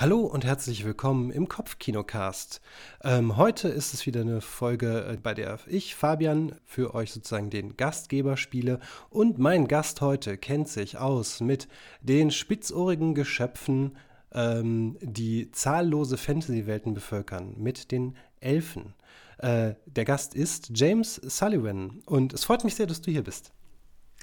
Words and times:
Hallo 0.00 0.20
und 0.20 0.46
herzlich 0.46 0.86
willkommen 0.86 1.30
im 1.30 1.46
Kopfkinocast. 1.46 2.62
Ähm, 3.04 3.36
heute 3.36 3.68
ist 3.68 3.92
es 3.92 4.06
wieder 4.06 4.22
eine 4.22 4.40
Folge, 4.40 5.04
äh, 5.04 5.18
bei 5.22 5.34
der 5.34 5.58
ich, 5.66 5.94
Fabian, 5.94 6.54
für 6.64 6.94
euch 6.94 7.12
sozusagen 7.12 7.50
den 7.50 7.76
Gastgeber 7.76 8.38
spiele. 8.38 8.80
Und 9.10 9.38
mein 9.38 9.68
Gast 9.68 10.00
heute 10.00 10.38
kennt 10.38 10.68
sich 10.68 10.96
aus 10.96 11.40
mit 11.40 11.68
den 12.00 12.30
spitzohrigen 12.30 13.14
Geschöpfen, 13.14 13.98
ähm, 14.32 14.96
die 15.02 15.50
zahllose 15.50 16.16
Fantasy-Welten 16.16 16.94
bevölkern, 16.94 17.52
mit 17.58 17.92
den 17.92 18.16
Elfen. 18.40 18.94
Äh, 19.36 19.74
der 19.84 20.06
Gast 20.06 20.34
ist 20.34 20.70
James 20.74 21.16
Sullivan 21.16 22.00
und 22.06 22.32
es 22.32 22.44
freut 22.44 22.64
mich 22.64 22.74
sehr, 22.74 22.86
dass 22.86 23.02
du 23.02 23.10
hier 23.10 23.22
bist. 23.22 23.52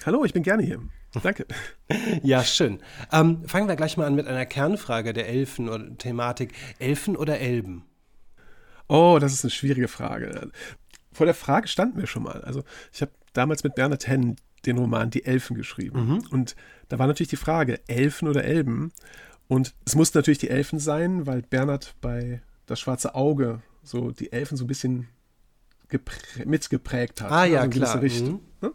Hallo, 0.06 0.24
ich 0.24 0.34
bin 0.34 0.44
gerne 0.44 0.64
hier. 0.64 0.80
Danke. 1.24 1.46
ja, 2.24 2.44
schön. 2.44 2.80
Ähm, 3.12 3.44
fangen 3.48 3.68
wir 3.68 3.76
gleich 3.76 3.98
mal 3.98 4.06
an 4.06 4.16
mit 4.16 4.28
einer 4.28 4.46
Kernfrage 4.46 5.14
der 5.14 5.28
Elfen 5.28 5.70
oder 5.70 5.98
Thematik. 5.98 6.54
Elfen 6.80 7.16
oder 7.16 7.40
Elben? 7.40 7.84
Oh, 8.88 9.18
das 9.20 9.34
ist 9.34 9.44
eine 9.44 9.52
schwierige 9.52 9.88
Frage. 9.88 10.52
Vor 11.12 11.26
der 11.26 11.36
Frage 11.36 11.68
standen 11.68 12.00
wir 12.00 12.08
schon 12.08 12.24
mal. 12.24 12.42
Also, 12.42 12.64
ich 12.94 13.02
habe 13.02 13.12
damals 13.34 13.64
mit 13.64 13.76
Bernhard 13.76 14.08
Hennen 14.08 14.38
den 14.66 14.78
Roman 14.78 15.10
Die 15.10 15.26
Elfen 15.26 15.56
geschrieben. 15.56 16.08
Mhm. 16.08 16.24
Und 16.32 16.56
da 16.90 17.00
war 17.00 17.08
natürlich 17.08 17.30
die 17.30 17.36
Frage, 17.36 17.80
Elfen 17.88 18.28
oder 18.28 18.44
Elben? 18.44 18.92
Und 19.48 19.74
es 19.86 19.96
mussten 19.96 20.18
natürlich 20.18 20.40
die 20.40 20.50
Elfen 20.50 20.80
sein, 20.80 21.26
weil 21.26 21.42
Bernhard 21.42 21.96
bei 22.02 22.42
Das 22.66 22.80
Schwarze 22.80 23.16
Auge 23.16 23.62
so 23.84 24.12
die 24.12 24.32
Elfen 24.32 24.58
so 24.58 24.66
ein 24.66 24.68
bisschen 24.68 25.08
mitgeprägt 26.46 27.22
hat. 27.22 27.32
Ah 27.32 27.46
ja, 27.46 27.62
also 27.62 27.80
klar. 27.80 28.02
Richtung, 28.02 28.42
mhm. 28.62 28.68
ne? 28.68 28.74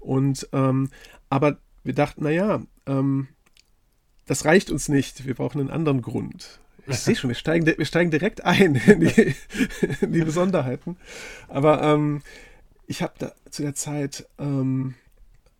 Und 0.00 0.48
ähm, 0.52 0.90
aber 1.30 1.58
wir 1.82 1.94
dachten, 1.94 2.24
naja, 2.24 2.62
ähm, 2.86 3.28
das 4.26 4.44
reicht 4.44 4.70
uns 4.70 4.88
nicht. 4.88 5.26
Wir 5.26 5.34
brauchen 5.34 5.60
einen 5.60 5.70
anderen 5.70 6.02
Grund. 6.02 6.60
Ich 6.86 6.98
sehe 6.98 7.16
schon, 7.16 7.28
wir 7.28 7.34
steigen, 7.34 7.66
wir 7.66 7.86
steigen 7.86 8.10
direkt 8.10 8.44
ein 8.44 8.74
in 8.74 9.00
die, 9.00 9.34
in 10.00 10.12
die 10.12 10.22
Besonderheiten. 10.22 10.96
Aber 11.48 11.82
ähm, 11.82 12.22
ich 12.86 13.02
habe 13.02 13.32
zu 13.50 13.62
der 13.62 13.74
Zeit 13.74 14.26
ähm, 14.38 14.94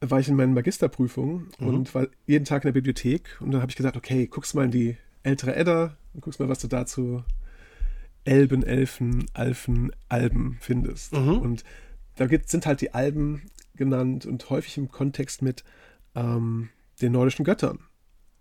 war 0.01 0.21
ich 0.21 0.29
in 0.29 0.37
meinen 0.37 0.55
Magisterprüfungen 0.55 1.49
mhm. 1.59 1.67
und 1.67 1.95
war 1.95 2.09
jeden 2.27 2.45
Tag 2.45 2.65
in 2.65 2.69
der 2.69 2.73
Bibliothek 2.73 3.39
und 3.41 3.53
dann 3.53 3.63
habe 3.63 3.71
ich 3.71 3.77
gesagt, 3.77 3.97
okay, 3.97 4.27
guckst 4.27 4.55
mal 4.55 4.67
in 4.67 4.71
die 4.71 4.97
ältere 5.23 5.57
Edda 5.57 5.97
und 6.13 6.21
guckst 6.21 6.41
mal, 6.41 6.49
was 6.49 6.59
du 6.59 6.69
dazu 6.69 7.25
Elben, 8.25 8.63
Elfen, 8.63 9.27
Alfen, 9.35 9.93
Alben 10.09 10.57
findest. 10.61 11.13
Mhm. 11.13 11.39
Und 11.39 11.65
da 12.17 12.27
gibt, 12.27 12.49
sind 12.49 12.67
halt 12.67 12.81
die 12.81 12.95
Alben 12.95 13.43
genannt 13.75 14.27
und 14.27 14.49
häufig 14.51 14.79
im 14.79 14.91
Kontext 14.91 15.43
mit 15.43 15.65
ähm, 16.15 16.69
den 17.01 17.13
nordischen 17.13 17.45
Göttern. 17.45 17.81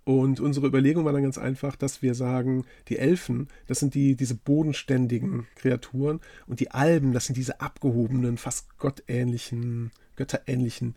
Und 0.05 0.41
unsere 0.41 0.67
Überlegung 0.67 1.05
war 1.05 1.13
dann 1.13 1.23
ganz 1.23 1.37
einfach, 1.37 1.75
dass 1.77 2.01
wir 2.01 2.13
sagen, 2.13 2.65
die 2.89 2.97
Elfen, 2.97 3.47
das 3.67 3.79
sind 3.79 3.93
die, 3.95 4.15
diese 4.15 4.35
bodenständigen 4.35 5.47
Kreaturen 5.55 6.19
und 6.45 6.59
die 6.59 6.71
Alben, 6.71 7.13
das 7.13 7.25
sind 7.25 7.37
diese 7.37 7.61
abgehobenen, 7.61 8.37
fast 8.37 8.77
gottähnlichen, 8.77 9.91
götterähnlichen 10.17 10.95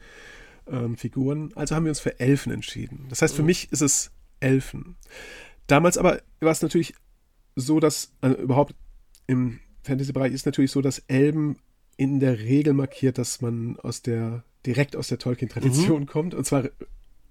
ähm, 0.67 0.97
Figuren. 0.97 1.53
Also 1.55 1.77
haben 1.77 1.85
wir 1.85 1.91
uns 1.91 2.01
für 2.01 2.19
Elfen 2.19 2.53
entschieden. 2.53 3.07
Das 3.09 3.23
heißt, 3.23 3.37
für 3.37 3.43
mhm. 3.43 3.47
mich 3.47 3.71
ist 3.71 3.81
es 3.83 4.11
Elfen. 4.41 4.97
Damals 5.69 5.99
aber 5.99 6.21
war 6.41 6.51
es 6.51 6.63
natürlich 6.63 6.95
so, 7.57 7.81
dass 7.81 8.13
also 8.21 8.37
überhaupt 8.37 8.75
im 9.27 9.59
Fantasy-Bereich 9.83 10.33
ist 10.33 10.47
natürlich 10.47 10.71
so, 10.71 10.83
dass 10.83 11.01
Elben 11.09 11.59
in 11.97 12.21
der 12.21 12.39
Regel 12.39 12.75
markiert, 12.75 13.19
dass 13.19 13.41
man 13.41 13.79
aus 13.81 14.03
der 14.03 14.45
direkt 14.67 14.97
aus 14.97 15.09
der 15.09 15.19
Tolkien-Tradition 15.19 16.03
mhm. 16.03 16.07
kommt. 16.07 16.35
Und 16.35 16.45
zwar, 16.45 16.65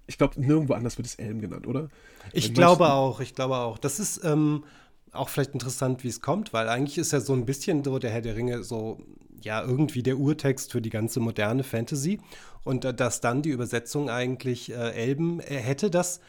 ich 0.06 0.18
glaube, 0.18 0.40
nirgendwo 0.40 0.74
anders 0.74 0.98
wird 0.98 1.06
es 1.06 1.14
Elben 1.16 1.40
genannt, 1.40 1.66
oder? 1.66 1.88
Ich 2.32 2.54
glaube 2.54 2.92
auch, 2.92 3.20
ich 3.20 3.34
glaube 3.34 3.56
auch. 3.56 3.78
Das 3.78 4.00
ist 4.00 4.24
ähm, 4.24 4.64
auch 5.12 5.28
vielleicht 5.28 5.52
interessant, 5.52 6.02
wie 6.02 6.08
es 6.08 6.20
kommt, 6.20 6.52
weil 6.52 6.68
eigentlich 6.68 6.98
ist 6.98 7.12
ja 7.12 7.20
so 7.20 7.34
ein 7.34 7.46
bisschen 7.46 7.84
so 7.84 7.98
der 7.98 8.10
Herr 8.10 8.22
der 8.22 8.36
Ringe 8.36 8.64
so, 8.64 8.98
ja, 9.42 9.62
irgendwie 9.62 10.02
der 10.02 10.18
Urtext 10.18 10.72
für 10.72 10.80
die 10.80 10.90
ganze 10.90 11.20
moderne 11.20 11.62
Fantasy. 11.62 12.20
Und 12.64 12.84
äh, 12.84 12.94
dass 12.94 13.20
dann 13.20 13.42
die 13.42 13.50
Übersetzung 13.50 14.10
eigentlich 14.10 14.72
äh, 14.72 14.92
Elben 14.92 15.40
äh, 15.40 15.58
hätte 15.58 15.90
das 15.90 16.20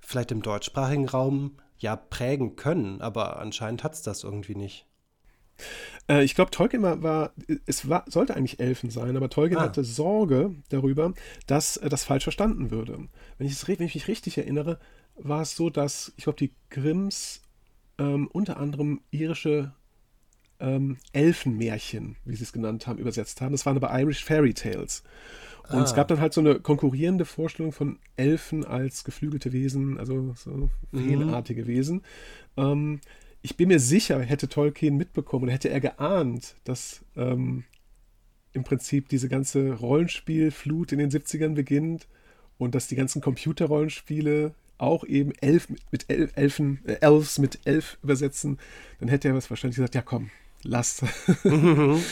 vielleicht 0.00 0.30
im 0.30 0.42
deutschsprachigen 0.42 1.08
Raum 1.08 1.52
ja 1.80 1.96
prägen 1.96 2.56
können, 2.56 3.00
aber 3.00 3.38
anscheinend 3.38 3.84
hat 3.84 3.94
es 3.94 4.02
das 4.02 4.24
irgendwie 4.24 4.54
nicht. 4.54 4.86
Äh, 6.08 6.24
ich 6.24 6.34
glaube, 6.34 6.50
Tolkien 6.50 6.82
war, 6.82 7.02
war, 7.02 7.32
es 7.66 7.88
war, 7.88 8.04
sollte 8.08 8.36
eigentlich 8.36 8.60
Elfen 8.60 8.90
sein, 8.90 9.16
aber 9.16 9.28
Tolkien 9.30 9.58
ah. 9.60 9.64
hatte 9.64 9.84
Sorge 9.84 10.54
darüber, 10.68 11.12
dass 11.46 11.76
äh, 11.76 11.88
das 11.88 12.04
falsch 12.04 12.24
verstanden 12.24 12.70
würde. 12.70 13.08
Wenn 13.38 13.46
ich, 13.46 13.66
wenn 13.66 13.86
ich 13.86 13.94
mich 13.94 14.08
richtig 14.08 14.38
erinnere, 14.38 14.78
war 15.16 15.42
es 15.42 15.56
so, 15.56 15.70
dass, 15.70 16.12
ich 16.16 16.24
glaube, 16.24 16.38
die 16.38 16.52
Grimms 16.70 17.42
ähm, 17.98 18.28
unter 18.32 18.58
anderem 18.58 19.00
irische 19.10 19.72
ähm, 20.58 20.98
Elfenmärchen, 21.12 22.16
wie 22.24 22.36
sie 22.36 22.44
es 22.44 22.52
genannt 22.52 22.86
haben, 22.86 22.98
übersetzt 22.98 23.40
haben. 23.40 23.52
Das 23.52 23.66
waren 23.66 23.76
aber 23.76 23.98
Irish 23.98 24.24
Fairy 24.24 24.54
Tales. 24.54 25.02
Und 25.70 25.78
ah. 25.78 25.84
es 25.84 25.94
gab 25.94 26.08
dann 26.08 26.20
halt 26.20 26.34
so 26.34 26.40
eine 26.40 26.58
konkurrierende 26.58 27.24
Vorstellung 27.24 27.72
von 27.72 27.98
Elfen 28.16 28.64
als 28.64 29.04
geflügelte 29.04 29.52
Wesen, 29.52 29.98
also 29.98 30.34
so 30.36 30.70
feenartige 30.92 31.62
mhm. 31.62 31.66
Wesen. 31.66 32.02
Ähm, 32.56 33.00
ich 33.42 33.56
bin 33.56 33.68
mir 33.68 33.80
sicher, 33.80 34.20
hätte 34.20 34.48
Tolkien 34.48 34.96
mitbekommen 34.96 35.44
und 35.44 35.50
hätte 35.50 35.70
er 35.70 35.80
geahnt, 35.80 36.56
dass 36.64 37.04
ähm, 37.16 37.64
im 38.52 38.64
Prinzip 38.64 39.08
diese 39.08 39.28
ganze 39.28 39.74
Rollenspielflut 39.74 40.92
in 40.92 40.98
den 40.98 41.10
70ern 41.10 41.54
beginnt 41.54 42.08
und 42.58 42.74
dass 42.74 42.88
die 42.88 42.96
ganzen 42.96 43.22
Computerrollenspiele 43.22 44.52
auch 44.76 45.04
eben 45.04 45.32
Elf 45.40 45.68
mit 45.90 46.06
Elfen, 46.08 46.80
äh, 46.84 46.96
Elves 47.00 47.38
mit 47.38 47.60
Elf 47.64 47.98
übersetzen, 48.02 48.58
dann 48.98 49.08
hätte 49.08 49.28
er 49.28 49.34
was 49.34 49.50
wahrscheinlich 49.50 49.76
gesagt, 49.76 49.94
ja 49.94 50.02
komm, 50.02 50.30
Last. 50.62 51.02
Mhm. 51.44 52.02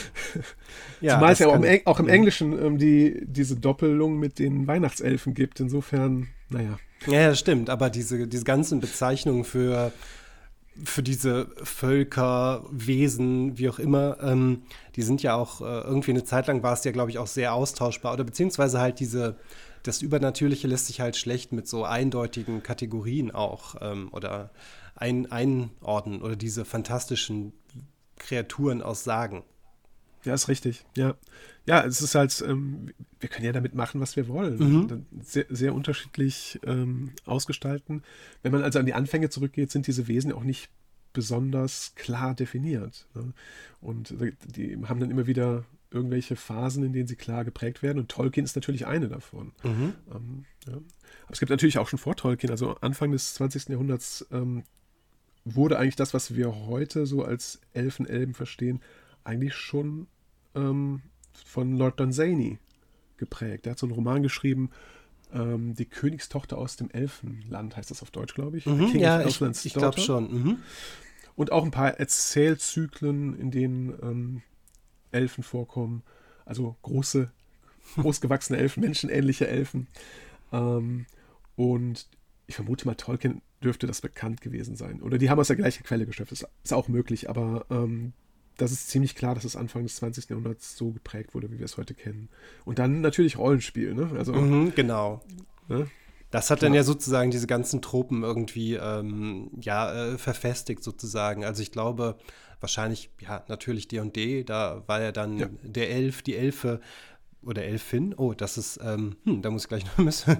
ja, 1.01 1.15
Zumal 1.15 1.33
es 1.33 1.39
ja 1.39 1.49
auch 1.49 1.63
im, 1.63 1.81
auch 1.85 2.01
im 2.01 2.09
Englischen 2.09 2.53
ähm, 2.65 2.79
die, 2.79 3.23
diese 3.27 3.57
Doppelung 3.57 4.19
mit 4.19 4.39
den 4.39 4.67
Weihnachtselfen 4.67 5.35
gibt. 5.35 5.61
Insofern, 5.61 6.29
naja. 6.49 6.79
Ja, 7.07 7.29
das 7.29 7.39
stimmt. 7.39 7.71
Aber 7.71 7.91
diese, 7.91 8.27
diese 8.27 8.45
ganzen 8.45 8.81
Bezeichnungen 8.81 9.45
für, 9.45 9.93
für 10.83 11.03
diese 11.03 11.49
Völker, 11.63 12.65
Wesen, 12.71 13.59
wie 13.59 13.69
auch 13.69 13.79
immer, 13.79 14.19
ähm, 14.23 14.63
die 14.97 15.03
sind 15.03 15.23
ja 15.23 15.35
auch 15.35 15.61
äh, 15.61 15.81
irgendwie 15.81 16.13
eine 16.13 16.25
Zeit 16.25 16.47
lang 16.47 16.63
war 16.63 16.73
es 16.73 16.85
ja, 16.85 16.93
glaube 16.93 17.11
ich, 17.11 17.19
auch 17.19 17.27
sehr 17.27 17.53
austauschbar. 17.53 18.15
Oder 18.15 18.25
beziehungsweise 18.25 18.81
halt 18.81 18.99
diese, 18.99 19.37
das 19.83 20.03
Übernatürliche 20.03 20.67
lässt 20.67 20.87
sich 20.87 21.01
halt 21.01 21.17
schlecht 21.17 21.53
mit 21.53 21.69
so 21.69 21.85
eindeutigen 21.85 22.63
Kategorien 22.63 23.31
auch 23.31 23.77
ähm, 23.81 24.09
oder 24.13 24.51
ein, 24.97 25.31
einordnen 25.31 26.23
oder 26.23 26.35
diese 26.35 26.65
fantastischen 26.65 27.53
Kreaturen 28.19 28.83
aus 28.83 29.05
Sagen. 29.05 29.45
Ja, 30.25 30.35
ist 30.35 30.49
richtig. 30.49 30.85
Ja, 30.97 31.15
ja 31.67 31.85
es 31.85 32.03
ist 32.03 32.15
halt, 32.15 32.43
ähm, 32.47 32.91
wir 33.21 33.29
können 33.29 33.47
ja 33.47 33.53
damit 33.53 33.75
machen, 33.75 34.01
was 34.01 34.17
wir 34.17 34.29
wollen. 34.29 34.59
Mhm. 34.59 35.07
Sehr, 35.23 35.47
sehr 35.49 35.75
unterschiedlich 35.75 36.61
ähm, 36.67 37.13
ausgestalten. 37.25 38.03
Wenn 38.43 38.53
man 38.53 38.63
also 38.63 38.79
an 38.79 38.87
die 38.87 38.95
Anfänge 38.95 39.31
zurückgeht, 39.31 39.71
sind 39.71 39.87
diese 39.87 40.09
Wesen 40.09 40.33
auch 40.33 40.45
nicht 40.45 40.71
besonders 41.13 41.95
klar 41.95 42.35
definiert. 42.35 43.07
Ne? 43.15 43.33
Und 43.81 44.15
die 44.57 44.77
haben 44.87 45.01
dann 45.01 45.11
immer 45.11 45.27
wieder 45.27 45.65
irgendwelche 45.91 46.37
Phasen, 46.37 46.85
in 46.85 46.93
denen 46.93 47.09
sie 47.09 47.17
klar 47.17 47.45
geprägt 47.45 47.83
werden. 47.83 47.99
Und 47.99 48.11
Tolkien 48.11 48.45
ist 48.45 48.57
natürlich 48.57 48.87
eine 48.87 49.09
davon. 49.09 49.53
Mhm. 49.63 49.95
Ähm, 50.15 50.45
ja. 50.67 50.75
Aber 50.75 51.33
es 51.33 51.39
gibt 51.39 51.51
natürlich 51.51 51.79
auch 51.79 51.89
schon 51.89 51.99
vor 51.99 52.17
Tolkien, 52.17 52.51
also 52.51 52.77
Anfang 52.81 53.13
des 53.13 53.35
20. 53.35 53.71
Jahrhunderts, 53.71 54.27
ähm, 54.31 54.65
wurde 55.55 55.79
eigentlich 55.79 55.97
das, 55.97 56.15
was 56.15 56.35
wir 56.35 56.67
heute 56.67 57.07
so 57.07 57.23
als 57.25 57.61
Elfen-Elben 57.73 58.35
verstehen, 58.35 58.81
eigentlich 59.25 59.55
schon 59.55 60.07
ähm, 60.55 61.03
von 61.45 61.77
Lord 61.77 62.01
Dunsany 62.01 62.59
geprägt. 63.17 63.67
Er 63.67 63.73
hat 63.73 63.79
so 63.79 63.87
einen 63.87 63.95
Roman 63.95 64.23
geschrieben, 64.23 64.71
ähm, 65.33 65.75
Die 65.75 65.85
Königstochter 65.85 66.57
aus 66.59 66.77
dem 66.77 66.91
Elfenland, 66.91 67.77
heißt 67.77 67.91
das 67.91 68.03
auf 68.03 68.11
Deutsch, 68.11 68.35
glaube 68.35 68.57
ich. 68.59 68.67
Mhm, 68.67 68.97
ja, 68.97 69.27
ich, 69.27 69.41
ich 69.41 69.75
glaube 69.75 70.01
schon. 70.01 70.33
Mhm. 70.33 70.59
Und 71.37 71.53
auch 71.53 71.65
ein 71.65 71.71
paar 71.71 71.99
Erzählzyklen, 71.99 73.39
in 73.39 73.51
denen 73.51 73.91
ähm, 74.03 74.43
Elfen 75.13 75.45
vorkommen. 75.45 76.03
Also 76.45 76.77
große, 76.83 77.31
großgewachsene 77.97 78.59
Elfen, 78.59 78.81
menschenähnliche 78.81 79.47
Elfen. 79.47 79.87
Ähm, 80.53 81.07
und 81.57 82.09
ich 82.47 82.55
vermute 82.55 82.87
mal, 82.87 82.95
Tolkien 82.95 83.43
dürfte 83.63 83.87
das 83.87 84.01
bekannt 84.01 84.41
gewesen 84.41 84.77
sein. 84.77 85.03
Oder 85.03 85.19
die 85.19 85.31
haben 85.31 85.41
aus 85.41 85.49
der 85.49 85.57
gleichen 85.57 85.85
Quelle 85.85 86.07
geschöpft. 86.07 86.33
Das 86.33 86.47
ist 86.63 86.73
auch 86.73 86.89
möglich, 86.89 87.29
aber 87.29 87.67
ähm, 87.71 88.13
das 88.57 88.73
ist 88.73 88.89
ziemlich 88.89 89.15
klar, 89.15 89.35
dass 89.35 89.45
es 89.45 89.57
Anfang 89.57 89.85
des 89.85 89.97
20. 89.97 90.29
Jahrhunderts 90.29 90.77
so 90.77 90.91
geprägt 90.91 91.35
wurde, 91.35 91.51
wie 91.51 91.59
wir 91.59 91.65
es 91.65 91.77
heute 91.77 91.95
kennen. 91.95 92.29
Und 92.65 92.79
dann 92.79 93.01
natürlich 93.01 93.39
Rollenspiel, 93.39 93.95
ne? 93.95 94.11
Also, 94.17 94.33
mhm, 94.33 94.75
genau. 94.75 95.23
Ne? 95.69 95.89
Das 96.31 96.51
hat 96.51 96.59
Klar. 96.59 96.69
dann 96.69 96.75
ja 96.75 96.83
sozusagen 96.83 97.31
diese 97.31 97.47
ganzen 97.47 97.81
Tropen 97.81 98.23
irgendwie 98.23 98.75
ähm, 98.75 99.51
ja, 99.61 100.13
äh, 100.13 100.19
verfestigt 100.19 100.85
sozusagen. 100.85 101.45
Also 101.45 101.63
ich 101.63 101.73
glaube, 101.73 102.19
wahrscheinlich, 102.61 103.11
ja, 103.21 103.45
natürlich 103.49 103.89
D&D, 103.89 104.45
da 104.45 104.83
war 104.87 105.01
ja 105.01 105.13
dann 105.13 105.39
ja. 105.39 105.49
der 105.63 105.91
Elf, 105.91 106.23
die 106.23 106.37
Elfe 106.37 106.81
oder 107.43 107.65
Elfin. 107.65 108.15
Oh, 108.17 108.35
das 108.35 108.59
ist, 108.59 108.81
ähm, 108.83 109.17
hm, 109.25 109.43
da 109.43 109.51
muss 109.51 109.63
ich 109.65 109.69
gleich 109.69 109.85
noch 109.85 109.99
müssen. 109.99 110.37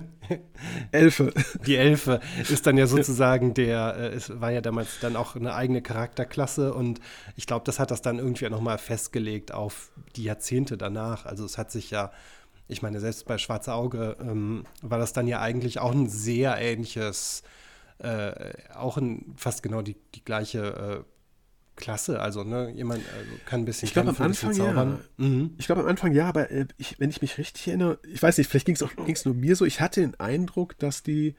Elfe. 0.93 1.33
Die 1.67 1.77
Elfe 1.77 2.21
ist 2.49 2.67
dann 2.67 2.77
ja 2.77 2.87
sozusagen 2.87 3.55
der, 3.55 3.97
äh, 3.97 4.09
es 4.09 4.41
war 4.41 4.51
ja 4.51 4.61
damals 4.61 4.99
dann 5.01 5.17
auch 5.17 5.37
eine 5.37 5.55
eigene 5.55 5.81
Charakterklasse 5.81 6.75
und 6.75 7.01
ich 7.37 7.47
glaube, 7.47 7.65
das 7.65 7.79
hat 7.79 7.91
das 7.91 8.03
dann 8.03 8.19
irgendwie 8.19 8.49
nochmal 8.51 8.79
festgelegt 8.79 9.53
auf 9.53 9.91
die 10.17 10.25
Jahrzehnte 10.25 10.77
danach. 10.77 11.25
Also 11.25 11.45
es 11.45 11.57
hat 11.57 11.71
sich 11.71 11.91
ja, 11.91 12.11
ich 12.67 12.83
meine, 12.83 13.01
selbst 13.01 13.27
bei 13.27 13.39
Schwarze 13.39 13.75
Auge 13.75 14.17
ähm, 14.21 14.65
war 14.83 14.99
das 14.99 15.13
dann 15.13 15.29
ja 15.29 15.41
eigentlich 15.41 15.79
auch 15.79 15.93
ein 15.93 16.09
sehr 16.09 16.59
ähnliches, 16.59 17.43
äh, 17.99 18.53
auch 18.75 18.97
ein, 18.97 19.35
fast 19.37 19.63
genau 19.63 19.83
die, 19.83 19.97
die 20.15 20.25
gleiche 20.25 21.05
äh, 21.05 21.18
klasse. 21.79 22.21
Also, 22.21 22.45
ne, 22.45 22.71
jemand 22.75 23.03
also 23.17 23.31
kann 23.47 23.63
ein 23.63 23.65
bisschen 23.65 23.87
Ich 23.87 23.95
glaube 23.95 24.11
am 24.11 24.17
Anfang 24.19 24.53
ja. 24.53 24.99
Mhm. 25.17 25.55
Ich 25.57 25.67
glaube 25.67 25.83
am 25.83 25.89
Anfang 25.89 26.13
ja, 26.13 26.29
aber 26.29 26.51
äh, 26.51 26.67
ich, 26.77 27.01
wenn 27.01 27.09
ich 27.09 27.23
mich 27.23 27.39
richtig 27.39 27.69
erinnere, 27.69 27.99
ich 28.13 28.23
weiß 28.23 28.37
nicht, 28.37 28.51
vielleicht 28.51 28.67
ging 28.67 28.77
es 28.77 29.25
nur 29.25 29.35
mir 29.35 29.57
so, 29.57 29.65
ich 29.65 29.81
hatte 29.81 30.03
den 30.03 30.19
Eindruck, 30.21 30.79
dass 30.79 31.03
die 31.03 31.35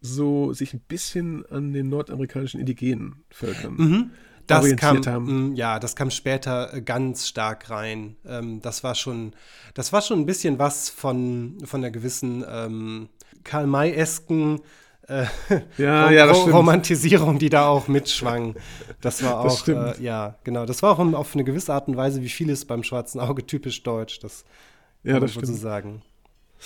so 0.00 0.52
sich 0.52 0.74
ein 0.74 0.80
bisschen 0.80 1.46
an 1.46 1.72
den 1.72 1.88
nordamerikanischen 1.88 2.60
indigenen 2.60 3.24
Völkern 3.30 3.74
mhm. 3.76 4.10
Das 4.46 4.76
kam, 4.76 5.06
haben. 5.06 5.50
Mm, 5.52 5.54
ja, 5.54 5.78
das 5.78 5.96
kam 5.96 6.10
später 6.10 6.74
äh, 6.74 6.82
ganz 6.82 7.28
stark 7.28 7.70
rein. 7.70 8.16
Ähm, 8.26 8.60
das 8.60 8.82
war 8.82 8.94
schon, 8.94 9.34
das 9.74 9.92
war 9.92 10.02
schon 10.02 10.20
ein 10.20 10.26
bisschen 10.26 10.58
was 10.58 10.88
von, 10.88 11.58
von 11.64 11.80
einer 11.80 11.90
gewissen 11.90 12.44
ähm, 12.48 13.08
Karl-May-esken 13.44 14.60
äh, 15.08 15.26
ja, 15.78 16.10
ja, 16.10 16.30
Romantisierung, 16.30 17.38
die 17.38 17.48
da 17.48 17.66
auch 17.66 17.88
mitschwang. 17.88 18.54
Das 19.00 19.22
war 19.22 19.40
auch, 19.40 19.62
das 19.62 19.98
äh, 19.98 20.02
ja, 20.02 20.36
genau. 20.44 20.66
Das 20.66 20.82
war 20.82 20.92
auch 20.92 21.14
auf 21.14 21.34
eine 21.34 21.44
gewisse 21.44 21.72
Art 21.72 21.88
und 21.88 21.96
Weise, 21.96 22.22
wie 22.22 22.28
vieles 22.28 22.64
beim 22.64 22.82
Schwarzen 22.82 23.20
Auge 23.20 23.46
typisch 23.46 23.82
deutsch. 23.82 24.20
Das 24.20 24.44
ja, 25.02 25.18
das 25.18 25.32
stimmt. 25.32 25.46
so 25.46 25.54
sagen. 25.54 26.02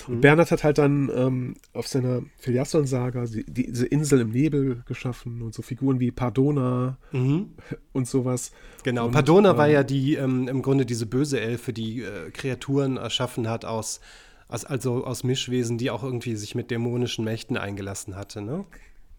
Und 0.09 0.21
Bernhard 0.21 0.51
hat 0.51 0.63
halt 0.63 0.79
dann 0.79 1.11
ähm, 1.15 1.55
auf 1.73 1.89
seiner 1.89 2.23
Filiasson-Saga 2.39 3.25
die, 3.25 3.45
diese 3.47 3.87
Insel 3.87 4.21
im 4.21 4.31
Nebel 4.31 4.83
geschaffen 4.87 5.41
und 5.41 5.55
so 5.55 5.63
Figuren 5.63 6.01
wie 6.01 6.11
Pardona 6.11 6.99
mhm. 7.13 7.55
und 7.93 8.07
sowas. 8.07 8.53
Genau, 8.85 9.07
und, 9.07 9.13
Pardona 9.13 9.53
äh, 9.53 9.57
war 9.57 9.69
ja 9.69 9.83
die 9.83 10.15
ähm, 10.15 10.49
im 10.49 10.61
Grunde 10.61 10.85
diese 10.85 11.07
böse 11.07 11.41
Elfe, 11.41 11.73
die 11.73 12.03
äh, 12.03 12.31
Kreaturen 12.31 12.99
erschaffen 12.99 13.49
hat 13.49 13.65
aus 13.65 14.01
also 14.49 15.05
aus 15.05 15.25
Mischwesen, 15.25 15.79
die 15.79 15.91
auch 15.91 16.03
irgendwie 16.03 16.37
sich 16.37 16.55
mit 16.55 16.71
dämonischen 16.71 17.25
Mächten 17.25 17.57
eingelassen 17.57 18.17
hatte, 18.17 18.43
ne? 18.43 18.65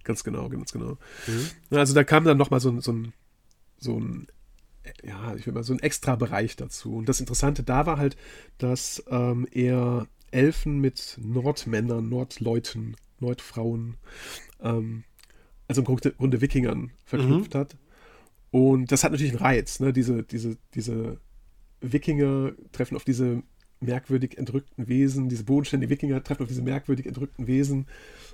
Ganz 0.03 0.23
genau, 0.23 0.47
ganz 0.47 0.71
genau. 0.71 0.97
Mhm. 1.27 1.49
Also 1.77 1.93
da 1.93 2.03
kam 2.03 2.23
dann 2.23 2.37
nochmal 2.37 2.61
so, 2.61 2.79
so 2.79 2.93
ein, 2.93 3.13
so 3.77 3.99
ein, 3.99 4.27
ja, 5.03 5.35
ich 5.35 5.45
will 5.45 5.53
mal 5.53 5.63
so 5.63 5.73
ein 5.73 5.79
extra 5.79 6.15
Bereich 6.15 6.55
dazu. 6.55 6.95
Und 6.95 7.09
das 7.09 7.19
Interessante 7.19 7.63
da 7.63 7.85
war 7.85 7.97
halt, 7.97 8.15
dass 8.57 9.03
ähm, 9.09 9.47
er 9.51 10.07
Elfen 10.31 10.79
mit 10.79 11.17
Nordmännern, 11.21 12.07
Nordleuten, 12.07 12.95
Nordfrauen, 13.19 13.97
ähm, 14.61 15.03
also 15.67 15.81
im 15.81 15.85
Grunde, 15.85 16.11
Grunde 16.11 16.39
Wikingern 16.39 16.91
verknüpft 17.05 17.53
mhm. 17.53 17.59
hat. 17.59 17.77
Und 18.51 18.91
das 18.93 19.03
hat 19.03 19.11
natürlich 19.11 19.33
einen 19.33 19.41
Reiz, 19.41 19.81
ne? 19.81 19.91
Diese, 19.91 20.23
diese, 20.23 20.57
diese 20.73 21.19
Wikinger 21.81 22.53
treffen 22.71 22.95
auf 22.95 23.03
diese 23.03 23.43
merkwürdig 23.79 24.37
entrückten 24.37 24.87
Wesen, 24.87 25.29
diese 25.29 25.43
bodenständigen 25.43 25.91
Wikinger 25.91 26.23
treffen 26.23 26.43
auf 26.43 26.49
diese 26.49 26.61
merkwürdig 26.61 27.05
entrückten 27.05 27.47
Wesen 27.47 27.87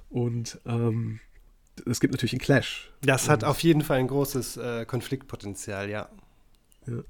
und 0.10 0.60
ähm, 0.66 1.20
es 1.86 2.00
gibt 2.00 2.14
natürlich 2.14 2.34
einen 2.34 2.42
Clash. 2.42 2.92
Das 3.02 3.30
hat 3.30 3.44
auf 3.44 3.60
jeden 3.62 3.82
Fall 3.82 3.98
ein 3.98 4.08
großes 4.08 4.58
äh, 4.58 4.86
Konfliktpotenzial, 4.86 5.90
ja. 5.90 6.10
ja. 6.88 7.04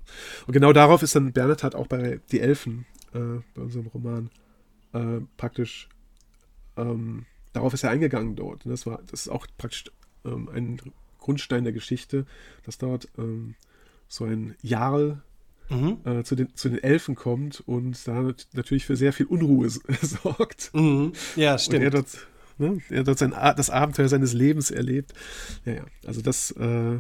Und 0.48 0.54
genau 0.54 0.74
darauf 0.74 1.04
ist 1.04 1.16
dann 1.16 1.34
Bernhard 1.34 1.64
hat 1.64 1.76
auch 1.76 1.88
bei 1.88 2.22
Die 2.32 2.40
Elfen, 2.40 2.86
äh, 3.14 3.42
bei 3.54 3.62
unserem 3.62 3.88
Roman, 3.88 4.30
äh, 4.94 5.20
praktisch, 5.38 5.90
ähm, 6.78 7.26
darauf 7.52 7.74
ist 7.74 7.84
er 7.84 7.90
eingegangen 7.90 8.36
dort. 8.36 8.66
Und 8.66 8.72
das, 8.72 8.86
war, 8.86 9.02
das 9.08 9.22
ist 9.22 9.30
auch 9.30 9.48
praktisch 9.58 9.86
ähm, 10.26 10.50
ein 10.50 10.80
Grundstein 11.20 11.64
der 11.64 11.74
Geschichte, 11.74 12.26
dass 12.64 12.78
dort 12.78 13.10
ähm, 13.18 13.56
so 14.08 14.26
ein 14.26 14.56
Jarl 14.62 15.22
mhm. 15.70 15.98
äh, 16.06 16.24
zu, 16.24 16.36
den, 16.36 16.56
zu 16.56 16.70
den 16.70 16.84
Elfen 16.84 17.16
kommt 17.16 17.62
und 17.66 18.08
da 18.08 18.34
natürlich 18.54 18.86
für 18.86 18.96
sehr 18.96 19.14
viel 19.14 19.26
Unruhe 19.26 19.70
sorgt. 20.02 20.72
Mhm. 20.74 21.14
Ja, 21.36 21.58
stimmt. 21.58 21.80
Und 21.80 21.84
er 21.84 21.92
dort, 21.92 22.28
ne, 22.58 22.82
er 22.90 23.04
dort 23.04 23.20
sein, 23.20 23.32
das 23.32 23.70
Abenteuer 23.70 24.10
seines 24.10 24.34
Lebens 24.34 24.72
erlebt. 24.72 25.14
Ja, 25.66 25.74
ja. 25.74 25.86
Also 26.06 26.22
das, 26.22 26.52
äh, 26.52 27.00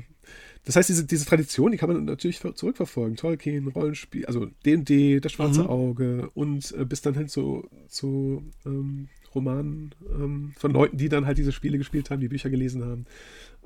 das 0.65 0.75
heißt, 0.75 0.89
diese, 0.89 1.05
diese 1.05 1.25
Tradition, 1.25 1.71
die 1.71 1.77
kann 1.77 1.91
man 1.91 2.05
natürlich 2.05 2.39
zurückverfolgen. 2.39 3.17
Tolkien, 3.17 3.67
Rollenspiel, 3.67 4.25
also 4.25 4.47
D&D, 4.65 5.19
das 5.19 5.33
Schwarze 5.33 5.63
mhm. 5.63 5.69
Auge 5.69 6.29
und 6.33 6.73
äh, 6.77 6.85
bis 6.85 7.01
dann 7.01 7.15
hin 7.15 7.27
zu, 7.27 7.67
zu 7.87 8.43
ähm, 8.65 9.09
Romanen 9.35 9.93
ähm, 10.09 10.53
von 10.57 10.71
Leuten, 10.71 10.97
die 10.97 11.09
dann 11.09 11.25
halt 11.25 11.37
diese 11.37 11.51
Spiele 11.51 11.77
gespielt 11.77 12.09
haben, 12.09 12.21
die 12.21 12.29
Bücher 12.29 12.49
gelesen 12.49 12.85
haben. 12.85 13.05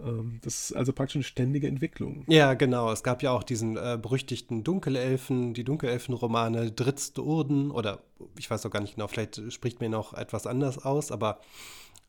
Ähm, 0.04 0.40
das 0.44 0.70
ist 0.70 0.76
also 0.76 0.94
praktisch 0.94 1.18
eine 1.18 1.24
ständige 1.24 1.68
Entwicklung. 1.68 2.24
Ja, 2.28 2.54
genau. 2.54 2.92
Es 2.92 3.04
gab 3.04 3.22
ja 3.22 3.32
auch 3.32 3.44
diesen 3.44 3.78
äh, 3.78 3.98
berüchtigten 4.02 4.64
Dunkelelfen, 4.64 5.54
die 5.54 5.64
Dunkelelfen-Romane 5.64 6.72
Drittste 6.72 7.24
Urden 7.24 7.72
oder 7.72 8.00
ich 8.38 8.50
weiß 8.50 8.66
auch 8.66 8.72
gar 8.72 8.82
nicht 8.82 8.96
genau, 8.96 9.08
vielleicht 9.08 9.42
spricht 9.52 9.82
mir 9.82 9.90
noch 9.90 10.14
etwas 10.14 10.48
anders 10.48 10.84
aus, 10.84 11.12
aber 11.12 11.40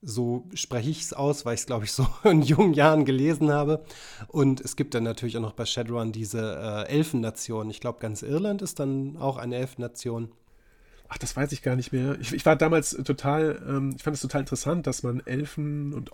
so 0.00 0.46
spreche 0.54 0.90
ich 0.90 1.02
es 1.02 1.12
aus, 1.12 1.44
weil 1.44 1.54
ich 1.54 1.60
es, 1.60 1.66
glaube 1.66 1.84
ich, 1.84 1.92
so 1.92 2.06
in 2.24 2.42
jungen 2.42 2.74
Jahren 2.74 3.04
gelesen 3.04 3.50
habe. 3.52 3.84
Und 4.28 4.60
es 4.60 4.76
gibt 4.76 4.94
dann 4.94 5.04
natürlich 5.04 5.36
auch 5.36 5.42
noch 5.42 5.54
bei 5.54 5.64
Shadowrun 5.64 6.12
diese 6.12 6.86
äh, 6.88 6.90
Elfennation. 6.90 7.70
Ich 7.70 7.80
glaube, 7.80 7.98
ganz 8.00 8.22
Irland 8.22 8.62
ist 8.62 8.78
dann 8.78 9.16
auch 9.16 9.36
eine 9.36 9.56
Elfennation. 9.56 10.32
Ach, 11.08 11.18
das 11.18 11.36
weiß 11.36 11.52
ich 11.52 11.62
gar 11.62 11.74
nicht 11.74 11.92
mehr. 11.92 12.18
Ich, 12.20 12.32
ich 12.32 12.44
war 12.46 12.54
damals 12.54 12.90
total, 12.90 13.62
ähm, 13.66 13.94
ich 13.96 14.02
fand 14.02 14.14
es 14.14 14.22
total 14.22 14.42
interessant, 14.42 14.86
dass 14.86 15.02
man 15.02 15.20
Elfen 15.26 15.94
und 15.94 16.10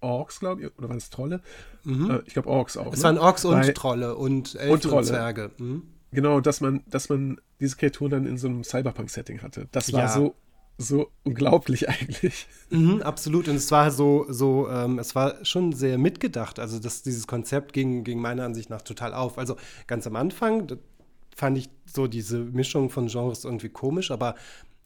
Orks, 0.00 0.40
glaube 0.40 0.62
ich, 0.62 0.78
oder 0.78 0.88
waren 0.88 0.98
es 0.98 1.10
Trolle? 1.10 1.40
Mhm. 1.84 2.10
Äh, 2.10 2.22
ich 2.26 2.34
glaube 2.34 2.48
Orks 2.48 2.76
auch. 2.76 2.92
Es 2.92 3.00
ne? 3.00 3.04
waren 3.04 3.18
Orks 3.18 3.44
und 3.44 3.60
Bei, 3.60 3.72
Trolle 3.72 4.14
und 4.14 4.54
Elfen 4.54 4.72
und, 4.72 4.82
Trolle. 4.82 4.96
und 4.98 5.04
Zwerge. 5.04 5.50
Mhm. 5.58 5.82
Genau, 6.12 6.40
dass 6.40 6.60
man, 6.60 6.82
dass 6.86 7.08
man 7.08 7.40
diese 7.60 7.76
Kreaturen 7.76 8.10
dann 8.10 8.26
in 8.26 8.38
so 8.38 8.46
einem 8.48 8.62
Cyberpunk-Setting 8.62 9.42
hatte. 9.42 9.68
Das 9.72 9.92
war 9.92 10.02
ja. 10.02 10.08
so 10.08 10.34
so 10.78 11.10
unglaublich 11.24 11.88
eigentlich. 11.88 12.46
Mhm, 12.70 13.02
absolut. 13.02 13.48
Und 13.48 13.56
es 13.56 13.70
war 13.70 13.90
so, 13.90 14.26
so 14.28 14.68
ähm, 14.68 14.98
es 14.98 15.14
war 15.14 15.44
schon 15.44 15.72
sehr 15.72 15.98
mitgedacht. 15.98 16.58
Also 16.58 16.78
das, 16.78 17.02
dieses 17.02 17.26
Konzept 17.26 17.72
ging, 17.72 18.04
ging 18.04 18.20
meiner 18.20 18.44
Ansicht 18.44 18.70
nach 18.70 18.82
total 18.82 19.14
auf. 19.14 19.38
Also 19.38 19.56
ganz 19.86 20.06
am 20.06 20.16
Anfang 20.16 20.78
fand 21.34 21.58
ich 21.58 21.68
so 21.84 22.06
diese 22.06 22.38
Mischung 22.38 22.90
von 22.90 23.08
Genres 23.08 23.44
irgendwie 23.44 23.68
komisch, 23.68 24.10
aber 24.10 24.34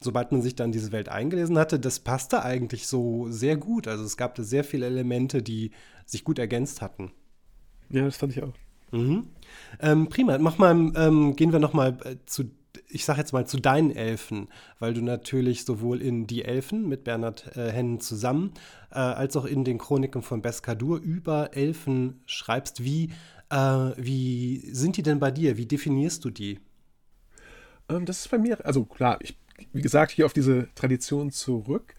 sobald 0.01 0.31
man 0.31 0.41
sich 0.41 0.55
dann 0.55 0.71
diese 0.71 0.91
Welt 0.91 1.09
eingelesen 1.09 1.57
hatte, 1.57 1.79
das 1.79 1.99
passte 1.99 2.43
eigentlich 2.43 2.87
so 2.87 3.27
sehr 3.29 3.55
gut. 3.55 3.87
Also 3.87 4.03
es 4.03 4.17
gab 4.17 4.35
da 4.35 4.43
sehr 4.43 4.63
viele 4.63 4.87
Elemente, 4.87 5.41
die 5.41 5.71
sich 6.05 6.23
gut 6.23 6.39
ergänzt 6.39 6.81
hatten. 6.81 7.11
Ja, 7.89 8.03
das 8.03 8.17
fand 8.17 8.35
ich 8.35 8.43
auch. 8.43 8.53
Mhm. 8.91 9.27
Ähm, 9.79 10.09
prima. 10.09 10.37
Mach 10.37 10.57
mal, 10.57 10.91
ähm, 10.95 11.35
gehen 11.35 11.51
wir 11.51 11.59
noch 11.59 11.73
mal 11.73 11.97
äh, 12.03 12.15
zu, 12.25 12.51
ich 12.91 13.05
sag 13.05 13.17
jetzt 13.17 13.33
mal 13.33 13.47
zu 13.47 13.59
deinen 13.59 13.91
Elfen, 13.91 14.49
weil 14.79 14.93
du 14.93 15.01
natürlich 15.01 15.65
sowohl 15.65 16.01
in 16.01 16.27
Die 16.27 16.43
Elfen 16.43 16.87
mit 16.87 17.03
Bernhard 17.03 17.55
äh, 17.55 17.71
Hennen 17.71 17.99
zusammen, 17.99 18.53
äh, 18.91 18.95
als 18.95 19.35
auch 19.37 19.45
in 19.45 19.63
den 19.63 19.77
Chroniken 19.77 20.21
von 20.21 20.41
Beskadur 20.41 20.99
über 20.99 21.55
Elfen 21.55 22.21
schreibst. 22.25 22.83
Wie, 22.83 23.11
äh, 23.49 23.55
wie 23.97 24.69
sind 24.71 24.97
die 24.97 25.03
denn 25.03 25.19
bei 25.19 25.31
dir? 25.31 25.57
Wie 25.57 25.65
definierst 25.65 26.23
du 26.25 26.29
die? 26.29 26.59
Ähm, 27.89 28.05
das 28.05 28.19
ist 28.19 28.31
bei 28.31 28.37
mir, 28.37 28.65
also 28.65 28.85
klar, 28.85 29.17
ich 29.21 29.37
wie 29.73 29.81
gesagt, 29.81 30.11
hier 30.11 30.25
auf 30.25 30.33
diese 30.33 30.69
Tradition 30.75 31.31
zurück. 31.31 31.95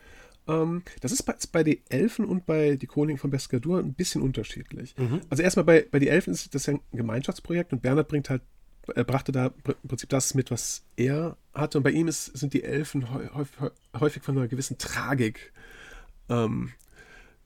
Ähm, 0.49 0.83
das 1.01 1.13
ist 1.13 1.23
bei, 1.23 1.35
bei 1.53 1.63
den 1.63 1.79
Elfen 1.89 2.25
und 2.25 2.47
bei 2.47 2.77
die 2.77 2.87
Chroniken 2.87 3.19
von 3.19 3.31
Beskadur 3.31 3.79
ein 3.79 3.95
bisschen 3.95 4.23
unterschiedlich. 4.23 4.95
Mhm. 4.99 5.21
Also 5.31 5.43
erstmal 5.43 5.65
bei, 5.65 5.87
bei 5.91 5.99
den 5.99 6.09
Elfen 6.09 6.33
ist 6.33 6.55
das 6.55 6.67
ja 6.67 6.75
ein 6.75 6.81
Gemeinschaftsprojekt 6.93 7.73
und 7.73 7.83
Bernhard 7.83 8.09
bringt 8.09 8.31
halt, 8.31 8.43
er 8.95 9.05
brachte 9.05 9.33
da 9.33 9.47
im 9.47 9.89
Prinzip 9.89 10.09
das 10.09 10.35
mit, 10.35 10.51
was 10.51 10.83
er 10.97 11.37
hatte. 11.55 11.79
Und 11.79 11.85
bei 11.85 11.91
ihm 11.91 12.09
ist, 12.09 12.27
sind 12.37 12.53
die 12.53 12.65
Elfen 12.65 13.13
häufig, 13.35 13.57
häufig 13.99 14.23
von 14.23 14.37
einer 14.37 14.49
gewissen 14.49 14.79
Tragik 14.79 15.53
ähm, 16.29 16.73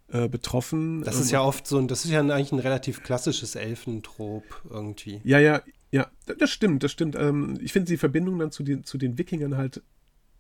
äh, 0.09 0.29
betroffen. 0.29 1.03
Das 1.03 1.19
ist 1.19 1.31
ja 1.31 1.43
oft 1.43 1.67
so, 1.67 1.81
das 1.83 2.05
ist 2.05 2.11
ja 2.11 2.21
eigentlich 2.21 2.53
ein 2.53 2.59
relativ 2.59 3.03
klassisches 3.03 3.55
Elfentrop 3.55 4.45
irgendwie. 4.71 5.21
Ja, 5.25 5.39
ja, 5.39 5.63
ja, 5.91 6.11
das 6.39 6.51
stimmt, 6.51 6.83
das 6.83 6.93
stimmt. 6.93 7.17
Ähm, 7.17 7.59
ich 7.61 7.73
finde 7.73 7.89
die 7.89 7.97
Verbindung 7.97 8.39
dann 8.39 8.51
zu 8.51 8.63
den, 8.63 8.85
zu 8.85 8.99
den 8.99 9.19
Wikingern 9.19 9.57
halt 9.57 9.83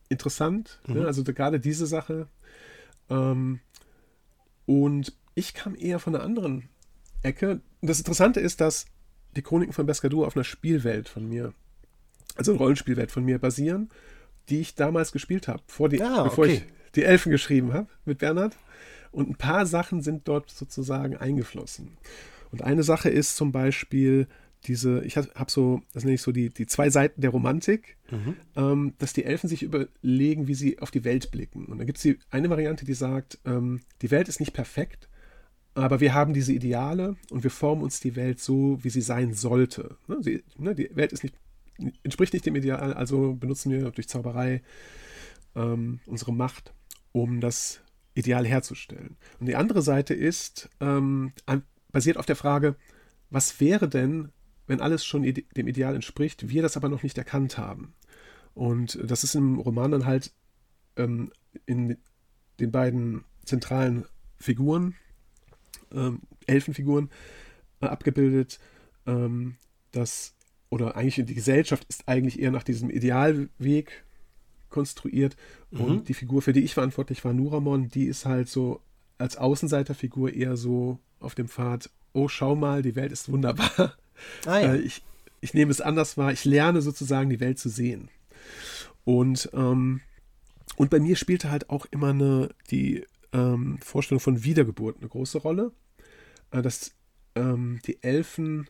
interessant. 0.08 0.80
Ne? 0.86 0.94
Mhm. 0.94 1.00
Ne? 1.00 1.06
Also 1.06 1.24
gerade 1.24 1.60
diese 1.60 1.86
Sache. 1.86 2.28
Ähm, 3.10 3.60
und 4.66 5.12
ich 5.34 5.54
kam 5.54 5.74
eher 5.76 5.98
von 5.98 6.14
einer 6.14 6.24
anderen 6.24 6.68
Ecke. 7.22 7.60
Das 7.82 7.98
Interessante 7.98 8.40
ist, 8.40 8.60
dass 8.60 8.86
die 9.36 9.42
Chroniken 9.42 9.72
von 9.72 9.86
Beskadur 9.86 10.26
auf 10.26 10.36
einer 10.36 10.44
Spielwelt 10.44 11.08
von 11.08 11.28
mir, 11.28 11.52
also 12.36 12.52
eine 12.52 12.58
Rollenspielwelt 12.58 13.10
von 13.10 13.24
mir 13.24 13.38
basieren, 13.38 13.90
die 14.48 14.60
ich 14.60 14.74
damals 14.74 15.12
gespielt 15.12 15.48
habe, 15.48 15.62
ah, 16.02 16.24
bevor 16.24 16.44
okay. 16.44 16.54
ich 16.54 16.62
die 16.94 17.04
Elfen 17.04 17.30
geschrieben 17.30 17.72
habe 17.72 17.88
mit 18.04 18.18
Bernhard. 18.18 18.56
Und 19.12 19.30
ein 19.30 19.36
paar 19.36 19.66
Sachen 19.66 20.02
sind 20.02 20.28
dort 20.28 20.50
sozusagen 20.50 21.16
eingeflossen. 21.16 21.96
Und 22.50 22.62
eine 22.62 22.82
Sache 22.82 23.08
ist 23.08 23.36
zum 23.36 23.52
Beispiel, 23.52 24.26
diese, 24.64 25.04
ich 25.04 25.16
habe 25.16 25.50
so, 25.50 25.82
das 25.92 26.04
nenne 26.04 26.14
ich 26.14 26.22
so 26.22 26.32
die, 26.32 26.50
die 26.50 26.66
zwei 26.66 26.90
Seiten 26.90 27.20
der 27.20 27.30
Romantik, 27.30 27.96
mhm. 28.10 28.36
ähm, 28.56 28.94
dass 28.98 29.12
die 29.12 29.24
Elfen 29.24 29.48
sich 29.48 29.62
überlegen, 29.62 30.48
wie 30.48 30.54
sie 30.54 30.78
auf 30.80 30.90
die 30.90 31.04
Welt 31.04 31.30
blicken. 31.30 31.66
Und 31.66 31.78
da 31.78 31.84
gibt 31.84 31.98
es 31.98 32.16
eine 32.30 32.50
Variante, 32.50 32.84
die 32.84 32.94
sagt, 32.94 33.38
ähm, 33.44 33.80
die 34.02 34.10
Welt 34.10 34.28
ist 34.28 34.40
nicht 34.40 34.52
perfekt, 34.52 35.08
aber 35.76 36.00
wir 36.00 36.14
haben 36.14 36.32
diese 36.32 36.52
Ideale 36.52 37.16
und 37.30 37.42
wir 37.42 37.50
formen 37.50 37.82
uns 37.82 38.00
die 38.00 38.16
Welt 38.16 38.40
so, 38.40 38.82
wie 38.82 38.88
sie 38.88 39.02
sein 39.02 39.34
sollte. 39.34 39.96
Ne? 40.08 40.42
Ne, 40.56 40.74
die 40.74 40.90
Welt 40.94 41.12
ist 41.12 41.22
nicht, 41.22 41.36
entspricht 42.02 42.32
nicht 42.32 42.46
dem 42.46 42.56
Ideal, 42.56 42.94
also 42.94 43.34
benutzen 43.34 43.70
wir 43.70 43.90
durch 43.90 44.08
Zauberei 44.08 44.62
ähm, 45.54 46.00
unsere 46.06 46.32
Macht, 46.32 46.72
um 47.12 47.40
das 47.40 47.82
Ideal 48.14 48.46
herzustellen. 48.46 49.16
Und 49.38 49.46
die 49.46 49.56
andere 49.56 49.82
Seite 49.82 50.14
ist, 50.14 50.70
ähm, 50.80 51.32
basiert 51.92 52.16
auf 52.16 52.26
der 52.26 52.36
Frage, 52.36 52.76
was 53.28 53.60
wäre 53.60 53.88
denn, 53.88 54.30
wenn 54.66 54.80
alles 54.80 55.04
schon 55.04 55.22
dem 55.22 55.68
Ideal 55.68 55.94
entspricht, 55.94 56.48
wir 56.48 56.62
das 56.62 56.76
aber 56.78 56.88
noch 56.88 57.02
nicht 57.02 57.18
erkannt 57.18 57.58
haben. 57.58 57.94
Und 58.54 58.98
das 59.04 59.24
ist 59.24 59.34
im 59.34 59.58
Roman 59.58 59.90
dann 59.90 60.06
halt 60.06 60.32
ähm, 60.96 61.30
in 61.66 61.98
den 62.58 62.70
beiden 62.70 63.24
zentralen 63.44 64.06
Figuren, 64.38 64.94
ähm, 65.96 66.20
Elfenfiguren, 66.46 67.10
äh, 67.80 67.86
abgebildet, 67.86 68.58
ähm, 69.06 69.56
dass, 69.92 70.34
oder 70.70 70.96
eigentlich 70.96 71.26
die 71.26 71.34
Gesellschaft 71.34 71.86
ist 71.88 72.08
eigentlich 72.08 72.40
eher 72.40 72.50
nach 72.50 72.62
diesem 72.62 72.90
Idealweg 72.90 74.04
konstruiert. 74.68 75.36
Mhm. 75.70 75.80
Und 75.80 76.08
die 76.08 76.14
Figur, 76.14 76.42
für 76.42 76.52
die 76.52 76.62
ich 76.62 76.74
verantwortlich 76.74 77.24
war, 77.24 77.32
Nuramon, 77.32 77.88
die 77.88 78.04
ist 78.06 78.26
halt 78.26 78.48
so 78.48 78.80
als 79.18 79.36
Außenseiterfigur 79.36 80.32
eher 80.32 80.56
so 80.56 80.98
auf 81.20 81.34
dem 81.34 81.48
Pfad, 81.48 81.90
oh, 82.12 82.28
schau 82.28 82.54
mal, 82.54 82.82
die 82.82 82.96
Welt 82.96 83.12
ist 83.12 83.30
wunderbar. 83.30 83.96
Ah, 84.46 84.58
ja. 84.58 84.74
Äh, 84.74 84.78
ich, 84.78 85.02
ich 85.42 85.52
nehme 85.52 85.70
es 85.70 85.82
anders 85.82 86.16
wahr. 86.16 86.32
Ich 86.32 86.46
lerne 86.46 86.80
sozusagen 86.80 87.28
die 87.28 87.40
Welt 87.40 87.58
zu 87.58 87.68
sehen. 87.68 88.08
Und, 89.04 89.50
ähm, 89.52 90.00
und 90.76 90.90
bei 90.90 91.00
mir 91.00 91.16
spielte 91.16 91.50
halt 91.50 91.70
auch 91.70 91.86
immer 91.90 92.10
eine, 92.10 92.48
die 92.70 93.04
ähm, 93.32 93.78
Vorstellung 93.82 94.20
von 94.20 94.42
Wiedergeburt 94.42 94.96
eine 94.98 95.08
große 95.08 95.38
Rolle. 95.38 95.72
Äh, 96.50 96.62
dass 96.62 96.92
ähm, 97.34 97.80
die 97.86 98.02
Elfen 98.02 98.68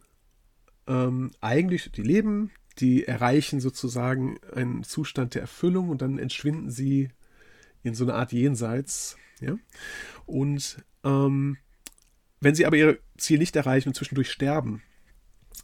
ähm, 0.86 1.30
eigentlich, 1.40 1.90
die 1.92 2.02
leben, 2.02 2.50
die 2.78 3.06
erreichen 3.06 3.60
sozusagen 3.60 4.38
einen 4.54 4.82
Zustand 4.82 5.34
der 5.34 5.42
Erfüllung 5.42 5.88
und 5.88 6.02
dann 6.02 6.18
entschwinden 6.18 6.70
sie 6.70 7.10
in 7.82 7.94
so 7.94 8.04
eine 8.04 8.14
Art 8.14 8.32
Jenseits. 8.32 9.16
Ja? 9.40 9.56
Und 10.26 10.84
ähm, 11.04 11.56
wenn 12.40 12.54
sie 12.54 12.66
aber 12.66 12.76
ihr 12.76 12.98
Ziel 13.16 13.38
nicht 13.38 13.56
erreichen 13.56 13.88
und 13.88 13.94
zwischendurch 13.94 14.30
sterben, 14.30 14.82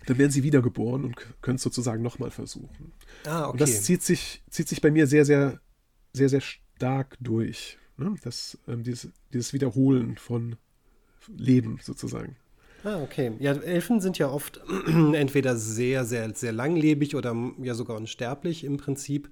dann 0.07 0.19
werden 0.19 0.31
sie 0.31 0.43
wiedergeboren 0.43 1.05
und 1.05 1.17
können 1.43 1.57
es 1.57 1.63
sozusagen 1.63 2.03
nochmal 2.03 2.31
versuchen. 2.31 2.93
Ah, 3.27 3.45
okay. 3.45 3.53
Und 3.53 3.61
das 3.61 3.83
zieht 3.83 4.03
sich, 4.03 4.43
zieht 4.51 4.69
sich 4.69 4.81
bei 4.81 4.91
mir 4.91 5.07
sehr, 5.07 5.25
sehr, 5.25 5.61
sehr, 6.13 6.29
sehr 6.29 6.41
stark 6.41 7.17
durch. 7.21 7.79
Ne? 7.99 8.15
Das, 8.23 8.59
ähm, 8.67 8.83
dieses, 8.83 9.11
dieses 9.33 9.53
Wiederholen 9.53 10.17
von 10.17 10.57
Leben 11.29 11.79
sozusagen. 11.83 12.37
Ah, 12.85 13.01
okay. 13.03 13.33
Ja, 13.39 13.53
Elfen 13.53 14.01
sind 14.01 14.19
ja 14.19 14.29
oft 14.29 14.61
entweder 15.13 15.57
sehr, 15.57 16.05
sehr, 16.05 16.35
sehr 16.35 16.53
langlebig 16.53 17.15
oder 17.15 17.35
ja 17.63 17.75
sogar 17.75 17.97
unsterblich 17.97 18.65
im 18.65 18.77
Prinzip. 18.77 19.31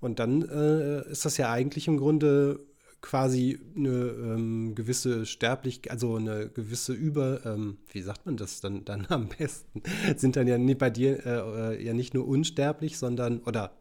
Und 0.00 0.18
dann 0.18 0.42
äh, 0.42 1.08
ist 1.10 1.24
das 1.24 1.36
ja 1.36 1.52
eigentlich 1.52 1.86
im 1.86 1.98
Grunde 1.98 2.60
quasi 3.00 3.58
eine 3.76 3.88
ähm, 3.90 4.74
gewisse 4.74 5.24
Sterblich, 5.24 5.90
also 5.90 6.16
eine 6.16 6.48
gewisse 6.48 6.92
Über, 6.92 7.44
ähm, 7.46 7.78
wie 7.92 8.02
sagt 8.02 8.26
man 8.26 8.36
das 8.36 8.60
dann, 8.60 8.84
dann 8.84 9.06
am 9.08 9.28
besten, 9.28 9.82
sind 10.16 10.36
dann 10.36 10.46
ja 10.46 10.58
bei 10.74 10.90
dir 10.90 11.24
äh, 11.24 11.74
äh, 11.74 11.84
ja 11.84 11.94
nicht 11.94 12.14
nur 12.14 12.26
unsterblich, 12.26 12.98
sondern 12.98 13.40
oder 13.40 13.72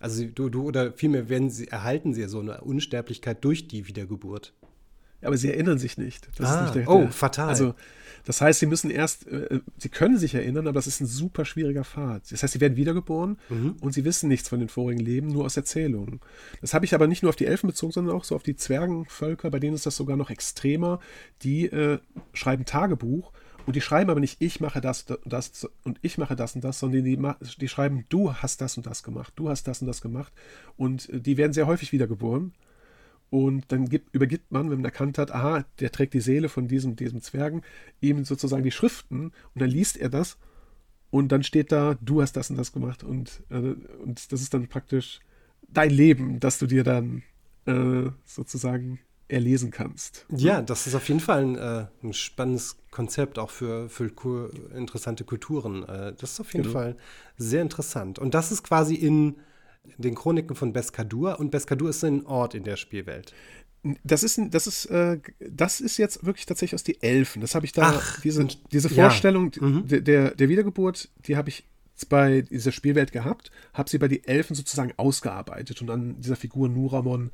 also 0.00 0.24
du, 0.24 0.48
du 0.48 0.62
oder 0.62 0.92
vielmehr 0.92 1.28
werden 1.28 1.50
sie, 1.50 1.68
erhalten 1.68 2.14
sie 2.14 2.20
ja 2.20 2.28
so 2.28 2.38
eine 2.38 2.60
Unsterblichkeit 2.60 3.44
durch 3.44 3.66
die 3.66 3.88
Wiedergeburt. 3.88 4.54
Aber 5.22 5.36
sie 5.36 5.48
erinnern 5.48 5.78
sich 5.78 5.98
nicht. 5.98 6.28
Das 6.36 6.50
ah, 6.50 6.62
nicht 6.62 6.74
der, 6.74 6.88
oh, 6.88 7.08
fatal. 7.08 7.48
Also 7.48 7.74
das 8.28 8.42
heißt, 8.42 8.60
sie 8.60 8.66
müssen 8.66 8.90
erst, 8.90 9.26
äh, 9.26 9.60
sie 9.78 9.88
können 9.88 10.18
sich 10.18 10.34
erinnern, 10.34 10.66
aber 10.66 10.74
das 10.74 10.86
ist 10.86 11.00
ein 11.00 11.06
super 11.06 11.46
schwieriger 11.46 11.82
Pfad. 11.82 12.30
Das 12.30 12.42
heißt, 12.42 12.52
sie 12.52 12.60
werden 12.60 12.76
wiedergeboren 12.76 13.38
mhm. 13.48 13.76
und 13.80 13.94
sie 13.94 14.04
wissen 14.04 14.28
nichts 14.28 14.50
von 14.50 14.60
den 14.60 14.68
vorigen 14.68 15.00
Leben, 15.00 15.28
nur 15.28 15.46
aus 15.46 15.56
Erzählungen. 15.56 16.20
Das 16.60 16.74
habe 16.74 16.84
ich 16.84 16.94
aber 16.94 17.06
nicht 17.06 17.22
nur 17.22 17.30
auf 17.30 17.36
die 17.36 17.46
Elfen 17.46 17.68
bezogen, 17.68 17.92
sondern 17.92 18.14
auch 18.14 18.24
so 18.24 18.36
auf 18.36 18.42
die 18.42 18.54
Zwergenvölker, 18.54 19.50
bei 19.50 19.58
denen 19.58 19.74
ist 19.74 19.86
das 19.86 19.96
sogar 19.96 20.18
noch 20.18 20.28
extremer. 20.28 21.00
Die 21.42 21.66
äh, 21.66 22.00
schreiben 22.34 22.66
Tagebuch 22.66 23.32
und 23.64 23.76
die 23.76 23.80
schreiben 23.80 24.10
aber 24.10 24.20
nicht, 24.20 24.42
ich 24.42 24.60
mache 24.60 24.80
das 24.80 25.02
und 25.02 25.32
das 25.32 25.68
und 25.84 25.98
ich 26.02 26.18
mache 26.18 26.36
das 26.36 26.54
und 26.54 26.62
das, 26.62 26.78
sondern 26.78 27.04
die, 27.04 27.18
die 27.58 27.68
schreiben, 27.68 28.04
du 28.08 28.34
hast 28.34 28.60
das 28.60 28.76
und 28.76 28.86
das 28.86 29.02
gemacht, 29.02 29.32
du 29.36 29.48
hast 29.48 29.66
das 29.68 29.80
und 29.80 29.86
das 29.86 30.02
gemacht. 30.02 30.32
Und 30.76 31.08
äh, 31.08 31.20
die 31.20 31.36
werden 31.38 31.52
sehr 31.52 31.66
häufig 31.66 31.92
wiedergeboren. 31.92 32.52
Und 33.30 33.70
dann 33.72 33.88
gibt, 33.88 34.14
übergibt 34.14 34.50
man, 34.50 34.70
wenn 34.70 34.78
man 34.78 34.84
erkannt 34.84 35.18
hat, 35.18 35.30
aha, 35.30 35.64
der 35.80 35.92
trägt 35.92 36.14
die 36.14 36.20
Seele 36.20 36.48
von 36.48 36.66
diesem, 36.66 36.96
diesem 36.96 37.20
Zwergen, 37.20 37.62
ihm 38.00 38.24
sozusagen 38.24 38.62
die 38.62 38.70
Schriften 38.70 39.32
und 39.54 39.60
dann 39.60 39.68
liest 39.68 39.98
er 39.98 40.08
das 40.08 40.38
und 41.10 41.30
dann 41.30 41.42
steht 41.42 41.70
da, 41.72 41.96
du 42.00 42.22
hast 42.22 42.36
das 42.36 42.48
und 42.50 42.56
das 42.56 42.72
gemacht 42.72 43.04
und, 43.04 43.42
äh, 43.50 43.74
und 44.02 44.32
das 44.32 44.40
ist 44.40 44.54
dann 44.54 44.68
praktisch 44.68 45.20
dein 45.68 45.90
Leben, 45.90 46.40
das 46.40 46.58
du 46.58 46.66
dir 46.66 46.84
dann 46.84 47.22
äh, 47.66 48.10
sozusagen 48.24 49.00
erlesen 49.28 49.70
kannst. 49.70 50.24
Ja, 50.34 50.62
das 50.62 50.86
ist 50.86 50.94
auf 50.94 51.06
jeden 51.08 51.20
Fall 51.20 51.42
ein, 51.42 51.56
äh, 51.56 51.86
ein 52.02 52.14
spannendes 52.14 52.78
Konzept, 52.90 53.38
auch 53.38 53.50
für, 53.50 53.90
für 53.90 54.10
interessante 54.74 55.24
Kulturen. 55.24 55.82
Äh, 55.82 56.14
das 56.18 56.32
ist 56.32 56.40
auf 56.40 56.52
jeden 56.54 56.64
genau. 56.64 56.78
Fall 56.78 56.96
sehr 57.36 57.60
interessant. 57.60 58.18
Und 58.18 58.32
das 58.32 58.50
ist 58.50 58.62
quasi 58.62 58.94
in 58.94 59.36
den 59.96 60.14
Chroniken 60.14 60.56
von 60.56 60.72
Beskadur 60.72 61.38
und 61.38 61.50
Beskadur 61.50 61.90
ist 61.90 62.04
ein 62.04 62.26
Ort 62.26 62.54
in 62.54 62.64
der 62.64 62.76
Spielwelt. 62.76 63.32
Das 64.02 64.22
ist, 64.22 64.40
das 64.50 64.66
ist, 64.66 64.86
äh, 64.86 65.20
das 65.38 65.80
ist 65.80 65.98
jetzt 65.98 66.26
wirklich 66.26 66.46
tatsächlich 66.46 66.74
aus 66.74 66.82
die 66.82 67.00
Elfen. 67.02 67.40
Das 67.40 67.54
habe 67.54 67.64
ich 67.64 67.72
da, 67.72 67.94
Ach, 67.96 68.20
diese, 68.20 68.46
diese 68.72 68.88
Vorstellung 68.88 69.52
ja. 69.54 69.66
mhm. 69.66 69.84
der, 69.86 70.34
der 70.34 70.48
Wiedergeburt, 70.48 71.08
die 71.26 71.36
habe 71.36 71.48
ich 71.48 71.64
bei 72.08 72.42
dieser 72.42 72.72
Spielwelt 72.72 73.12
gehabt, 73.12 73.50
habe 73.72 73.88
sie 73.88 73.98
bei 73.98 74.08
die 74.08 74.26
Elfen 74.26 74.54
sozusagen 74.54 74.92
ausgearbeitet 74.96 75.80
und 75.82 75.90
an 75.90 76.20
dieser 76.20 76.36
Figur 76.36 76.68
Nuramon 76.68 77.30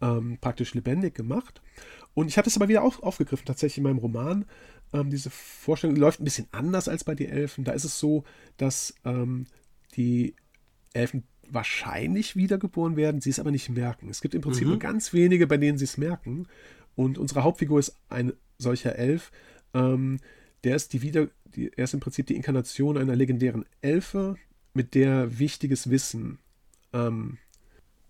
ähm, 0.00 0.38
praktisch 0.40 0.74
lebendig 0.74 1.14
gemacht. 1.14 1.62
Und 2.14 2.28
ich 2.28 2.36
habe 2.36 2.44
das 2.44 2.56
aber 2.56 2.68
wieder 2.68 2.82
auf, 2.82 3.02
aufgegriffen, 3.02 3.46
tatsächlich 3.46 3.78
in 3.78 3.84
meinem 3.84 3.98
Roman. 3.98 4.44
Ähm, 4.92 5.10
diese 5.10 5.30
Vorstellung 5.30 5.96
läuft 5.96 6.20
ein 6.20 6.24
bisschen 6.24 6.46
anders 6.52 6.88
als 6.88 7.04
bei 7.04 7.14
die 7.14 7.26
Elfen. 7.26 7.64
Da 7.64 7.72
ist 7.72 7.84
es 7.84 7.98
so, 7.98 8.24
dass 8.56 8.94
ähm, 9.04 9.46
die 9.96 10.36
Elfen 10.92 11.24
wahrscheinlich 11.50 12.36
wiedergeboren 12.36 12.96
werden, 12.96 13.20
sie 13.20 13.30
es 13.30 13.38
aber 13.38 13.50
nicht 13.50 13.68
merken. 13.70 14.08
Es 14.08 14.20
gibt 14.20 14.34
im 14.34 14.42
Prinzip 14.42 14.64
mhm. 14.64 14.70
nur 14.70 14.78
ganz 14.78 15.12
wenige, 15.12 15.46
bei 15.46 15.56
denen 15.56 15.78
sie 15.78 15.84
es 15.84 15.98
merken. 15.98 16.46
Und 16.94 17.18
unsere 17.18 17.42
Hauptfigur 17.42 17.78
ist 17.78 17.96
ein 18.08 18.32
solcher 18.58 18.96
Elf. 18.96 19.32
Ähm, 19.72 20.18
der 20.62 20.76
ist 20.76 20.92
die 20.92 21.02
wieder, 21.02 21.28
die, 21.44 21.70
er 21.76 21.84
ist 21.84 21.94
im 21.94 22.00
Prinzip 22.00 22.26
die 22.26 22.36
Inkarnation 22.36 22.96
einer 22.96 23.16
legendären 23.16 23.64
Elfe, 23.80 24.36
mit 24.74 24.94
der 24.94 25.38
wichtiges 25.38 25.88
Wissen 25.88 26.38
ähm, 26.92 27.38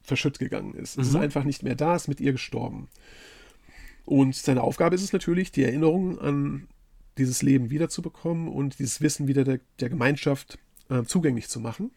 verschütt 0.02 0.38
gegangen 0.38 0.74
ist. 0.74 0.96
Mhm. 0.96 1.02
Es 1.02 1.08
ist 1.08 1.14
mhm. 1.14 1.20
einfach 1.20 1.44
nicht 1.44 1.62
mehr 1.62 1.74
da, 1.74 1.94
ist 1.94 2.08
mit 2.08 2.20
ihr 2.20 2.32
gestorben. 2.32 2.88
Und 4.04 4.34
seine 4.34 4.62
Aufgabe 4.62 4.94
ist 4.94 5.02
es 5.02 5.12
natürlich, 5.12 5.52
die 5.52 5.64
Erinnerung 5.64 6.18
an 6.18 6.68
dieses 7.16 7.42
Leben 7.42 7.70
wiederzubekommen 7.70 8.48
und 8.48 8.78
dieses 8.78 9.00
Wissen 9.00 9.28
wieder 9.28 9.44
der, 9.44 9.60
der 9.80 9.88
Gemeinschaft 9.88 10.58
äh, 10.90 11.04
zugänglich 11.04 11.48
zu 11.48 11.60
machen. 11.60 11.90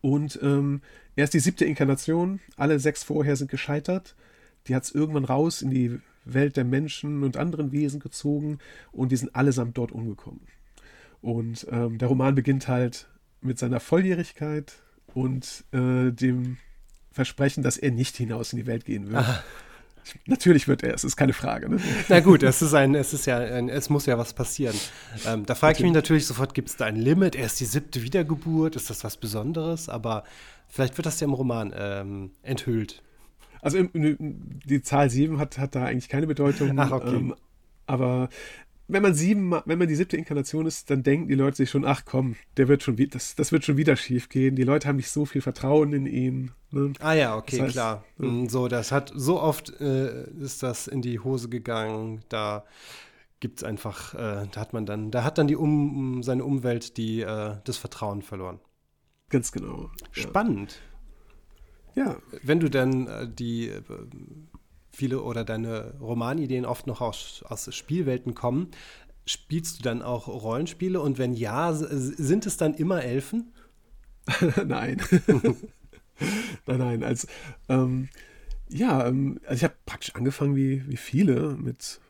Und 0.00 0.38
ähm, 0.42 0.80
er 1.16 1.24
ist 1.24 1.34
die 1.34 1.40
siebte 1.40 1.64
Inkarnation. 1.64 2.40
Alle 2.56 2.78
sechs 2.78 3.02
vorher 3.02 3.36
sind 3.36 3.50
gescheitert. 3.50 4.14
Die 4.66 4.74
hat 4.74 4.84
es 4.84 4.92
irgendwann 4.92 5.24
raus 5.24 5.62
in 5.62 5.70
die 5.70 6.00
Welt 6.24 6.56
der 6.56 6.64
Menschen 6.64 7.22
und 7.22 7.36
anderen 7.36 7.72
Wesen 7.72 8.00
gezogen 8.00 8.58
und 8.92 9.10
die 9.10 9.16
sind 9.16 9.34
allesamt 9.34 9.76
dort 9.76 9.92
umgekommen. 9.92 10.40
Und 11.20 11.66
ähm, 11.70 11.98
der 11.98 12.08
Roman 12.08 12.34
beginnt 12.34 12.68
halt 12.68 13.08
mit 13.40 13.58
seiner 13.58 13.80
Volljährigkeit 13.80 14.82
und 15.14 15.64
äh, 15.72 16.10
dem 16.10 16.58
Versprechen, 17.10 17.62
dass 17.62 17.76
er 17.76 17.90
nicht 17.90 18.16
hinaus 18.16 18.52
in 18.52 18.58
die 18.58 18.66
Welt 18.66 18.84
gehen 18.84 19.08
wird. 19.08 19.16
Aha. 19.16 19.42
Natürlich 20.26 20.68
wird 20.68 20.82
er, 20.82 20.94
es 20.94 21.04
ist 21.04 21.16
keine 21.16 21.32
Frage. 21.32 21.68
Ne? 21.68 21.78
Na 22.08 22.20
gut, 22.20 22.42
es 22.42 22.62
ist 22.62 22.74
ein, 22.74 22.94
es 22.94 23.12
ist 23.12 23.26
ja, 23.26 23.38
ein, 23.38 23.68
es 23.68 23.90
muss 23.90 24.06
ja 24.06 24.18
was 24.18 24.34
passieren. 24.34 24.76
Ähm, 25.26 25.46
da 25.46 25.54
frage 25.54 25.78
ich 25.78 25.82
mich 25.82 25.92
natürlich 25.92 26.26
sofort, 26.26 26.54
gibt 26.54 26.68
es 26.68 26.76
da 26.76 26.86
ein 26.86 26.96
Limit? 26.96 27.36
Er 27.36 27.46
ist 27.46 27.60
die 27.60 27.64
siebte 27.64 28.02
Wiedergeburt, 28.02 28.76
ist 28.76 28.90
das 28.90 29.04
was 29.04 29.16
Besonderes? 29.16 29.88
Aber 29.88 30.24
vielleicht 30.68 30.96
wird 30.98 31.06
das 31.06 31.20
ja 31.20 31.26
im 31.26 31.34
Roman 31.34 31.72
ähm, 31.76 32.30
enthüllt. 32.42 33.02
Also 33.60 33.78
die 33.94 34.82
Zahl 34.82 35.08
sieben 35.08 35.38
hat, 35.38 35.58
hat 35.58 35.74
da 35.76 35.84
eigentlich 35.84 36.08
keine 36.08 36.26
Bedeutung. 36.26 36.76
Ach, 36.78 36.90
okay. 36.90 37.14
Ähm, 37.14 37.34
aber 37.86 38.28
wenn 38.92 39.02
man 39.02 39.14
sieben, 39.14 39.52
wenn 39.64 39.78
man 39.78 39.88
die 39.88 39.94
siebte 39.94 40.16
Inkarnation 40.16 40.66
ist, 40.66 40.90
dann 40.90 41.02
denken 41.02 41.28
die 41.28 41.34
Leute 41.34 41.56
sich 41.56 41.70
schon, 41.70 41.84
ach 41.84 42.02
komm, 42.04 42.36
der 42.56 42.68
wird 42.68 42.82
schon 42.82 42.96
das, 43.10 43.34
das 43.34 43.50
wird 43.50 43.64
schon 43.64 43.76
wieder 43.76 43.96
schief 43.96 44.28
gehen. 44.28 44.54
Die 44.54 44.64
Leute 44.64 44.88
haben 44.88 44.96
nicht 44.96 45.10
so 45.10 45.24
viel 45.24 45.40
Vertrauen 45.40 45.92
in 45.92 46.06
ihn. 46.06 46.52
Ne? 46.70 46.92
Ah 47.00 47.14
ja, 47.14 47.36
okay, 47.36 47.56
das 47.56 47.64
heißt, 47.66 47.72
klar. 47.72 48.04
Ja. 48.18 48.48
So, 48.48 48.68
das 48.68 48.92
hat 48.92 49.12
so 49.14 49.40
oft 49.40 49.80
äh, 49.80 50.30
ist 50.40 50.62
das 50.62 50.86
in 50.88 51.02
die 51.02 51.20
Hose 51.20 51.48
gegangen. 51.48 52.22
Da 52.28 52.64
gibt 53.40 53.58
es 53.58 53.64
einfach, 53.64 54.14
äh, 54.14 54.46
da 54.50 54.60
hat 54.60 54.72
man 54.72 54.86
dann, 54.86 55.10
da 55.10 55.24
hat 55.24 55.38
dann 55.38 55.48
die 55.48 55.56
um, 55.56 56.22
seine 56.22 56.44
Umwelt 56.44 56.96
die, 56.96 57.22
äh, 57.22 57.56
das 57.64 57.76
Vertrauen 57.76 58.22
verloren. 58.22 58.60
Ganz 59.30 59.52
genau. 59.52 59.90
Spannend. 60.10 60.80
Ja. 61.94 62.16
Wenn 62.42 62.60
du 62.60 62.68
dann 62.68 63.06
äh, 63.06 63.28
die 63.28 63.68
äh, 63.68 63.82
viele 64.92 65.22
oder 65.22 65.44
deine 65.44 65.94
Romanideen 66.00 66.64
oft 66.64 66.86
noch 66.86 67.00
aus, 67.00 67.42
aus 67.48 67.74
Spielwelten 67.74 68.34
kommen, 68.34 68.70
spielst 69.26 69.78
du 69.78 69.82
dann 69.82 70.02
auch 70.02 70.28
Rollenspiele 70.28 71.00
und 71.00 71.18
wenn 71.18 71.32
ja, 71.32 71.72
sind 71.72 72.46
es 72.46 72.56
dann 72.56 72.74
immer 72.74 73.02
Elfen? 73.02 73.52
nein. 74.66 75.00
nein, 76.66 76.78
nein. 76.78 77.04
Also, 77.04 77.28
ähm, 77.68 78.08
ja, 78.68 79.06
ähm, 79.06 79.40
also 79.44 79.54
ich 79.54 79.64
habe 79.64 79.74
praktisch 79.86 80.14
angefangen 80.14 80.56
wie, 80.56 80.88
wie 80.88 80.96
viele 80.96 81.56
mit 81.56 82.00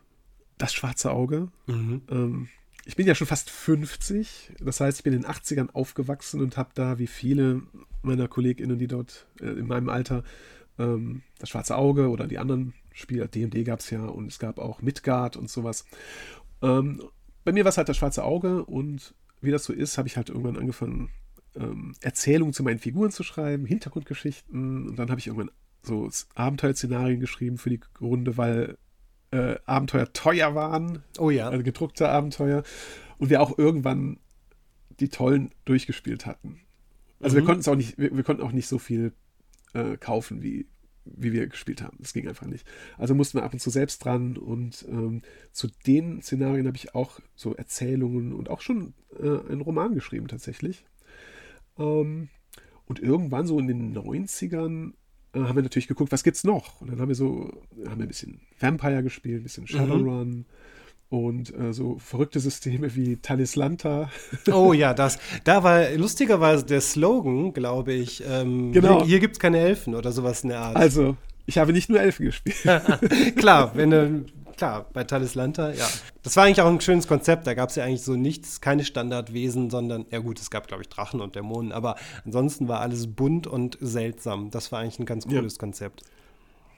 Das 0.57 0.73
schwarze 0.73 1.11
Auge. 1.11 1.49
Mhm. 1.67 2.01
Ähm, 2.09 2.49
ich 2.85 2.95
bin 2.95 3.07
ja 3.07 3.15
schon 3.15 3.27
fast 3.27 3.49
50, 3.49 4.51
das 4.59 4.81
heißt, 4.81 4.99
ich 4.99 5.03
bin 5.03 5.13
in 5.13 5.21
den 5.21 5.31
80ern 5.31 5.69
aufgewachsen 5.71 6.41
und 6.41 6.57
habe 6.57 6.71
da 6.73 6.99
wie 6.99 7.07
viele 7.07 7.63
meiner 8.01 8.27
KollegInnen, 8.27 8.77
die 8.77 8.87
dort 8.87 9.25
äh, 9.39 9.45
in 9.45 9.67
meinem 9.67 9.89
Alter 9.89 10.23
ähm, 10.79 11.21
das 11.39 11.49
schwarze 11.49 11.75
Auge 11.77 12.09
oder 12.09 12.27
die 12.27 12.39
anderen 12.39 12.73
Spiele, 12.93 13.27
DD 13.27 13.63
gab 13.63 13.79
es 13.79 13.89
ja 13.89 14.05
und 14.05 14.27
es 14.27 14.39
gab 14.39 14.59
auch 14.59 14.81
Midgard 14.81 15.37
und 15.37 15.49
sowas. 15.49 15.85
Ähm, 16.61 17.01
bei 17.43 17.51
mir 17.51 17.63
war 17.65 17.69
es 17.69 17.77
halt 17.77 17.89
das 17.89 17.97
schwarze 17.97 18.23
Auge 18.23 18.63
und 18.65 19.13
wie 19.41 19.51
das 19.51 19.65
so 19.65 19.73
ist, 19.73 19.97
habe 19.97 20.07
ich 20.07 20.15
halt 20.15 20.29
irgendwann 20.29 20.57
angefangen, 20.57 21.09
ähm, 21.55 21.93
Erzählungen 22.01 22.53
zu 22.53 22.63
meinen 22.63 22.79
Figuren 22.79 23.11
zu 23.11 23.23
schreiben, 23.23 23.65
Hintergrundgeschichten 23.65 24.89
und 24.89 24.95
dann 24.97 25.09
habe 25.09 25.19
ich 25.19 25.27
irgendwann 25.27 25.51
so 25.81 26.09
Abenteuerszenarien 26.35 27.19
geschrieben 27.19 27.57
für 27.57 27.69
die 27.69 27.81
Runde, 27.99 28.37
weil 28.37 28.77
äh, 29.31 29.55
Abenteuer 29.65 30.11
teuer 30.13 30.55
waren. 30.55 31.03
Oh 31.17 31.29
ja. 31.29 31.49
Also 31.49 31.63
gedruckte 31.63 32.07
Abenteuer. 32.09 32.63
Und 33.17 33.29
wir 33.29 33.41
auch 33.41 33.57
irgendwann 33.57 34.19
die 34.99 35.09
tollen 35.09 35.51
durchgespielt 35.65 36.25
hatten. 36.25 36.61
Also 37.19 37.35
mhm. 37.35 37.41
wir 37.41 37.45
konnten 37.45 37.61
es 37.61 37.67
auch 37.67 37.75
nicht, 37.75 37.97
wir, 37.97 38.15
wir, 38.15 38.23
konnten 38.23 38.43
auch 38.43 38.51
nicht 38.51 38.67
so 38.67 38.79
viel 38.79 39.11
äh, 39.73 39.97
kaufen, 39.97 40.41
wie, 40.41 40.67
wie 41.05 41.33
wir 41.33 41.47
gespielt 41.47 41.81
haben. 41.81 41.97
Das 41.99 42.13
ging 42.13 42.27
einfach 42.27 42.47
nicht. 42.47 42.65
Also 42.97 43.15
mussten 43.15 43.37
wir 43.37 43.43
ab 43.43 43.53
und 43.53 43.59
zu 43.59 43.69
selbst 43.69 44.03
dran 44.03 44.37
und 44.37 44.85
ähm, 44.89 45.21
zu 45.51 45.67
den 45.85 46.21
Szenarien 46.21 46.67
habe 46.67 46.77
ich 46.77 46.95
auch 46.95 47.19
so 47.35 47.55
Erzählungen 47.55 48.33
und 48.33 48.49
auch 48.49 48.61
schon 48.61 48.93
äh, 49.19 49.39
einen 49.49 49.61
Roman 49.61 49.93
geschrieben 49.93 50.27
tatsächlich. 50.27 50.85
Ähm, 51.77 52.29
und 52.85 52.99
irgendwann 52.99 53.47
so 53.47 53.59
in 53.59 53.67
den 53.67 53.97
90ern 53.97 54.93
äh, 55.33 55.39
haben 55.39 55.55
wir 55.55 55.63
natürlich 55.63 55.87
geguckt, 55.87 56.11
was 56.11 56.23
gibt's 56.23 56.43
noch? 56.43 56.81
Und 56.81 56.91
dann 56.91 56.99
haben 56.99 57.07
wir 57.07 57.15
so, 57.15 57.63
haben 57.87 57.99
wir 57.99 58.05
ein 58.05 58.07
bisschen 58.07 58.41
Vampire 58.59 59.03
gespielt, 59.03 59.41
ein 59.41 59.43
bisschen 59.43 59.67
Shadowrun. 59.67 60.29
Mhm 60.29 60.45
und 61.13 61.55
äh, 61.55 61.73
so 61.73 61.99
verrückte 61.99 62.39
Systeme 62.39 62.95
wie 62.95 63.17
Talislanta. 63.17 64.09
Oh 64.51 64.73
ja, 64.73 64.93
das, 64.93 65.19
da 65.43 65.63
war 65.63 65.91
lustigerweise 65.91 66.65
der 66.65 66.81
Slogan, 66.81 67.53
glaube 67.53 67.93
ich, 67.93 68.23
ähm, 68.27 68.71
genau. 68.71 68.99
hier, 68.99 69.07
hier 69.07 69.19
gibt 69.19 69.35
es 69.35 69.39
keine 69.39 69.59
Elfen 69.59 69.93
oder 69.93 70.11
sowas 70.11 70.43
in 70.43 70.49
der 70.49 70.59
Art. 70.59 70.75
Also, 70.75 71.15
ich 71.45 71.59
habe 71.59 71.71
nicht 71.71 71.89
nur 71.89 71.99
Elfen 71.99 72.25
gespielt. 72.25 72.55
Klar, 73.35 73.71
wenn 73.75 73.91
du 73.91 74.25
klar, 74.57 74.87
bei 74.91 75.03
Talislanta, 75.03 75.71
ja. 75.71 75.87
Das 76.23 76.35
war 76.35 76.45
eigentlich 76.45 76.61
auch 76.61 76.69
ein 76.69 76.81
schönes 76.81 77.07
Konzept. 77.07 77.45
Da 77.45 77.53
gab 77.53 77.69
es 77.69 77.75
ja 77.75 77.83
eigentlich 77.83 78.01
so 78.01 78.15
nichts, 78.15 78.59
keine 78.59 78.83
Standardwesen, 78.83 79.69
sondern, 79.69 80.05
ja 80.09 80.19
gut, 80.19 80.39
es 80.39 80.49
gab, 80.49 80.67
glaube 80.67 80.83
ich, 80.83 80.89
Drachen 80.89 81.21
und 81.21 81.35
Dämonen, 81.35 81.71
aber 81.71 81.95
ansonsten 82.25 82.67
war 82.67 82.79
alles 82.79 83.07
bunt 83.07 83.45
und 83.45 83.77
seltsam. 83.81 84.49
Das 84.49 84.71
war 84.71 84.79
eigentlich 84.79 84.99
ein 84.99 85.05
ganz 85.05 85.25
cooles 85.25 85.55
ja. 85.55 85.59
Konzept. 85.59 86.03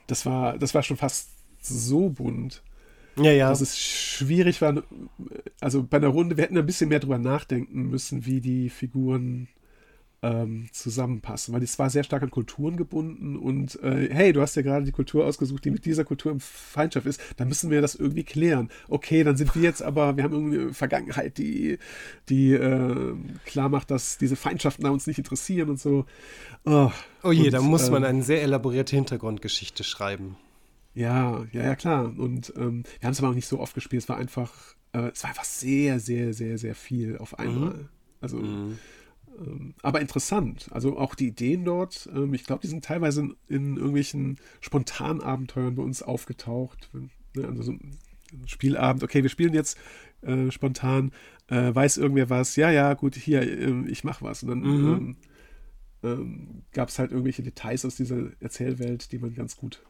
Das 0.08 0.26
war, 0.26 0.58
das 0.58 0.74
war 0.74 0.84
schon 0.84 0.98
fast 0.98 1.30
so 1.62 2.10
bunt. 2.10 2.62
Ja, 3.18 3.32
ja. 3.32 3.50
Dass 3.50 3.62
es 3.62 3.80
schwierig 3.80 4.62
war, 4.62 4.84
also 5.62 5.84
bei 5.84 5.98
einer 5.98 6.08
Runde, 6.08 6.38
wir 6.38 6.44
hätten 6.44 6.58
ein 6.58 6.66
bisschen 6.66 6.90
mehr 6.90 7.00
drüber 7.00 7.18
nachdenken 7.18 7.84
müssen, 7.84 8.26
wie 8.26 8.42
die 8.42 8.70
Figuren 8.70 9.48
ähm, 10.26 10.68
zusammenpassen, 10.72 11.54
weil 11.54 11.62
es 11.62 11.78
war 11.78 11.90
sehr 11.90 12.04
stark 12.04 12.24
an 12.24 12.32
Kulturen 12.32 12.78
gebunden 12.78 13.38
und 13.38 13.82
äh, 13.84 14.10
hey, 14.12 14.34
du 14.34 14.42
hast 14.42 14.56
ja 14.56 14.64
gerade 14.64 14.84
die 14.84 14.92
Kultur 14.92 15.26
ausgesucht, 15.26 15.64
die 15.66 15.72
mit 15.72 15.86
dieser 15.86 16.04
Kultur 16.04 16.32
im 16.32 16.40
Feindschaft 16.40 17.06
ist, 17.06 17.22
dann 17.38 17.48
müssen 17.48 17.70
wir 17.70 17.82
das 17.82 17.94
irgendwie 17.94 18.24
klären. 18.24 18.70
Okay, 18.90 19.24
dann 19.24 19.38
sind 19.38 19.54
wir 19.56 19.62
jetzt 19.62 19.84
aber, 19.84 20.18
wir 20.18 20.24
haben 20.24 20.34
irgendwie 20.34 20.60
eine 20.60 20.74
Vergangenheit, 20.74 21.38
die, 21.38 21.78
die 22.28 22.54
äh, 22.54 23.14
klar 23.46 23.70
macht, 23.70 23.92
dass 23.92 24.18
diese 24.18 24.36
Feindschaften 24.36 24.86
uns 24.88 25.06
nicht 25.06 25.20
interessieren 25.20 25.70
und 25.70 25.80
so. 25.80 26.06
Oh, 26.66 26.92
oh 27.24 27.32
je, 27.32 27.46
und, 27.46 27.54
da 27.54 27.62
muss 27.62 27.92
man 27.92 28.04
ähm, 28.04 28.10
eine 28.10 28.24
sehr 28.24 28.42
elaborierte 28.42 28.96
Hintergrundgeschichte 28.96 29.84
schreiben. 29.84 30.38
Ja, 30.96 31.46
ja, 31.52 31.64
ja, 31.64 31.76
klar. 31.76 32.18
Und 32.18 32.54
ähm, 32.56 32.84
wir 33.00 33.08
haben 33.08 33.12
es 33.12 33.20
aber 33.20 33.30
auch 33.30 33.36
nicht 33.36 33.48
so 33.48 33.60
oft 33.60 33.76
gespielt. 33.76 34.04
Es 34.04 34.10
war 34.10 34.18
einfach, 34.18 34.76
äh, 34.94 35.12
es 35.14 35.22
war 35.24 35.30
einfach 35.30 35.44
sehr, 35.44 36.00
sehr, 36.00 36.34
sehr, 36.34 36.58
sehr 36.58 36.74
viel 36.74 37.18
auf 37.18 37.38
einmal. 37.38 37.74
Mhm. 37.74 37.90
Also 38.22 38.38
mhm. 38.38 38.80
Ähm, 39.38 39.74
aber 39.82 40.02
interessant. 40.02 40.70
Also 40.72 40.98
auch 40.98 41.16
die 41.16 41.28
Ideen 41.28 41.66
dort, 41.66 42.10
ähm, 42.14 42.34
ich 42.34 42.44
glaube, 42.44 42.62
die 42.62 42.68
sind 42.68 42.86
teilweise 42.86 43.22
in, 43.22 43.36
in, 43.48 43.76
irgendwelchen 43.78 44.38
Spontanabenteuern 44.62 45.76
bei 45.76 45.84
uns 45.84 46.02
aufgetaucht. 46.02 46.90
Ne, 46.94 47.46
also 47.46 47.64
so 47.64 47.72
ein 47.74 47.98
Spielabend, 48.46 49.04
okay, 49.04 49.24
wir 49.24 49.30
spielen 49.30 49.54
jetzt 49.54 49.78
äh, 50.22 50.52
spontan, 50.52 51.12
äh, 51.48 51.74
weiß 51.74 51.98
irgendwer 51.98 52.30
was, 52.30 52.56
ja, 52.56 52.72
ja, 52.72 52.94
gut, 52.94 53.16
hier, 53.16 53.42
äh, 53.42 53.88
ich 53.88 54.04
mach 54.04 54.22
was. 54.22 54.44
Und 54.44 54.50
dann 54.50 54.60
mhm. 54.60 54.88
ähm, 54.94 55.18
ähm, 56.04 56.64
gab 56.72 56.90
es 56.90 57.00
halt 57.00 57.12
irgendwelche 57.12 57.44
Details 57.44 57.86
aus 57.86 57.96
dieser 57.96 58.30
Erzählwelt, 58.40 59.12
die 59.12 59.20
man 59.20 59.34
ganz 59.34 59.56
gut 59.58 59.84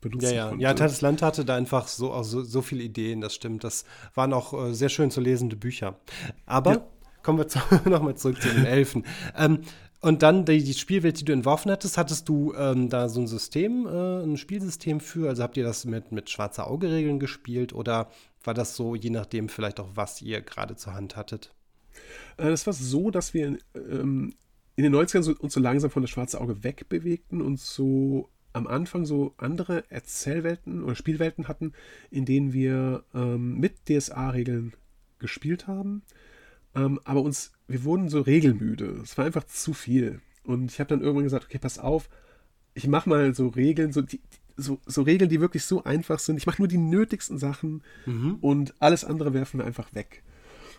benutzen 0.00 0.26
ja, 0.26 0.32
ja. 0.32 0.48
konnte. 0.48 0.62
Ja, 0.62 0.74
Tantes 0.74 1.00
Land 1.00 1.22
hatte 1.22 1.44
da 1.44 1.56
einfach 1.56 1.88
so, 1.88 2.22
so, 2.22 2.42
so 2.42 2.62
viele 2.62 2.82
Ideen, 2.82 3.20
das 3.20 3.34
stimmt. 3.34 3.64
Das 3.64 3.84
waren 4.14 4.32
auch 4.32 4.52
äh, 4.52 4.74
sehr 4.74 4.88
schön 4.88 5.10
zu 5.10 5.20
lesende 5.20 5.56
Bücher. 5.56 5.98
Aber 6.46 6.72
ja 6.72 6.84
kommen 7.28 7.38
wir 7.38 7.48
zu, 7.48 7.58
nochmal 7.88 8.16
zurück 8.16 8.40
zu 8.40 8.48
den 8.48 8.64
Elfen. 8.64 9.04
Ähm, 9.36 9.60
und 10.00 10.22
dann 10.22 10.46
die, 10.46 10.64
die, 10.64 10.72
Spielwelt, 10.72 11.20
die 11.20 11.24
du 11.24 11.32
entworfen 11.34 11.70
hattest, 11.70 11.98
hattest 11.98 12.26
du 12.28 12.54
ähm, 12.54 12.88
da 12.88 13.10
so 13.10 13.20
ein 13.20 13.26
System, 13.26 13.86
äh, 13.86 14.22
ein 14.22 14.38
Spielsystem 14.38 15.00
für? 15.00 15.28
Also 15.28 15.42
habt 15.42 15.58
ihr 15.58 15.64
das 15.64 15.84
mit, 15.84 16.10
mit 16.10 16.30
schwarzer 16.30 16.68
Auge-Regeln 16.68 17.18
gespielt 17.18 17.74
oder 17.74 18.08
war 18.44 18.54
das 18.54 18.76
so, 18.76 18.94
je 18.94 19.10
nachdem 19.10 19.50
vielleicht 19.50 19.78
auch, 19.78 19.90
was 19.94 20.22
ihr 20.22 20.40
gerade 20.40 20.76
zur 20.76 20.94
Hand 20.94 21.16
hattet? 21.16 21.52
Äh, 22.38 22.48
das 22.48 22.66
war 22.66 22.72
so, 22.72 23.10
dass 23.10 23.34
wir 23.34 23.58
ähm, 23.74 24.32
in 24.76 24.84
den 24.84 24.94
90ern 24.94 25.22
so, 25.22 25.34
uns 25.36 25.52
so 25.52 25.60
langsam 25.60 25.90
von 25.90 26.02
der 26.02 26.08
schwarze 26.08 26.40
Auge 26.40 26.64
wegbewegten 26.64 27.42
und 27.42 27.58
so 27.60 28.30
am 28.58 28.66
Anfang 28.66 29.06
so 29.06 29.34
andere 29.38 29.84
Erzählwelten 29.90 30.82
oder 30.82 30.94
Spielwelten 30.94 31.48
hatten, 31.48 31.72
in 32.10 32.24
denen 32.24 32.52
wir 32.52 33.04
ähm, 33.14 33.58
mit 33.58 33.86
DSA-Regeln 33.88 34.74
gespielt 35.18 35.66
haben. 35.66 36.02
Ähm, 36.74 37.00
aber 37.04 37.22
uns, 37.22 37.52
wir 37.66 37.84
wurden 37.84 38.08
so 38.08 38.20
regelmüde. 38.20 39.00
Es 39.02 39.16
war 39.16 39.24
einfach 39.24 39.44
zu 39.44 39.72
viel. 39.72 40.20
Und 40.44 40.72
ich 40.72 40.80
habe 40.80 40.88
dann 40.88 41.00
irgendwann 41.00 41.24
gesagt, 41.24 41.46
okay, 41.46 41.58
pass 41.58 41.78
auf, 41.78 42.08
ich 42.74 42.86
mache 42.86 43.08
mal 43.08 43.34
so 43.34 43.48
Regeln, 43.48 43.92
so, 43.92 44.02
die, 44.02 44.20
so, 44.56 44.80
so, 44.86 45.02
Regeln, 45.02 45.30
die 45.30 45.40
wirklich 45.40 45.64
so 45.64 45.84
einfach 45.84 46.18
sind. 46.18 46.36
Ich 46.36 46.46
mache 46.46 46.60
nur 46.60 46.68
die 46.68 46.78
nötigsten 46.78 47.38
Sachen 47.38 47.82
mhm. 48.06 48.36
und 48.40 48.74
alles 48.80 49.04
andere 49.04 49.34
werfen 49.34 49.58
wir 49.58 49.66
einfach 49.66 49.94
weg. 49.94 50.22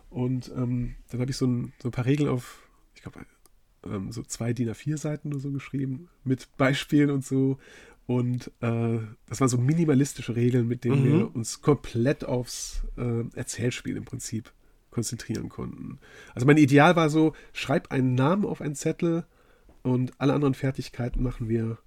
Und 0.09 0.51
ähm, 0.55 0.95
dann 1.09 1.21
habe 1.21 1.31
ich 1.31 1.37
so 1.37 1.47
ein, 1.47 1.73
so 1.81 1.89
ein, 1.89 1.91
paar 1.91 2.05
Regeln 2.05 2.29
auf, 2.29 2.67
ich 2.95 3.01
glaube, 3.01 3.19
ähm, 3.85 4.11
so 4.11 4.23
zwei 4.23 4.53
DIN 4.53 4.69
A4-Seiten 4.69 5.31
oder 5.31 5.41
so 5.41 5.51
geschrieben, 5.51 6.09
mit 6.23 6.47
Beispielen 6.57 7.09
und 7.09 7.25
so. 7.25 7.57
Und 8.05 8.51
äh, 8.61 8.99
das 9.27 9.39
waren 9.39 9.49
so 9.49 9.57
minimalistische 9.57 10.35
Regeln, 10.35 10.67
mit 10.67 10.83
denen 10.83 11.03
mhm. 11.03 11.05
wir 11.05 11.35
uns 11.35 11.61
komplett 11.61 12.25
aufs 12.25 12.83
äh, 12.97 13.23
Erzählspiel 13.35 13.97
im 13.97 14.05
Prinzip 14.05 14.51
konzentrieren 14.89 15.49
konnten. 15.49 15.99
Also 16.33 16.47
mein 16.47 16.57
Ideal 16.57 16.95
war 16.95 17.09
so, 17.09 17.33
schreib 17.53 17.91
einen 17.91 18.15
Namen 18.15 18.45
auf 18.45 18.61
einen 18.61 18.75
Zettel 18.75 19.25
und 19.83 20.19
alle 20.19 20.33
anderen 20.33 20.55
Fertigkeiten 20.55 21.21
machen 21.21 21.49
wir 21.49 21.77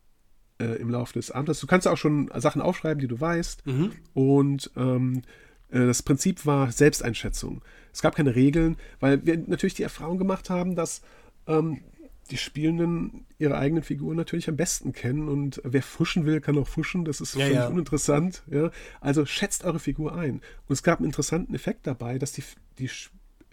äh, 0.58 0.76
im 0.76 0.90
Laufe 0.90 1.14
des 1.14 1.30
Abends. 1.30 1.60
Du 1.60 1.66
kannst 1.66 1.88
auch 1.88 1.96
schon 1.96 2.30
Sachen 2.36 2.62
aufschreiben, 2.62 3.00
die 3.00 3.08
du 3.08 3.20
weißt. 3.20 3.66
Mhm. 3.66 3.92
Und 4.14 4.70
ähm, 4.76 5.22
äh, 5.70 5.86
das 5.86 6.02
Prinzip 6.02 6.46
war 6.46 6.70
Selbsteinschätzung. 6.70 7.62
Es 7.92 8.00
gab 8.00 8.14
keine 8.14 8.34
Regeln, 8.34 8.76
weil 9.00 9.26
wir 9.26 9.38
natürlich 9.38 9.74
die 9.74 9.82
Erfahrung 9.82 10.18
gemacht 10.18 10.50
haben, 10.50 10.76
dass 10.76 11.02
ähm, 11.46 11.82
die 12.30 12.36
Spielenden 12.36 13.26
ihre 13.38 13.58
eigenen 13.58 13.82
Figuren 13.82 14.16
natürlich 14.16 14.48
am 14.48 14.56
besten 14.56 14.92
kennen 14.92 15.28
und 15.28 15.60
wer 15.64 15.82
fuschen 15.82 16.24
will, 16.24 16.40
kann 16.40 16.56
auch 16.56 16.68
fuschen. 16.68 17.04
Das 17.04 17.20
ist 17.20 17.34
ja, 17.34 17.42
völlig 17.42 17.58
ja. 17.58 17.68
uninteressant. 17.68 18.42
Ja? 18.50 18.70
Also 19.00 19.26
schätzt 19.26 19.64
eure 19.64 19.80
Figur 19.80 20.14
ein. 20.16 20.36
Und 20.66 20.72
es 20.72 20.82
gab 20.82 20.98
einen 20.98 21.06
interessanten 21.06 21.54
Effekt 21.54 21.86
dabei, 21.86 22.18
dass 22.18 22.32
die, 22.32 22.42
die 22.78 22.88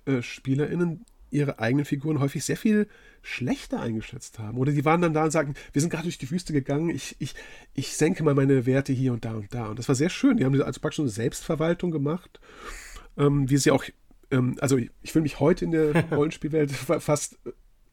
äh, 0.06 0.22
SpielerInnen 0.22 1.06
ihre 1.32 1.60
eigenen 1.60 1.86
Figuren 1.86 2.20
häufig 2.20 2.44
sehr 2.44 2.58
viel 2.58 2.88
schlechter 3.22 3.82
eingeschätzt 3.82 4.40
haben. 4.40 4.58
Oder 4.58 4.72
die 4.72 4.86
waren 4.86 5.02
dann 5.02 5.14
da 5.14 5.26
und 5.26 5.32
sagten, 5.32 5.56
wir 5.74 5.82
sind 5.82 5.90
gerade 5.90 6.04
durch 6.04 6.18
die 6.18 6.32
Wüste 6.32 6.54
gegangen, 6.54 6.90
ich, 6.90 7.16
ich, 7.20 7.36
ich 7.74 7.96
senke 7.96 8.24
mal 8.24 8.34
meine 8.34 8.66
Werte 8.66 8.94
hier 8.94 9.14
und 9.14 9.26
da 9.26 9.34
und 9.34 9.54
da. 9.54 9.68
Und 9.68 9.78
das 9.78 9.88
war 9.88 9.96
sehr 9.96 10.10
schön. 10.10 10.38
Die 10.38 10.46
haben 10.46 10.60
also 10.62 10.80
praktisch 10.80 11.00
eine 11.00 11.10
Selbstverwaltung 11.10 11.92
gemacht, 11.92 12.40
ähm, 13.18 13.50
wie 13.50 13.58
sie 13.58 13.72
auch, 13.72 13.84
ähm, 14.32 14.58
also 14.62 14.78
ich, 14.78 14.90
ich 15.02 15.12
fühle 15.12 15.24
mich 15.24 15.40
heute 15.40 15.66
in 15.66 15.72
der 15.72 16.06
Rollenspielwelt 16.12 16.72
fast 16.72 17.38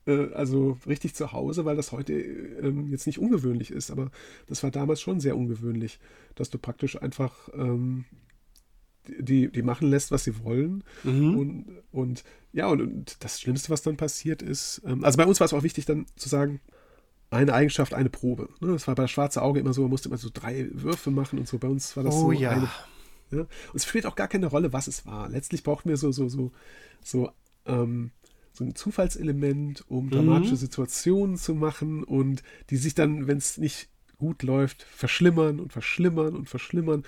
äh, 0.06 0.32
also 0.32 0.78
richtig 0.86 1.14
zu 1.14 1.32
Hause, 1.32 1.64
weil 1.64 1.76
das 1.76 1.92
heute 1.92 2.12
ähm, 2.14 2.88
jetzt 2.90 3.06
nicht 3.06 3.18
ungewöhnlich 3.18 3.70
ist, 3.70 3.90
aber 3.90 4.10
das 4.46 4.62
war 4.62 4.70
damals 4.70 5.00
schon 5.00 5.20
sehr 5.20 5.36
ungewöhnlich, 5.36 5.98
dass 6.34 6.50
du 6.50 6.58
praktisch 6.58 7.00
einfach 7.00 7.48
ähm, 7.54 8.04
die, 9.06 9.50
die 9.50 9.62
machen 9.62 9.88
lässt, 9.88 10.10
was 10.10 10.24
sie 10.24 10.42
wollen. 10.42 10.82
Mhm. 11.04 11.38
Und, 11.38 11.66
und 11.92 12.24
ja, 12.52 12.66
und, 12.68 12.80
und, 12.80 13.24
das 13.24 13.40
Schlimmste, 13.40 13.70
was 13.70 13.82
dann 13.82 13.96
passiert 13.96 14.42
ist, 14.42 14.82
ähm, 14.84 15.04
also 15.04 15.16
bei 15.16 15.26
uns 15.26 15.40
war 15.40 15.44
es 15.44 15.52
auch 15.52 15.62
wichtig, 15.62 15.86
dann 15.86 16.06
zu 16.16 16.28
sagen, 16.28 16.60
eine 17.30 17.54
Eigenschaft, 17.54 17.92
eine 17.94 18.10
Probe. 18.10 18.48
Ne? 18.60 18.72
Das 18.72 18.86
war 18.86 18.94
bei 18.94 19.06
Schwarze 19.08 19.42
Auge 19.42 19.60
immer 19.60 19.72
so, 19.72 19.82
man 19.82 19.90
musste 19.90 20.08
immer 20.08 20.18
so 20.18 20.30
drei 20.32 20.68
Würfe 20.72 21.10
machen 21.10 21.38
und 21.38 21.48
so. 21.48 21.58
Bei 21.58 21.68
uns 21.68 21.96
war 21.96 22.04
das 22.04 22.14
oh, 22.14 22.20
so 22.20 22.32
ja. 22.32 22.50
eine. 22.50 22.70
Ja? 23.32 23.40
Und 23.40 23.48
es 23.74 23.84
spielt 23.84 24.06
auch 24.06 24.14
gar 24.14 24.28
keine 24.28 24.46
Rolle, 24.46 24.72
was 24.72 24.86
es 24.86 25.06
war. 25.06 25.28
Letztlich 25.28 25.64
brauchten 25.64 25.88
wir 25.88 25.96
so, 25.96 26.12
so, 26.12 26.28
so, 26.28 26.52
so, 27.02 27.30
ähm, 27.66 28.12
so 28.56 28.64
ein 28.64 28.74
Zufallselement, 28.74 29.84
um 29.88 30.10
dramatische 30.10 30.52
mhm. 30.52 30.58
Situationen 30.58 31.36
zu 31.36 31.54
machen 31.54 32.04
und 32.04 32.42
die 32.70 32.76
sich 32.76 32.94
dann, 32.94 33.26
wenn 33.26 33.38
es 33.38 33.58
nicht 33.58 33.88
gut 34.18 34.42
läuft, 34.42 34.82
verschlimmern 34.82 35.60
und 35.60 35.72
verschlimmern 35.72 36.34
und 36.34 36.48
verschlimmern. 36.48 37.04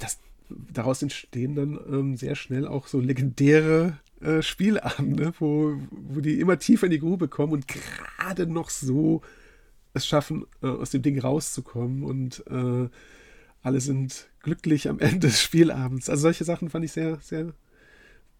Das, 0.00 0.18
daraus 0.48 1.02
entstehen 1.02 1.54
dann 1.54 1.78
ähm, 1.88 2.16
sehr 2.16 2.36
schnell 2.36 2.66
auch 2.66 2.86
so 2.86 3.00
legendäre 3.00 3.98
äh, 4.20 4.42
Spielabende, 4.42 5.32
wo, 5.38 5.76
wo 5.90 6.20
die 6.20 6.40
immer 6.40 6.58
tiefer 6.58 6.86
in 6.86 6.92
die 6.92 7.00
Grube 7.00 7.28
kommen 7.28 7.52
und 7.52 7.66
gerade 7.68 8.46
noch 8.46 8.70
so 8.70 9.22
es 9.94 10.06
schaffen, 10.06 10.46
äh, 10.62 10.66
aus 10.66 10.90
dem 10.90 11.02
Ding 11.02 11.18
rauszukommen 11.18 12.02
und 12.02 12.44
äh, 12.48 12.88
alle 13.62 13.80
sind 13.80 14.28
glücklich 14.40 14.88
am 14.88 15.00
Ende 15.00 15.26
des 15.26 15.42
Spielabends. 15.42 16.08
Also 16.08 16.22
solche 16.22 16.44
Sachen 16.44 16.70
fand 16.70 16.84
ich 16.84 16.92
sehr, 16.92 17.18
sehr. 17.20 17.54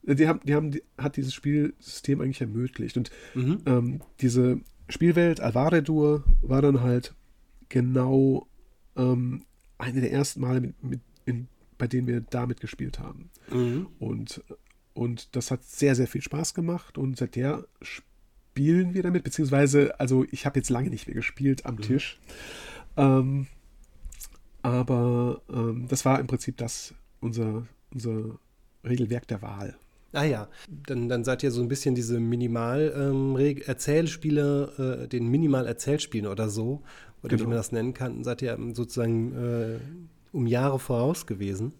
Die 0.06 0.28
haben, 0.28 0.40
die 0.44 0.54
haben, 0.54 0.70
die, 0.70 0.82
hat 0.98 1.16
dieses 1.16 1.34
Spielsystem 1.34 2.20
eigentlich 2.20 2.40
ermöglicht. 2.40 2.96
Und 2.96 3.10
mhm. 3.34 3.58
ähm, 3.66 4.00
diese 4.20 4.60
Spielwelt 4.88 5.40
Alvaredur 5.40 6.24
war 6.42 6.62
dann 6.62 6.80
halt 6.80 7.14
genau 7.68 8.46
ähm, 8.96 9.42
eine 9.78 10.00
der 10.00 10.12
ersten 10.12 10.40
Male, 10.40 10.60
mit, 10.60 10.82
mit, 10.82 11.00
in, 11.24 11.48
bei 11.76 11.86
denen 11.86 12.06
wir 12.06 12.20
damit 12.20 12.60
gespielt 12.60 12.98
haben. 12.98 13.30
Mhm. 13.50 13.88
Und, 13.98 14.44
und 14.94 15.34
das 15.34 15.50
hat 15.50 15.64
sehr, 15.64 15.94
sehr 15.94 16.06
viel 16.06 16.22
Spaß 16.22 16.54
gemacht 16.54 16.98
und 16.98 17.16
seither 17.18 17.66
spielen 17.82 18.94
wir 18.94 19.02
damit, 19.02 19.24
beziehungsweise, 19.24 19.98
also 20.00 20.24
ich 20.30 20.46
habe 20.46 20.58
jetzt 20.58 20.70
lange 20.70 20.88
nicht 20.88 21.06
mehr 21.06 21.14
gespielt 21.14 21.66
am 21.66 21.74
mhm. 21.74 21.82
Tisch. 21.82 22.20
Ähm, 22.96 23.46
aber 24.62 25.42
ähm, 25.52 25.86
das 25.88 26.04
war 26.04 26.18
im 26.18 26.26
Prinzip 26.26 26.56
das, 26.56 26.94
unser, 27.20 27.66
unser 27.92 28.38
Regelwerk 28.84 29.28
der 29.28 29.42
Wahl. 29.42 29.76
Ah 30.16 30.24
ja, 30.24 30.48
dann, 30.86 31.10
dann 31.10 31.24
seid 31.24 31.42
ihr 31.42 31.50
so 31.50 31.60
ein 31.60 31.68
bisschen 31.68 31.94
diese 31.94 32.18
Minimal-Erzählspiele, 32.18 34.72
ähm, 34.78 35.04
äh, 35.04 35.08
den 35.08 35.28
Minimal-Erzählspielen 35.28 36.26
oder 36.26 36.48
so, 36.48 36.80
oder 37.22 37.36
genau. 37.36 37.42
wie 37.42 37.48
man 37.48 37.58
das 37.58 37.70
nennen 37.70 37.92
kann, 37.92 38.24
seid 38.24 38.40
ihr 38.40 38.58
sozusagen 38.72 39.36
äh, 39.36 39.76
um 40.32 40.46
Jahre 40.46 40.78
voraus 40.78 41.26
gewesen. 41.26 41.74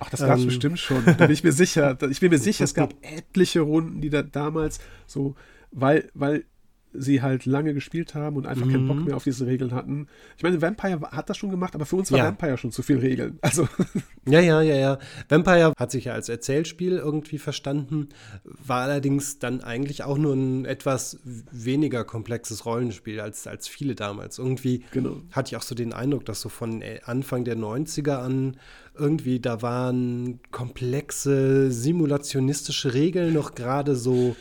Ach, 0.00 0.10
das 0.10 0.20
gab 0.20 0.36
es 0.36 0.42
ähm. 0.42 0.48
bestimmt 0.48 0.78
schon. 0.78 1.02
Da 1.04 1.12
bin 1.12 1.30
ich 1.30 1.42
mir 1.42 1.52
sicher. 1.52 1.96
Ich 2.10 2.20
bin 2.20 2.30
mir 2.30 2.38
sicher, 2.38 2.64
es 2.64 2.74
gab 2.74 2.92
etliche 3.00 3.60
Runden, 3.60 4.02
die 4.02 4.10
da 4.10 4.22
damals 4.22 4.80
so, 5.06 5.34
weil, 5.72 6.10
weil 6.12 6.44
sie 6.92 7.22
halt 7.22 7.46
lange 7.46 7.74
gespielt 7.74 8.14
haben 8.14 8.36
und 8.36 8.46
einfach 8.46 8.66
mhm. 8.66 8.72
keinen 8.72 8.88
Bock 8.88 8.96
mhm. 8.98 9.04
mehr 9.04 9.16
auf 9.16 9.24
diese 9.24 9.46
Regeln 9.46 9.72
hatten. 9.72 10.08
Ich 10.36 10.42
meine, 10.42 10.60
Vampire 10.60 11.00
hat 11.10 11.28
das 11.28 11.36
schon 11.36 11.50
gemacht, 11.50 11.74
aber 11.74 11.86
für 11.86 11.96
uns 11.96 12.10
war 12.10 12.18
ja. 12.18 12.24
Vampire 12.26 12.56
schon 12.56 12.72
zu 12.72 12.82
viel 12.82 12.98
Regeln. 12.98 13.38
Also. 13.48 13.66
Ja, 14.26 14.40
ja, 14.40 14.60
ja, 14.60 14.76
ja. 14.76 14.98
Vampire 15.30 15.72
hat 15.78 15.90
sich 15.90 16.04
ja 16.04 16.12
als 16.12 16.28
Erzählspiel 16.28 16.98
irgendwie 16.98 17.38
verstanden, 17.38 18.10
war 18.44 18.82
allerdings 18.82 19.38
dann 19.38 19.62
eigentlich 19.62 20.04
auch 20.04 20.18
nur 20.18 20.34
ein 20.34 20.66
etwas 20.66 21.18
weniger 21.24 22.04
komplexes 22.04 22.66
Rollenspiel 22.66 23.20
als, 23.20 23.46
als 23.46 23.68
viele 23.68 23.94
damals. 23.94 24.38
Irgendwie 24.38 24.84
genau. 24.90 25.16
hatte 25.32 25.48
ich 25.48 25.56
auch 25.56 25.62
so 25.62 25.74
den 25.74 25.94
Eindruck, 25.94 26.26
dass 26.26 26.42
so 26.42 26.50
von 26.50 26.82
äh, 26.82 27.00
Anfang 27.04 27.44
der 27.44 27.56
90er 27.56 28.16
an 28.16 28.58
irgendwie 28.98 29.40
da 29.40 29.62
waren 29.62 30.40
komplexe 30.50 31.70
simulationistische 31.70 32.94
Regeln 32.94 33.32
noch 33.32 33.54
gerade 33.54 33.94
so 33.94 34.36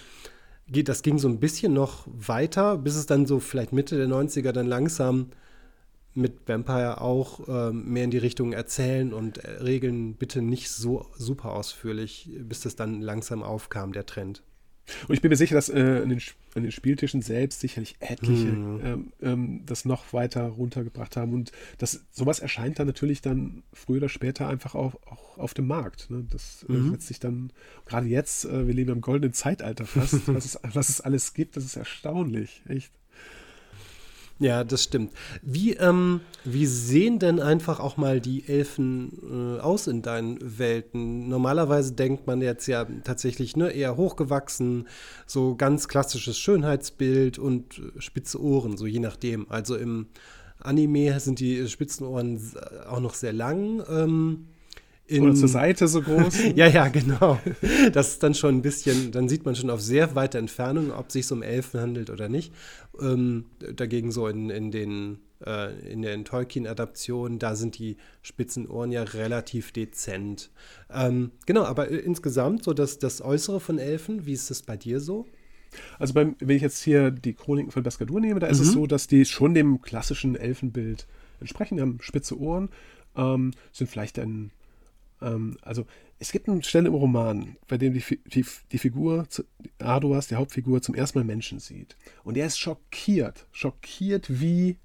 geht, 0.67 0.89
das 0.89 1.01
ging 1.01 1.17
so 1.19 1.27
ein 1.27 1.39
bisschen 1.39 1.73
noch 1.73 2.05
weiter, 2.07 2.77
bis 2.77 2.95
es 2.95 3.05
dann 3.05 3.25
so 3.25 3.39
vielleicht 3.39 3.73
Mitte 3.73 3.97
der 3.97 4.07
90er 4.07 4.51
dann 4.51 4.67
langsam 4.67 5.31
mit 6.13 6.47
Vampire 6.47 6.99
auch 6.99 7.47
ähm, 7.47 7.93
mehr 7.93 8.03
in 8.03 8.11
die 8.11 8.17
Richtung 8.17 8.51
erzählen 8.51 9.13
und 9.13 9.37
äh, 9.37 9.51
Regeln 9.61 10.15
bitte 10.15 10.41
nicht 10.41 10.71
so 10.71 11.05
super 11.15 11.53
ausführlich, 11.53 12.29
bis 12.41 12.61
das 12.61 12.75
dann 12.75 13.01
langsam 13.01 13.43
aufkam, 13.43 13.93
der 13.93 14.05
Trend. 14.05 14.41
Und 15.07 15.15
ich 15.15 15.21
bin 15.21 15.29
mir 15.29 15.35
sicher, 15.35 15.55
dass 15.55 15.69
äh, 15.69 16.01
an, 16.03 16.09
den, 16.09 16.21
an, 16.55 16.63
den, 16.63 16.71
Spieltischen 16.71 17.21
selbst 17.21 17.59
sicherlich 17.59 17.95
etliche 17.99 18.47
mhm. 18.47 18.81
ähm, 18.83 19.13
ähm, 19.21 19.61
das 19.65 19.85
noch 19.85 20.13
weiter 20.13 20.43
runtergebracht 20.47 21.17
haben. 21.17 21.33
Und 21.33 21.51
das, 21.77 22.05
sowas 22.11 22.39
erscheint 22.39 22.79
dann 22.79 22.87
natürlich 22.87 23.21
dann 23.21 23.63
früher 23.73 23.97
oder 23.97 24.09
später 24.09 24.47
einfach 24.47 24.75
auch, 24.75 24.95
auch 25.05 25.37
auf 25.37 25.53
dem 25.53 25.67
Markt. 25.67 26.09
Ne? 26.09 26.25
Das 26.29 26.65
äh, 26.69 26.73
mhm. 26.73 26.91
setzt 26.91 27.07
sich 27.07 27.19
dann, 27.19 27.51
gerade 27.85 28.07
jetzt, 28.07 28.45
äh, 28.45 28.67
wir 28.67 28.73
leben 28.73 28.91
im 28.91 29.01
goldenen 29.01 29.33
Zeitalter 29.33 29.85
fast, 29.85 30.27
was, 30.33 30.45
es, 30.45 30.59
was 30.73 30.89
es 30.89 31.01
alles 31.01 31.33
gibt, 31.33 31.57
das 31.57 31.65
ist 31.65 31.75
erstaunlich, 31.75 32.63
echt. 32.67 32.91
Ja, 34.39 34.63
das 34.63 34.83
stimmt. 34.83 35.13
Wie, 35.41 35.73
ähm, 35.73 36.21
wie 36.43 36.67
sehen 36.67 37.17
denn 37.17 37.39
einfach 37.39 37.79
auch 37.79 37.97
mal 37.97 38.21
die 38.21 38.47
Elfen 38.47 39.57
äh, 39.57 39.61
aus 39.61 39.87
in 39.87 40.03
deinen 40.03 40.37
Welten? 40.59 41.27
Normalerweise 41.27 41.93
denkt 41.93 42.27
man 42.27 42.41
jetzt 42.41 42.67
ja 42.67 42.85
tatsächlich 43.03 43.55
ne, 43.55 43.71
eher 43.71 43.97
hochgewachsen, 43.97 44.87
so 45.25 45.55
ganz 45.55 45.87
klassisches 45.87 46.37
Schönheitsbild 46.37 47.39
und 47.39 47.79
äh, 47.79 47.99
spitze 47.99 48.39
Ohren, 48.39 48.77
so 48.77 48.85
je 48.85 48.99
nachdem. 48.99 49.49
Also 49.49 49.75
im 49.75 50.05
Anime 50.59 51.19
sind 51.19 51.39
die 51.39 51.67
spitzen 51.67 52.05
Ohren 52.05 52.39
auch 52.87 52.99
noch 52.99 53.15
sehr 53.15 53.33
lang. 53.33 53.83
Ähm, 53.89 54.47
in, 55.07 55.23
Oder 55.23 55.35
zur 55.35 55.47
Seite 55.47 55.87
so 55.87 56.01
groß. 56.01 56.37
ja, 56.55 56.67
ja, 56.67 56.89
genau. 56.89 57.39
Das 57.93 58.09
ist 58.09 58.23
dann 58.23 58.33
schon 58.33 58.55
ein 58.55 58.61
bisschen, 58.61 59.11
dann 59.11 59.29
sieht 59.29 59.45
man 59.45 59.55
schon 59.55 59.69
auf 59.69 59.81
sehr 59.81 60.15
weite 60.15 60.37
Entfernung, 60.37 60.91
ob 60.91 61.07
es 61.07 61.13
sich 61.13 61.31
um 61.31 61.41
Elfen 61.41 61.79
handelt 61.79 62.09
oder 62.09 62.27
nicht. 62.27 62.53
Ähm, 62.99 63.45
dagegen 63.75 64.11
so 64.11 64.27
in, 64.27 64.49
in 64.49 64.71
den 64.71 65.19
äh, 65.45 65.91
in 65.91 66.01
den 66.01 66.25
Tolkien-Adaptionen, 66.25 67.39
da 67.39 67.55
sind 67.55 67.77
die 67.77 67.97
spitzen 68.21 68.67
Ohren 68.67 68.91
ja 68.91 69.03
relativ 69.03 69.71
dezent. 69.71 70.49
Ähm, 70.91 71.31
genau, 71.45 71.63
aber 71.63 71.89
äh, 71.89 71.97
insgesamt 71.97 72.63
so 72.63 72.73
das, 72.73 72.99
das 72.99 73.21
Äußere 73.21 73.59
von 73.59 73.77
Elfen, 73.79 74.25
wie 74.25 74.33
ist 74.33 74.49
das 74.49 74.61
bei 74.61 74.77
dir 74.77 74.99
so? 74.99 75.25
Also 75.99 76.13
beim, 76.13 76.35
wenn 76.39 76.55
ich 76.55 76.61
jetzt 76.61 76.81
hier 76.83 77.11
die 77.11 77.33
Chroniken 77.33 77.71
von 77.71 77.83
Bascadur 77.83 78.19
nehme, 78.19 78.39
da 78.39 78.47
ist 78.47 78.59
es 78.59 78.69
mhm. 78.69 78.73
so, 78.73 78.87
dass 78.87 79.07
die 79.07 79.25
schon 79.25 79.53
dem 79.53 79.81
klassischen 79.81 80.35
Elfenbild 80.35 81.07
entsprechen. 81.39 81.75
Die 81.75 81.81
haben 81.81 81.99
spitze 82.01 82.39
Ohren, 82.39 82.69
ähm, 83.15 83.51
sind 83.71 83.89
vielleicht 83.89 84.17
ein 84.17 84.51
ähm, 85.21 85.57
also 85.61 85.85
es 86.19 86.31
gibt 86.31 86.49
eine 86.49 86.63
Stelle 86.63 86.87
im 86.87 86.95
Roman, 86.95 87.57
bei 87.67 87.77
dem 87.77 87.93
die, 87.93 88.03
die, 88.25 88.45
die 88.71 88.77
Figur, 88.77 89.27
Arduas, 89.79 90.27
die 90.27 90.35
Hauptfigur, 90.35 90.81
zum 90.81 90.95
ersten 90.95 91.19
Mal 91.19 91.25
Menschen 91.25 91.59
sieht. 91.59 91.95
Und 92.23 92.37
er 92.37 92.47
ist 92.47 92.57
schockiert, 92.57 93.47
schockiert, 93.51 94.41
wie 94.41 94.77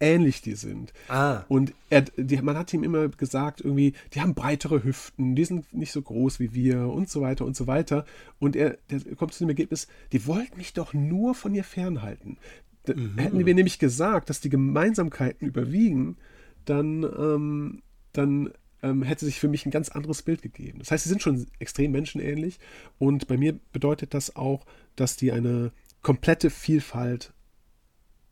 ähnlich 0.00 0.42
die 0.42 0.54
sind. 0.54 0.92
Ah. 1.08 1.44
Und 1.48 1.72
er, 1.88 2.02
die, 2.02 2.42
man 2.42 2.58
hat 2.58 2.74
ihm 2.74 2.82
immer 2.82 3.08
gesagt, 3.08 3.60
irgendwie, 3.60 3.94
die 4.12 4.20
haben 4.20 4.34
breitere 4.34 4.82
Hüften, 4.82 5.36
die 5.36 5.44
sind 5.44 5.72
nicht 5.72 5.92
so 5.92 6.02
groß 6.02 6.40
wie 6.40 6.52
wir 6.52 6.88
und 6.88 7.08
so 7.08 7.20
weiter 7.20 7.44
und 7.44 7.56
so 7.56 7.68
weiter. 7.68 8.04
Und 8.40 8.56
er 8.56 8.78
kommt 9.16 9.32
zu 9.32 9.44
dem 9.44 9.50
Ergebnis, 9.50 9.86
die 10.10 10.26
wollten 10.26 10.58
mich 10.58 10.72
doch 10.72 10.92
nur 10.92 11.34
von 11.36 11.54
ihr 11.54 11.64
fernhalten. 11.64 12.38
Mhm. 12.86 13.16
Hätten 13.16 13.46
wir 13.46 13.54
nämlich 13.54 13.78
gesagt, 13.78 14.28
dass 14.28 14.40
die 14.40 14.50
Gemeinsamkeiten 14.50 15.46
überwiegen, 15.46 16.16
dann, 16.64 17.04
ähm, 17.04 17.82
dann 18.12 18.52
ähm, 18.82 19.02
hätte 19.02 19.24
sich 19.24 19.40
für 19.40 19.48
mich 19.48 19.66
ein 19.66 19.70
ganz 19.70 19.88
anderes 19.88 20.22
Bild 20.22 20.42
gegeben. 20.42 20.78
Das 20.80 20.90
heißt, 20.90 21.04
sie 21.04 21.10
sind 21.10 21.22
schon 21.22 21.46
extrem 21.58 21.92
menschenähnlich 21.92 22.58
und 22.98 23.28
bei 23.28 23.36
mir 23.36 23.58
bedeutet 23.72 24.14
das 24.14 24.36
auch, 24.36 24.64
dass 24.96 25.16
die 25.16 25.32
eine 25.32 25.72
komplette 26.02 26.50
Vielfalt, 26.50 27.32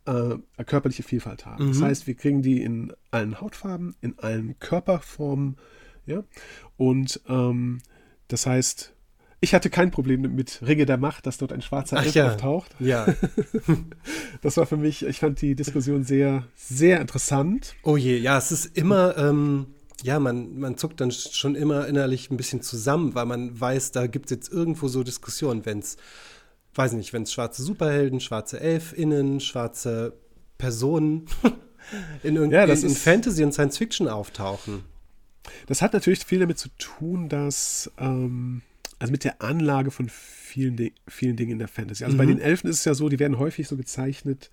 äh, 0.07 0.37
körperliche 0.65 1.03
Vielfalt 1.03 1.47
haben. 1.47 1.67
Mhm. 1.67 1.73
Das 1.73 1.83
heißt, 1.83 2.07
wir 2.07 2.15
kriegen 2.15 2.43
die 2.43 2.63
in 2.63 2.93
allen 3.11 3.41
Hautfarben, 3.41 3.95
in 4.01 4.19
allen 4.19 4.59
Körperformen, 4.59 5.57
ja, 6.07 6.25
und 6.77 7.21
ähm, 7.29 7.79
das 8.29 8.47
heißt, 8.47 8.95
ich 9.43 9.55
hatte 9.55 9.71
kein 9.71 9.91
Problem 9.91 10.21
mit 10.21 10.61
Ringe 10.67 10.85
der 10.85 10.99
Macht, 10.99 11.27
dass 11.27 11.39
dort 11.39 11.53
ein 11.53 11.63
schwarzer 11.63 12.03
Elf 12.03 12.15
ja. 12.15 12.29
auftaucht. 12.29 12.75
Ja. 12.79 13.07
das 14.43 14.57
war 14.59 14.67
für 14.67 14.77
mich, 14.77 15.05
ich 15.05 15.19
fand 15.19 15.41
die 15.41 15.55
Diskussion 15.55 16.05
sehr, 16.05 16.45
sehr 16.55 17.01
interessant. 17.01 17.75
Oh 17.83 17.97
je, 17.97 18.19
ja, 18.19 18.37
es 18.37 18.53
ist 18.53 18.77
immer, 18.77 19.17
ähm, 19.17 19.69
ja, 20.03 20.19
man, 20.19 20.59
man 20.59 20.77
zuckt 20.77 21.01
dann 21.01 21.11
schon 21.11 21.55
immer 21.55 21.87
innerlich 21.87 22.31
ein 22.31 22.37
bisschen 22.37 22.63
zusammen, 22.63 23.15
weil 23.15 23.27
man 23.27 23.59
weiß, 23.59 23.93
da 23.93 24.07
gibt 24.07 24.27
es 24.27 24.31
jetzt 24.31 24.53
irgendwo 24.53 24.89
so 24.89 25.03
Diskussionen, 25.03 25.67
wenn 25.67 25.81
es, 25.81 25.97
weiß 26.75 26.93
nicht, 26.93 27.13
wenn 27.13 27.23
es 27.23 27.33
schwarze 27.33 27.63
Superhelden, 27.63 28.21
schwarze 28.21 28.61
ElfInnen, 28.61 29.41
schwarze 29.41 30.15
Personen 30.59 31.27
in, 32.23 32.37
ja, 32.51 32.65
in, 32.65 32.71
in 32.71 32.95
Fantasy 32.95 33.45
und 33.45 33.53
Science 33.53 33.79
Fiction 33.79 34.09
auftauchen. 34.09 34.85
Das 35.67 35.83
hat 35.83 35.93
natürlich 35.93 36.25
viel 36.25 36.39
damit 36.39 36.59
zu 36.59 36.69
tun, 36.79 37.29
dass, 37.29 37.91
ähm, 37.99 38.63
also 38.99 39.11
mit 39.11 39.25
der 39.25 39.43
Anlage 39.43 39.91
von 39.91 40.09
vielen, 40.09 40.93
vielen 41.09 41.37
Dingen 41.37 41.53
in 41.53 41.59
der 41.59 41.69
Fantasy. 41.69 42.05
Also 42.05 42.15
mhm. 42.15 42.19
bei 42.19 42.27
den 42.27 42.41
Elfen 42.41 42.69
ist 42.69 42.81
es 42.81 42.85
ja 42.85 42.95
so, 42.95 43.09
die 43.09 43.19
werden 43.19 43.39
häufig 43.39 43.67
so 43.69 43.77
gezeichnet, 43.77 44.51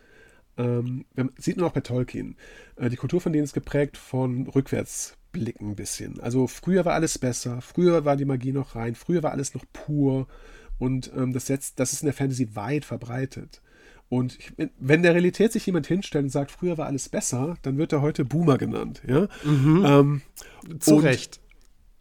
ähm, 0.57 1.05
sieht 1.37 1.57
man 1.57 1.67
auch 1.67 1.73
bei 1.73 1.81
Tolkien. 1.81 2.35
Äh, 2.77 2.89
die 2.89 2.95
Kultur 2.95 3.21
von 3.21 3.31
denen 3.31 3.43
ist 3.43 3.53
geprägt 3.53 3.97
von 3.97 4.47
rückwärts 4.47 5.15
zurückblicken 5.37 5.69
ein 5.69 5.75
bisschen. 5.75 6.19
Also 6.19 6.47
früher 6.47 6.85
war 6.85 6.93
alles 6.93 7.17
besser, 7.17 7.61
früher 7.61 8.05
war 8.05 8.15
die 8.15 8.25
Magie 8.25 8.51
noch 8.51 8.75
rein, 8.75 8.95
früher 8.95 9.23
war 9.23 9.31
alles 9.31 9.53
noch 9.53 9.63
pur 9.73 10.27
und 10.79 11.11
ähm, 11.15 11.33
das, 11.33 11.47
setzt, 11.47 11.79
das 11.79 11.93
ist 11.93 12.01
in 12.01 12.07
der 12.07 12.13
Fantasy 12.13 12.55
weit 12.55 12.85
verbreitet. 12.85 13.61
Und 14.09 14.37
ich, 14.39 14.53
wenn 14.79 15.03
der 15.03 15.13
Realität 15.13 15.51
sich 15.51 15.65
jemand 15.65 15.87
hinstellt 15.87 16.23
und 16.23 16.29
sagt, 16.29 16.51
früher 16.51 16.77
war 16.77 16.85
alles 16.85 17.09
besser, 17.09 17.57
dann 17.61 17.77
wird 17.77 17.91
er 17.91 18.01
heute 18.01 18.23
Boomer 18.23 18.57
genannt. 18.57 19.01
Ja? 19.05 19.27
Mhm. 19.43 19.85
Ähm, 19.85 20.21
zu 20.79 20.95
und, 20.95 21.03
Recht. 21.03 21.41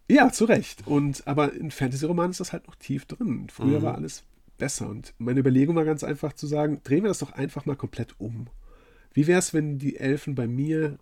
Ja, 0.09 0.31
zu 0.31 0.44
Recht. 0.44 0.87
Und, 0.87 1.27
aber 1.27 1.53
in 1.53 1.72
Fantasy-Romanen 1.72 2.31
ist 2.31 2.38
das 2.38 2.53
halt 2.53 2.68
noch 2.68 2.77
tief 2.77 3.07
drin. 3.07 3.49
Früher 3.51 3.81
mhm. 3.81 3.83
war 3.83 3.94
alles 3.96 4.22
besser. 4.57 4.88
Und 4.88 5.14
meine 5.18 5.40
Überlegung 5.40 5.75
war 5.75 5.85
ganz 5.85 6.05
einfach 6.05 6.33
zu 6.33 6.46
sagen, 6.46 6.81
drehen 6.85 7.03
wir 7.03 7.09
das 7.09 7.18
doch 7.18 7.33
einfach 7.33 7.66
mal 7.66 7.75
komplett 7.75 8.14
um. 8.18 8.46
Wie 9.12 9.27
wäre 9.27 9.40
es, 9.40 9.53
wenn 9.53 9.79
die 9.79 9.96
Elfen 9.96 10.37
bei 10.37 10.46
mir 10.46 10.99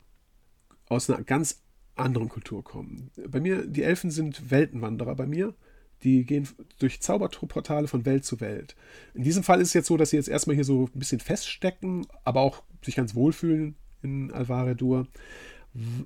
aus 0.89 1.11
einer 1.11 1.23
ganz 1.23 1.64
anderen 1.97 2.29
Kultur 2.29 2.65
kommen? 2.65 3.11
Bei 3.29 3.41
mir, 3.41 3.67
die 3.67 3.83
Elfen 3.83 4.11
sind 4.11 4.51
Weltenwanderer 4.51 5.15
bei 5.15 5.27
mir. 5.27 5.55
Die 6.03 6.25
gehen 6.25 6.47
durch 6.79 7.01
Zauberportale 7.01 7.89
von 7.89 8.05
Welt 8.05 8.25
zu 8.25 8.41
Welt. 8.41 8.77
In 9.15 9.23
diesem 9.23 9.43
Fall 9.43 9.61
ist 9.61 9.69
es 9.69 9.75
jetzt 9.75 9.87
so, 9.87 9.97
dass 9.97 10.11
sie 10.11 10.17
jetzt 10.17 10.29
erstmal 10.29 10.55
hier 10.55 10.65
so 10.65 10.91
ein 10.95 10.99
bisschen 10.99 11.21
feststecken, 11.21 12.07
aber 12.25 12.41
auch 12.41 12.63
sich 12.83 12.97
ganz 12.97 13.15
wohlfühlen 13.15 13.75
in 14.03 14.31
Alvaredur. 14.31 15.07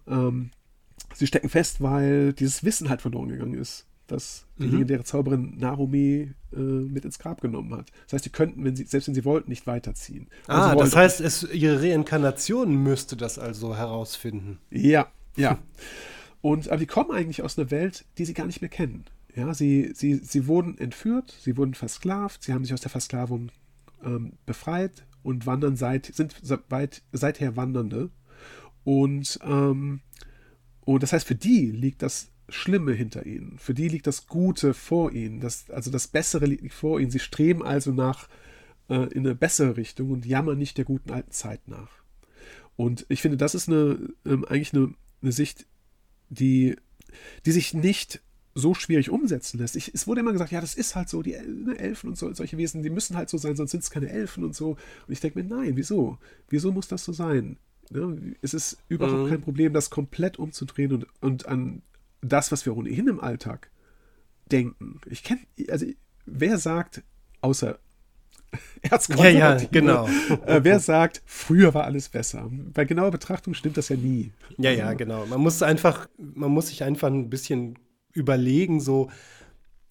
Ähm, 0.06 0.50
sie 1.14 1.26
stecken 1.26 1.48
fest, 1.48 1.82
weil 1.82 2.32
dieses 2.32 2.64
Wissen 2.64 2.88
halt 2.88 3.02
verloren 3.02 3.28
gegangen 3.28 3.54
ist, 3.54 3.86
das 4.06 4.46
die 4.58 4.64
mhm. 4.64 4.72
legendäre 4.72 5.04
Zauberin 5.04 5.56
Narumi 5.58 6.32
äh, 6.52 6.56
mit 6.56 7.04
ins 7.04 7.18
Grab 7.18 7.40
genommen 7.40 7.74
hat. 7.74 7.90
Das 8.06 8.14
heißt, 8.14 8.24
sie 8.24 8.30
könnten, 8.30 8.64
wenn 8.64 8.76
sie, 8.76 8.84
selbst 8.84 9.08
wenn 9.08 9.14
sie 9.14 9.24
wollten, 9.24 9.50
nicht 9.50 9.66
weiterziehen. 9.66 10.28
Ah, 10.46 10.76
das 10.76 10.94
heißt, 10.94 11.20
es, 11.20 11.42
ihre 11.52 11.82
Reinkarnation 11.82 12.74
müsste 12.74 13.16
das 13.16 13.38
also 13.38 13.76
herausfinden. 13.76 14.58
Ja, 14.70 15.08
ja. 15.38 15.58
Und 16.40 16.68
aber 16.68 16.78
die 16.78 16.86
kommen 16.86 17.10
eigentlich 17.10 17.42
aus 17.42 17.58
einer 17.58 17.70
Welt, 17.70 18.04
die 18.16 18.24
sie 18.24 18.34
gar 18.34 18.46
nicht 18.46 18.60
mehr 18.60 18.70
kennen. 18.70 19.04
Ja, 19.34 19.54
sie, 19.54 19.92
sie, 19.94 20.14
sie 20.14 20.46
wurden 20.46 20.78
entführt, 20.78 21.36
sie 21.40 21.56
wurden 21.56 21.74
versklavt, 21.74 22.42
sie 22.42 22.52
haben 22.52 22.64
sich 22.64 22.74
aus 22.74 22.80
der 22.80 22.90
Versklavung 22.90 23.50
ähm, 24.04 24.32
befreit 24.46 25.06
und 25.22 25.46
wandern 25.46 25.76
seit, 25.76 26.06
sind 26.06 26.34
weit, 26.70 27.02
seither 27.12 27.56
Wandernde. 27.56 28.10
Und, 28.84 29.38
ähm, 29.42 30.00
und 30.84 31.02
das 31.02 31.12
heißt, 31.12 31.26
für 31.26 31.34
die 31.34 31.70
liegt 31.70 32.02
das 32.02 32.30
Schlimme 32.48 32.92
hinter 32.92 33.26
ihnen. 33.26 33.58
Für 33.58 33.74
die 33.74 33.88
liegt 33.88 34.06
das 34.06 34.26
Gute 34.26 34.72
vor 34.72 35.12
ihnen. 35.12 35.40
Das, 35.40 35.70
also 35.70 35.90
das 35.90 36.08
Bessere 36.08 36.46
liegt 36.46 36.72
vor 36.72 36.98
ihnen. 36.98 37.10
Sie 37.10 37.18
streben 37.18 37.62
also 37.62 37.92
nach 37.92 38.28
äh, 38.88 39.12
in 39.12 39.26
eine 39.26 39.34
bessere 39.34 39.76
Richtung 39.76 40.10
und 40.10 40.26
jammern 40.26 40.58
nicht 40.58 40.78
der 40.78 40.84
guten 40.84 41.10
alten 41.10 41.30
Zeit 41.30 41.68
nach. 41.68 41.90
Und 42.76 43.04
ich 43.08 43.20
finde, 43.20 43.36
das 43.36 43.54
ist 43.54 43.68
eine, 43.68 43.98
ähm, 44.24 44.44
eigentlich 44.46 44.72
eine, 44.72 44.94
eine 45.22 45.32
Sicht, 45.32 45.66
die, 46.28 46.76
die 47.46 47.52
sich 47.52 47.74
nicht 47.74 48.20
so 48.54 48.74
schwierig 48.74 49.10
umsetzen 49.10 49.58
lässt. 49.58 49.76
Ich, 49.76 49.94
es 49.94 50.06
wurde 50.06 50.20
immer 50.20 50.32
gesagt, 50.32 50.50
ja, 50.50 50.60
das 50.60 50.74
ist 50.74 50.96
halt 50.96 51.08
so, 51.08 51.22
die 51.22 51.32
ne, 51.32 51.78
Elfen 51.78 52.10
und 52.10 52.18
so, 52.18 52.32
solche 52.34 52.58
Wesen, 52.58 52.82
die 52.82 52.90
müssen 52.90 53.16
halt 53.16 53.30
so 53.30 53.38
sein, 53.38 53.56
sonst 53.56 53.70
sind 53.70 53.84
es 53.84 53.90
keine 53.90 54.08
Elfen 54.08 54.44
und 54.44 54.54
so. 54.54 54.70
Und 54.70 55.12
ich 55.12 55.20
denke 55.20 55.40
mir, 55.40 55.48
nein, 55.48 55.76
wieso? 55.76 56.18
Wieso 56.48 56.72
muss 56.72 56.88
das 56.88 57.04
so 57.04 57.12
sein? 57.12 57.58
Ne? 57.90 58.34
Es 58.42 58.54
ist 58.54 58.78
überhaupt 58.88 59.26
mhm. 59.26 59.28
kein 59.28 59.40
Problem, 59.40 59.72
das 59.72 59.90
komplett 59.90 60.38
umzudrehen 60.38 60.92
und, 60.92 61.06
und 61.20 61.46
an 61.46 61.82
das, 62.20 62.50
was 62.50 62.66
wir 62.66 62.76
ohnehin 62.76 63.06
im 63.06 63.20
Alltag 63.20 63.70
denken. 64.50 65.00
Ich 65.06 65.22
kenne, 65.22 65.40
also 65.68 65.86
wer 66.26 66.58
sagt, 66.58 67.02
außer 67.40 67.78
ja, 69.16 69.28
ja, 69.28 69.54
genau. 69.70 70.08
Äh, 70.46 70.60
wer 70.62 70.80
sagt, 70.80 71.22
früher 71.26 71.74
war 71.74 71.84
alles 71.84 72.08
besser? 72.08 72.48
Bei 72.50 72.84
genauer 72.84 73.10
Betrachtung 73.10 73.54
stimmt 73.54 73.76
das 73.76 73.88
ja 73.88 73.96
nie. 73.96 74.32
Ja, 74.56 74.70
ja, 74.70 74.94
genau. 74.94 75.26
Man 75.26 75.40
muss 75.40 75.62
einfach, 75.62 76.08
man 76.16 76.50
muss 76.50 76.68
sich 76.68 76.82
einfach 76.82 77.08
ein 77.08 77.28
bisschen 77.28 77.78
überlegen, 78.12 78.80
so 78.80 79.10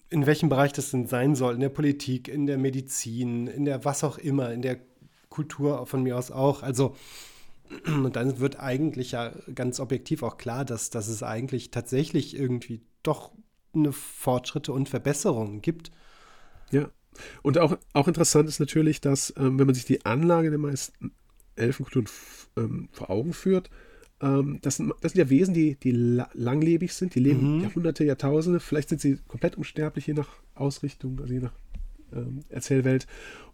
in 0.10 0.26
welchem 0.26 0.50
Bereich 0.50 0.74
das 0.74 0.92
denn 0.92 1.08
sein 1.08 1.36
soll, 1.36 1.56
in 1.56 1.60
der 1.60 1.70
Politik, 1.70 2.28
in 2.28 2.48
der 2.48 2.58
Medizin, 2.58 3.48
in 3.48 3.66
der 3.66 3.84
was 3.86 4.04
auch 4.04 4.18
immer, 4.18 4.52
in 4.52 4.62
der 4.62 4.80
Kultur 5.30 5.86
von 5.86 6.02
mir 6.02 6.18
aus 6.18 6.32
auch. 6.32 6.64
Also 6.64 6.96
und 7.86 8.16
dann 8.16 8.40
wird 8.40 8.60
eigentlich 8.60 9.12
ja 9.12 9.34
ganz 9.54 9.80
objektiv 9.80 10.24
auch 10.24 10.38
klar, 10.38 10.66
dass, 10.66 10.90
dass 10.90 11.08
es 11.08 11.24
eigentlich 11.24 11.72
tatsächlich 11.72 12.38
irgendwie 12.38 12.82
doch 13.04 13.32
eine 13.74 13.92
Fortschritte 13.92 14.72
und 14.72 14.90
Verbesserungen 14.90 15.62
gibt. 15.62 15.92
Ja. 16.72 16.90
Und 17.42 17.58
auch, 17.58 17.78
auch 17.94 18.08
interessant 18.08 18.48
ist 18.50 18.60
natürlich, 18.60 19.02
dass, 19.02 19.34
ähm, 19.38 19.60
wenn 19.60 19.68
man 19.68 19.76
sich 19.76 19.86
die 19.86 20.06
Anlage 20.06 20.50
der 20.50 20.60
meisten 20.60 21.12
Elfenkulturen 21.56 22.08
ähm, 22.56 22.90
vor 22.92 23.10
Augen 23.10 23.34
führt, 23.34 23.70
ähm, 24.22 24.60
das, 24.62 24.78
sind, 24.78 24.94
das 25.02 25.14
sind 25.14 25.20
ja 25.20 25.30
Wesen, 25.30 25.54
die, 25.54 25.76
die 25.76 25.92
langlebig 25.92 26.94
sind, 26.94 27.16
die 27.16 27.20
leben 27.20 27.58
mhm. 27.58 27.64
Jahrhunderte, 27.64 28.04
Jahrtausende, 28.04 28.60
vielleicht 28.60 28.90
sind 28.90 29.02
sie 29.02 29.20
komplett 29.28 29.58
unsterblich, 29.58 30.08
je 30.08 30.14
nach 30.14 30.30
Ausrichtung, 30.56 31.20
also 31.22 31.34
je 31.34 31.42
nach 31.42 31.54
ähm, 32.14 32.40
Erzählwelt. 32.50 33.08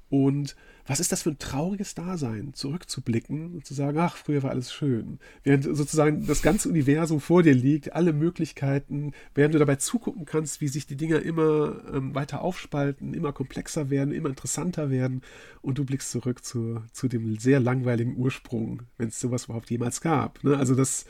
Und 0.10 0.56
was 0.86 1.00
ist 1.00 1.12
das 1.12 1.24
für 1.24 1.30
ein 1.30 1.39
trauriges 1.39 1.96
Dasein, 1.96 2.54
zurückzublicken 2.54 3.54
und 3.54 3.66
zu 3.66 3.74
sagen, 3.74 3.98
ach, 4.00 4.18
früher 4.18 4.44
war 4.44 4.52
alles 4.52 4.74
schön. 4.74 5.20
Während 5.44 5.63
sozusagen 5.63 6.28
das 6.28 6.42
ganze 6.42 6.68
Universum 6.70 7.22
vor 7.22 7.42
dir 7.42 7.54
liegt, 7.54 7.94
alle 7.94 8.12
Möglichkeiten, 8.12 9.13
während 9.34 9.56
du 9.56 9.60
dabei 9.60 9.78
zugucken 9.78 10.26
kannst, 10.26 10.60
wie 10.60 10.68
sich 10.68 10.86
die 10.86 10.98
Dinger 10.98 11.22
immer 11.22 11.82
ähm, 11.94 12.13
weiter 12.13 12.42
aufspalten, 12.42 13.13
immer 13.13 13.32
komplexer 13.32 13.89
werden, 13.89 14.13
immer 14.13 14.30
interessanter 14.30 14.89
werden 14.89 15.22
und 15.62 15.78
du 15.78 15.86
blickst 15.86 16.12
zurück 16.12 16.44
zu, 16.44 16.82
zu 16.92 17.08
dem 17.08 17.38
sehr 17.39 17.62
langweiligen 17.62 18.18
Ursprung, 18.18 18.84
wenn 18.98 19.08
es 19.08 19.20
sowas 19.20 19.46
überhaupt 19.46 19.70
jemals 19.70 20.02
gab. 20.02 20.44
Ne? 20.44 20.58
Also 20.58 20.76
das, 20.76 21.06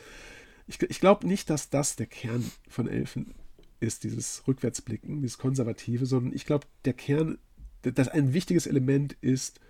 ich, 0.68 0.80
ich 0.82 1.00
glaube 1.00 1.26
nicht, 1.26 1.50
dass 1.50 1.68
das 1.68 1.96
der 1.96 2.06
Kern 2.06 2.44
von 2.68 2.86
Elfen 2.86 3.34
ist, 3.80 4.04
dieses 4.04 4.46
Rückwärtsblicken, 4.46 5.20
dieses 5.20 5.38
Konservative, 5.38 6.06
sondern 6.06 6.32
ich 6.32 6.46
glaube, 6.46 6.66
der 6.84 6.94
Kern 6.94 7.38
dass 7.92 8.08
ein 8.08 8.32
wichtiges 8.32 8.66
Element 8.66 9.16
ist 9.20 9.60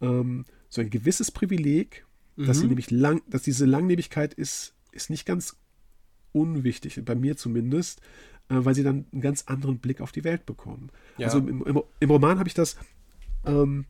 ähm, 0.00 0.44
so 0.68 0.80
ein 0.80 0.90
gewisses 0.90 1.30
Privileg, 1.30 2.06
mhm. 2.36 2.46
dass 2.46 2.58
sie 2.58 2.64
mhm. 2.64 2.70
nämlich 2.70 2.90
lang, 2.90 3.22
dass 3.28 3.42
diese 3.42 3.66
Langlebigkeit 3.66 4.34
ist, 4.34 4.74
ist 4.92 5.10
nicht 5.10 5.26
ganz 5.26 5.56
unwichtig, 6.32 7.00
bei 7.04 7.14
mir 7.14 7.36
zumindest, 7.36 8.00
äh, 8.48 8.56
weil 8.56 8.74
sie 8.74 8.82
dann 8.82 9.06
einen 9.12 9.20
ganz 9.20 9.44
anderen 9.46 9.78
Blick 9.78 10.00
auf 10.00 10.12
die 10.12 10.24
Welt 10.24 10.46
bekommen. 10.46 10.90
Ja. 11.18 11.26
Also 11.26 11.38
im, 11.38 11.64
im, 11.64 11.82
im 11.98 12.10
Roman 12.10 12.38
habe 12.38 12.48
ich 12.48 12.54
das, 12.54 12.76
ähm, 13.44 13.86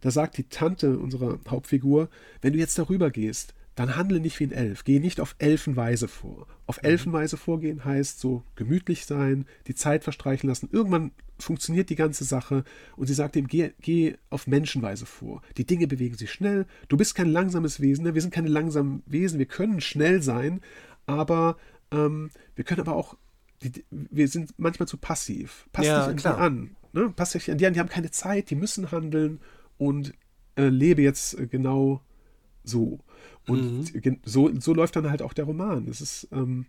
da 0.00 0.10
sagt 0.10 0.36
die 0.36 0.48
Tante 0.48 0.98
unserer 0.98 1.38
Hauptfigur, 1.48 2.08
wenn 2.42 2.52
du 2.52 2.58
jetzt 2.58 2.78
darüber 2.78 3.10
gehst, 3.10 3.54
dann 3.74 3.96
handle 3.96 4.20
nicht 4.20 4.38
wie 4.40 4.44
ein 4.44 4.52
Elf. 4.52 4.84
Geh 4.84 5.00
nicht 5.00 5.20
auf 5.20 5.34
Elfenweise 5.38 6.08
vor. 6.08 6.46
Auf 6.66 6.82
mhm. 6.82 6.90
Elfenweise 6.90 7.36
vorgehen 7.36 7.84
heißt 7.84 8.20
so 8.20 8.44
gemütlich 8.54 9.06
sein, 9.06 9.46
die 9.66 9.74
Zeit 9.74 10.04
verstreichen 10.04 10.48
lassen. 10.48 10.68
Irgendwann 10.72 11.12
funktioniert 11.38 11.90
die 11.90 11.96
ganze 11.96 12.24
Sache 12.24 12.64
und 12.96 13.06
sie 13.06 13.14
sagt 13.14 13.36
ihm, 13.36 13.48
geh, 13.48 13.72
geh 13.80 14.16
auf 14.30 14.46
Menschenweise 14.46 15.06
vor. 15.06 15.42
Die 15.56 15.66
Dinge 15.66 15.86
bewegen 15.86 16.16
sich 16.16 16.32
schnell. 16.32 16.66
Du 16.88 16.96
bist 16.96 17.14
kein 17.14 17.28
langsames 17.28 17.80
Wesen. 17.80 18.04
Ne? 18.04 18.14
Wir 18.14 18.22
sind 18.22 18.32
keine 18.32 18.48
langsamen 18.48 19.02
Wesen. 19.06 19.38
Wir 19.38 19.46
können 19.46 19.80
schnell 19.80 20.22
sein, 20.22 20.60
aber 21.06 21.56
ähm, 21.90 22.30
wir 22.54 22.64
können 22.64 22.80
aber 22.80 22.94
auch, 22.94 23.16
die, 23.62 23.84
wir 23.90 24.28
sind 24.28 24.54
manchmal 24.56 24.86
zu 24.86 24.96
passiv. 24.96 25.68
Pass 25.72 25.86
ja, 25.86 26.00
dich 26.00 26.10
an 26.10 26.16
klar. 26.16 26.36
die 26.36 26.40
an. 26.42 26.76
Ne? 26.92 27.12
Pass 27.14 27.32
dich 27.32 27.50
an 27.50 27.58
die 27.58 27.66
an. 27.66 27.74
Die 27.74 27.80
haben 27.80 27.88
keine 27.88 28.12
Zeit, 28.12 28.50
die 28.50 28.56
müssen 28.56 28.92
handeln 28.92 29.40
und 29.78 30.14
äh, 30.56 30.68
lebe 30.68 31.02
jetzt 31.02 31.38
äh, 31.38 31.48
genau 31.48 32.02
so. 32.62 33.00
Und 33.46 33.94
mhm. 33.94 34.20
so, 34.24 34.50
so 34.58 34.74
läuft 34.74 34.96
dann 34.96 35.10
halt 35.10 35.22
auch 35.22 35.32
der 35.32 35.44
Roman. 35.44 35.88
Es 35.88 36.00
ist, 36.00 36.28
ähm, 36.32 36.66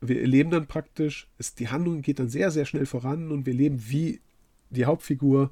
wir 0.00 0.20
erleben 0.20 0.50
dann 0.50 0.66
praktisch, 0.66 1.28
es, 1.38 1.54
die 1.54 1.68
Handlung 1.68 2.02
geht 2.02 2.18
dann 2.18 2.28
sehr, 2.28 2.50
sehr 2.50 2.64
schnell 2.64 2.86
voran 2.86 3.30
und 3.30 3.46
wir 3.46 3.54
leben 3.54 3.82
wie 3.88 4.20
die 4.70 4.84
Hauptfigur, 4.84 5.50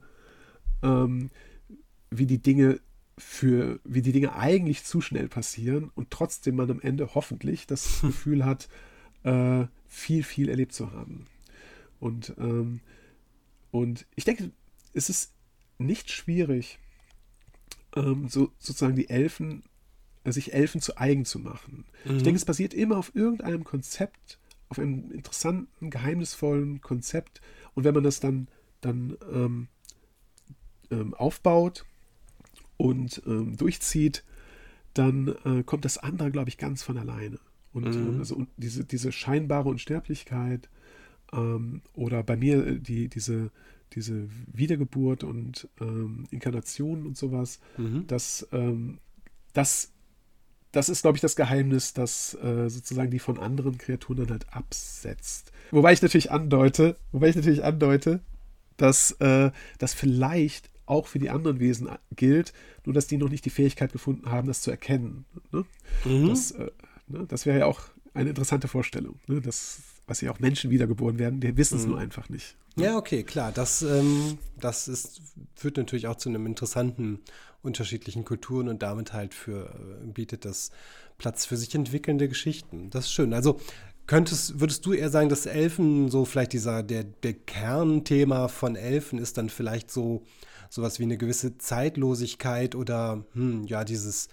ähm, 0.82 1.30
wie 2.10 2.26
die 2.26 2.42
Dinge 2.42 2.80
für, 3.18 3.80
wie 3.84 4.02
die 4.02 4.12
Dinge 4.12 4.34
eigentlich 4.34 4.84
zu 4.84 5.00
schnell 5.00 5.28
passieren 5.28 5.90
und 5.94 6.10
trotzdem 6.10 6.56
man 6.56 6.70
am 6.70 6.80
Ende 6.80 7.14
hoffentlich 7.14 7.66
das 7.66 8.00
Gefühl 8.02 8.44
hat, 8.44 8.68
äh, 9.22 9.66
viel, 9.86 10.22
viel 10.22 10.48
erlebt 10.48 10.72
zu 10.72 10.92
haben. 10.92 11.26
Und, 11.98 12.34
ähm, 12.38 12.80
und 13.70 14.06
ich 14.16 14.24
denke, 14.24 14.50
es 14.94 15.10
ist 15.10 15.34
nicht 15.78 16.10
schwierig, 16.10 16.78
ähm, 17.94 18.28
so, 18.28 18.50
sozusagen 18.58 18.96
die 18.96 19.10
Elfen 19.10 19.62
sich 20.24 20.52
Elfen 20.52 20.80
zu 20.80 20.96
eigen 20.98 21.24
zu 21.24 21.38
machen. 21.38 21.84
Mhm. 22.04 22.16
Ich 22.16 22.22
denke, 22.22 22.36
es 22.36 22.44
basiert 22.44 22.74
immer 22.74 22.98
auf 22.98 23.14
irgendeinem 23.14 23.64
Konzept, 23.64 24.38
auf 24.68 24.78
einem 24.78 25.10
interessanten, 25.10 25.90
geheimnisvollen 25.90 26.80
Konzept. 26.80 27.40
Und 27.74 27.84
wenn 27.84 27.94
man 27.94 28.04
das 28.04 28.20
dann, 28.20 28.48
dann 28.80 29.16
ähm, 29.32 29.68
ähm, 30.90 31.14
aufbaut 31.14 31.84
und 32.76 33.22
ähm, 33.26 33.56
durchzieht, 33.56 34.24
dann 34.94 35.34
äh, 35.44 35.62
kommt 35.62 35.84
das 35.84 35.98
andere, 35.98 36.30
glaube 36.30 36.48
ich, 36.48 36.58
ganz 36.58 36.82
von 36.82 36.98
alleine. 36.98 37.38
Und, 37.72 37.94
mhm. 37.94 38.18
also, 38.18 38.34
und 38.36 38.48
diese, 38.56 38.84
diese 38.84 39.12
scheinbare 39.12 39.68
Unsterblichkeit 39.68 40.68
ähm, 41.32 41.82
oder 41.94 42.22
bei 42.22 42.36
mir 42.36 42.66
äh, 42.66 42.78
die, 42.80 43.08
diese, 43.08 43.50
diese 43.92 44.28
Wiedergeburt 44.52 45.24
und 45.24 45.68
ähm, 45.80 46.26
Inkarnation 46.30 47.06
und 47.06 47.16
sowas, 47.16 47.60
mhm. 47.76 48.06
das, 48.06 48.48
ähm, 48.52 48.98
das 49.52 49.92
das 50.72 50.88
ist, 50.88 51.02
glaube 51.02 51.16
ich, 51.16 51.20
das 51.20 51.36
Geheimnis, 51.36 51.92
das 51.92 52.34
äh, 52.34 52.68
sozusagen 52.68 53.10
die 53.10 53.18
von 53.18 53.38
anderen 53.38 53.78
Kreaturen 53.78 54.18
dann 54.18 54.30
halt 54.30 54.46
absetzt. 54.52 55.52
Wobei 55.70 55.92
ich 55.92 56.02
natürlich 56.02 56.30
andeute, 56.30 56.96
wobei 57.12 57.28
ich 57.28 57.36
natürlich 57.36 57.64
andeute, 57.64 58.20
dass 58.76 59.12
äh, 59.20 59.50
das 59.78 59.94
vielleicht 59.94 60.70
auch 60.86 61.06
für 61.06 61.18
die 61.18 61.30
anderen 61.30 61.60
Wesen 61.60 61.88
gilt, 62.16 62.52
nur 62.84 62.94
dass 62.94 63.06
die 63.06 63.16
noch 63.16 63.28
nicht 63.28 63.44
die 63.44 63.50
Fähigkeit 63.50 63.92
gefunden 63.92 64.30
haben, 64.30 64.48
das 64.48 64.62
zu 64.62 64.70
erkennen. 64.70 65.24
Ne? 65.52 65.64
Mhm. 66.04 66.28
Das, 66.28 66.50
äh, 66.52 66.70
ne? 67.06 67.26
das 67.28 67.46
wäre 67.46 67.60
ja 67.60 67.66
auch 67.66 67.80
eine 68.14 68.30
interessante 68.30 68.68
Vorstellung, 68.68 69.20
ne? 69.26 69.40
dass, 69.40 69.80
was 70.06 70.20
ja 70.20 70.32
auch 70.32 70.40
Menschen 70.40 70.70
wiedergeboren 70.70 71.18
werden, 71.18 71.40
die 71.40 71.56
wissen 71.56 71.78
es 71.78 71.84
mhm. 71.84 71.90
nur 71.90 72.00
einfach 72.00 72.28
nicht. 72.28 72.56
Ne? 72.76 72.86
Ja, 72.86 72.96
okay, 72.96 73.22
klar. 73.22 73.52
Das, 73.52 73.82
ähm, 73.82 74.38
das 74.58 74.88
ist, 74.88 75.20
führt 75.54 75.76
natürlich 75.76 76.08
auch 76.08 76.16
zu 76.16 76.28
einem 76.28 76.46
interessanten 76.46 77.20
unterschiedlichen 77.62 78.24
Kulturen 78.24 78.68
und 78.68 78.82
damit 78.82 79.12
halt 79.12 79.34
für, 79.34 79.70
äh, 80.02 80.06
bietet 80.06 80.44
das 80.44 80.70
Platz 81.18 81.44
für 81.44 81.56
sich 81.56 81.74
entwickelnde 81.74 82.28
Geschichten. 82.28 82.90
Das 82.90 83.06
ist 83.06 83.12
schön. 83.12 83.34
Also 83.34 83.60
könntest, 84.06 84.60
würdest 84.60 84.86
du 84.86 84.92
eher 84.92 85.10
sagen, 85.10 85.28
dass 85.28 85.46
Elfen 85.46 86.08
so 86.10 86.24
vielleicht 86.24 86.52
dieser, 86.52 86.82
der, 86.82 87.04
der 87.04 87.34
Kernthema 87.34 88.48
von 88.48 88.76
Elfen 88.76 89.18
ist 89.18 89.38
dann 89.38 89.50
vielleicht 89.50 89.90
so 89.90 90.24
sowas 90.70 90.98
wie 91.00 91.04
eine 91.04 91.18
gewisse 91.18 91.58
Zeitlosigkeit 91.58 92.74
oder 92.74 93.24
hm, 93.32 93.64
ja, 93.66 93.84
dieses 93.84 94.28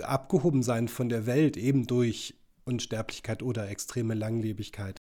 Abgehobensein 0.00 0.86
von 0.86 1.08
der 1.08 1.26
Welt 1.26 1.56
eben 1.56 1.86
durch 1.86 2.36
Unsterblichkeit 2.64 3.42
oder 3.42 3.68
extreme 3.70 4.14
Langlebigkeit. 4.14 4.98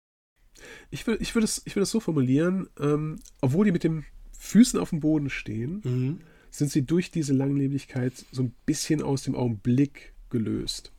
Ich 0.91 1.07
würde 1.07 1.23
ich 1.23 1.35
würd 1.35 1.45
es, 1.45 1.65
würd 1.65 1.83
es 1.83 1.91
so 1.91 2.01
formulieren, 2.01 2.69
ähm, 2.79 3.19
obwohl 3.41 3.65
die 3.65 3.73
mit 3.73 3.83
den 3.83 4.05
Füßen 4.39 4.79
auf 4.79 4.91
dem 4.91 5.01
Boden 5.01 5.31
stehen, 5.31 5.81
mhm 5.83 6.21
sind 6.55 6.71
sie 6.71 6.83
durch 6.83 7.11
diese 7.11 7.33
Langlebigkeit 7.33 8.13
so 8.31 8.45
ein 8.45 8.55
bisschen 8.65 9.03
aus 9.03 9.25
dem 9.25 9.35
Augenblick 9.35 10.15
gelöst 10.31 10.93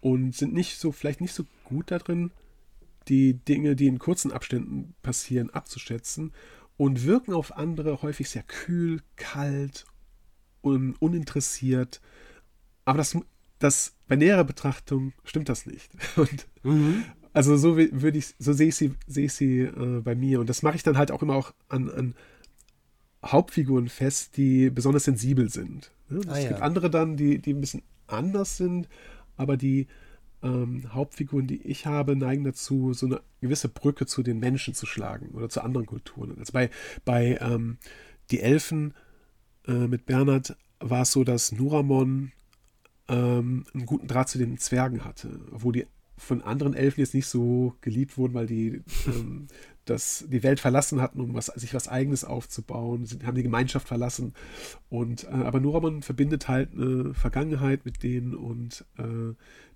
und 0.00 0.34
sind 0.34 0.54
nicht 0.54 0.78
so, 0.78 0.92
vielleicht 0.92 1.20
nicht 1.20 1.34
so 1.34 1.44
gut 1.64 1.90
darin, 1.90 2.30
die 3.08 3.34
Dinge, 3.34 3.76
die 3.76 3.86
in 3.86 3.98
kurzen 3.98 4.32
Abständen 4.32 4.94
passieren, 5.02 5.50
abzuschätzen 5.50 6.32
und 6.78 7.04
wirken 7.04 7.34
auf 7.34 7.54
andere 7.54 8.00
häufig 8.00 8.30
sehr 8.30 8.44
kühl, 8.44 9.02
kalt 9.16 9.84
und 10.62 10.94
uninteressiert. 10.94 12.00
Aber 12.86 12.96
das, 12.96 13.14
das 13.58 13.94
bei 14.08 14.16
näherer 14.16 14.44
Betrachtung 14.44 15.12
stimmt 15.24 15.50
das 15.50 15.66
nicht. 15.66 15.92
Und 16.16 16.46
mhm. 16.62 17.04
Also 17.34 17.56
so 17.56 17.76
würde 17.76 18.16
ich, 18.16 18.34
so 18.38 18.52
sehe 18.52 18.68
ich 18.68 18.76
sie, 18.76 18.94
sehe 19.06 19.26
ich 19.26 19.32
sie 19.32 19.60
äh, 19.60 20.00
bei 20.00 20.14
mir. 20.14 20.40
Und 20.40 20.48
das 20.48 20.62
mache 20.62 20.76
ich 20.76 20.82
dann 20.82 20.96
halt 20.96 21.10
auch 21.10 21.22
immer 21.22 21.34
auch 21.34 21.52
an, 21.68 21.90
an 21.90 22.14
Hauptfiguren 23.24 23.88
fest, 23.88 24.36
die 24.36 24.70
besonders 24.70 25.04
sensibel 25.04 25.48
sind. 25.50 25.92
Ne? 26.08 26.20
Ah, 26.26 26.36
es 26.36 26.44
ja. 26.44 26.48
gibt 26.50 26.62
andere 26.62 26.90
dann, 26.90 27.16
die, 27.16 27.38
die 27.38 27.54
ein 27.54 27.60
bisschen 27.60 27.82
anders 28.06 28.56
sind, 28.56 28.88
aber 29.36 29.56
die 29.56 29.86
ähm, 30.42 30.92
Hauptfiguren, 30.92 31.46
die 31.46 31.62
ich 31.62 31.86
habe, 31.86 32.16
neigen 32.16 32.44
dazu, 32.44 32.92
so 32.92 33.06
eine 33.06 33.20
gewisse 33.40 33.68
Brücke 33.68 34.06
zu 34.06 34.22
den 34.22 34.38
Menschen 34.38 34.74
zu 34.74 34.86
schlagen 34.86 35.30
oder 35.30 35.48
zu 35.48 35.62
anderen 35.62 35.86
Kulturen. 35.86 36.36
Also 36.38 36.52
bei, 36.52 36.70
bei 37.04 37.38
ähm, 37.40 37.78
Die 38.30 38.40
Elfen 38.40 38.94
äh, 39.66 39.72
mit 39.72 40.06
Bernhard 40.06 40.56
war 40.80 41.02
es 41.02 41.12
so, 41.12 41.24
dass 41.24 41.52
Nuramon 41.52 42.32
ähm, 43.08 43.64
einen 43.72 43.86
guten 43.86 44.06
Draht 44.06 44.28
zu 44.28 44.38
den 44.38 44.58
Zwergen 44.58 45.04
hatte, 45.04 45.40
obwohl 45.50 45.72
die 45.72 45.86
von 46.16 46.42
anderen 46.42 46.74
Elfen 46.74 47.00
jetzt 47.00 47.14
nicht 47.14 47.26
so 47.26 47.74
geliebt 47.80 48.16
wurden, 48.16 48.34
weil 48.34 48.46
die 48.46 48.82
ähm, 49.06 49.48
das, 49.84 50.24
die 50.28 50.42
Welt 50.42 50.60
verlassen 50.60 51.00
hatten, 51.00 51.20
um 51.20 51.34
was, 51.34 51.46
sich 51.46 51.74
was 51.74 51.88
Eigenes 51.88 52.24
aufzubauen. 52.24 53.06
Sie 53.06 53.18
haben 53.24 53.34
die 53.34 53.42
Gemeinschaft 53.42 53.88
verlassen. 53.88 54.34
Und, 54.88 55.24
äh, 55.24 55.28
aber 55.28 55.60
Nuramon 55.60 56.02
verbindet 56.02 56.48
halt 56.48 56.72
eine 56.72 57.14
Vergangenheit 57.14 57.84
mit 57.84 58.02
denen 58.02 58.34
und 58.34 58.84
äh, 58.98 59.34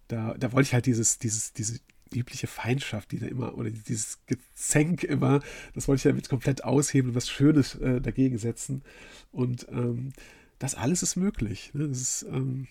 da, 0.08 0.34
da 0.38 0.52
wollte 0.52 0.68
ich 0.68 0.74
halt 0.74 0.86
dieses, 0.86 1.18
dieses, 1.18 1.52
diese 1.52 1.80
übliche 2.14 2.46
Feindschaft, 2.46 3.12
die 3.12 3.18
da 3.18 3.26
immer, 3.26 3.56
oder 3.56 3.70
dieses 3.70 4.20
Gezänk 4.26 5.04
immer, 5.04 5.40
das 5.74 5.88
wollte 5.88 5.98
ich 5.98 6.10
damit 6.10 6.28
komplett 6.28 6.64
aushebeln 6.64 7.10
und 7.10 7.16
was 7.16 7.28
Schönes 7.28 7.74
äh, 7.76 8.00
dagegen 8.00 8.38
setzen. 8.38 8.82
Und 9.30 9.66
ähm, 9.70 10.12
das 10.58 10.74
alles 10.74 11.02
ist 11.02 11.16
möglich. 11.16 11.70
Ne? 11.74 11.88
Das 11.88 12.00
ist, 12.00 12.22
ähm, 12.24 12.66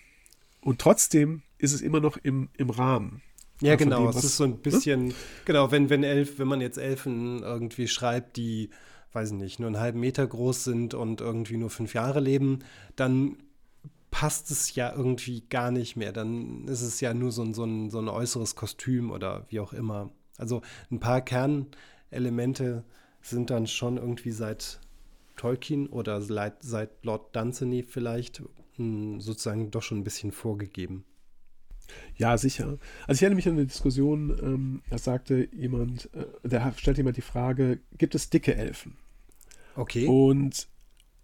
und 0.60 0.80
trotzdem 0.80 1.42
ist 1.58 1.72
es 1.72 1.80
immer 1.80 2.00
noch 2.00 2.16
im, 2.16 2.48
im 2.56 2.70
Rahmen. 2.70 3.22
Ja, 3.60 3.76
genau. 3.76 4.10
Dem, 4.10 4.16
es 4.16 4.24
ist 4.24 4.36
so 4.36 4.44
ein 4.44 4.50
ne? 4.50 4.56
bisschen, 4.56 5.08
ne? 5.08 5.14
genau, 5.44 5.70
wenn, 5.70 5.90
wenn 5.90 6.04
Elf, 6.04 6.38
wenn 6.38 6.48
man 6.48 6.60
jetzt 6.60 6.78
Elfen 6.78 7.42
irgendwie 7.42 7.88
schreibt, 7.88 8.36
die, 8.36 8.70
weiß 9.12 9.32
ich 9.32 9.36
nicht, 9.36 9.60
nur 9.60 9.68
einen 9.68 9.80
halben 9.80 10.00
Meter 10.00 10.26
groß 10.26 10.64
sind 10.64 10.94
und 10.94 11.20
irgendwie 11.20 11.56
nur 11.56 11.70
fünf 11.70 11.94
Jahre 11.94 12.20
leben, 12.20 12.60
dann 12.96 13.36
passt 14.10 14.50
es 14.50 14.74
ja 14.74 14.94
irgendwie 14.94 15.42
gar 15.48 15.70
nicht 15.70 15.96
mehr. 15.96 16.12
Dann 16.12 16.66
ist 16.68 16.82
es 16.82 17.00
ja 17.00 17.14
nur 17.14 17.32
so 17.32 17.42
ein, 17.42 17.54
so 17.54 17.64
ein, 17.64 17.90
so 17.90 17.98
ein 17.98 18.08
äußeres 18.08 18.54
Kostüm 18.54 19.10
oder 19.10 19.46
wie 19.48 19.60
auch 19.60 19.72
immer. 19.72 20.10
Also 20.38 20.62
ein 20.90 21.00
paar 21.00 21.20
Kernelemente 21.20 22.84
sind 23.20 23.50
dann 23.50 23.66
schon 23.66 23.96
irgendwie 23.96 24.30
seit 24.30 24.80
Tolkien 25.36 25.88
oder 25.88 26.22
seit, 26.22 26.62
seit 26.62 27.04
Lord 27.04 27.34
Dunsany 27.34 27.82
vielleicht 27.82 28.42
hm, 28.76 29.20
sozusagen 29.20 29.70
doch 29.70 29.82
schon 29.82 29.98
ein 29.98 30.04
bisschen 30.04 30.32
vorgegeben. 30.32 31.04
Ja, 32.16 32.36
sicher. 32.38 32.78
Also 33.06 33.18
ich 33.18 33.22
erinnere 33.22 33.36
mich 33.36 33.48
an 33.48 33.54
eine 33.54 33.66
Diskussion, 33.66 34.36
ähm, 34.42 34.82
da 34.90 34.98
sagte 34.98 35.48
jemand, 35.52 36.10
äh, 36.14 36.26
da 36.42 36.72
stellte 36.76 37.00
jemand 37.00 37.16
die 37.16 37.22
Frage, 37.22 37.80
gibt 37.96 38.14
es 38.14 38.30
dicke 38.30 38.54
Elfen? 38.54 38.96
Okay. 39.76 40.06
Und 40.06 40.68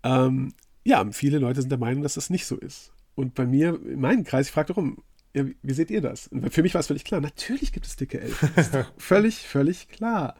ähm, 0.02 0.52
ja, 0.84 1.04
viele 1.12 1.38
Leute 1.38 1.60
sind 1.60 1.70
der 1.70 1.78
Meinung, 1.78 2.02
dass 2.02 2.14
das 2.14 2.30
nicht 2.30 2.46
so 2.46 2.56
ist. 2.56 2.92
Und 3.14 3.34
bei 3.34 3.46
mir, 3.46 3.80
in 3.84 4.00
meinem 4.00 4.24
Kreis, 4.24 4.46
ich 4.46 4.52
frage 4.52 4.68
darum, 4.68 5.02
ja, 5.34 5.46
wie, 5.46 5.56
wie 5.62 5.72
seht 5.72 5.90
ihr 5.90 6.00
das? 6.00 6.28
Und 6.28 6.52
für 6.52 6.62
mich 6.62 6.74
war 6.74 6.80
es 6.80 6.86
völlig 6.86 7.04
klar, 7.04 7.20
natürlich 7.20 7.72
gibt 7.72 7.86
es 7.86 7.96
dicke 7.96 8.20
Elfen. 8.20 8.50
Das 8.54 8.68
ist 8.68 8.92
völlig, 8.98 9.38
völlig 9.40 9.88
klar. 9.88 10.36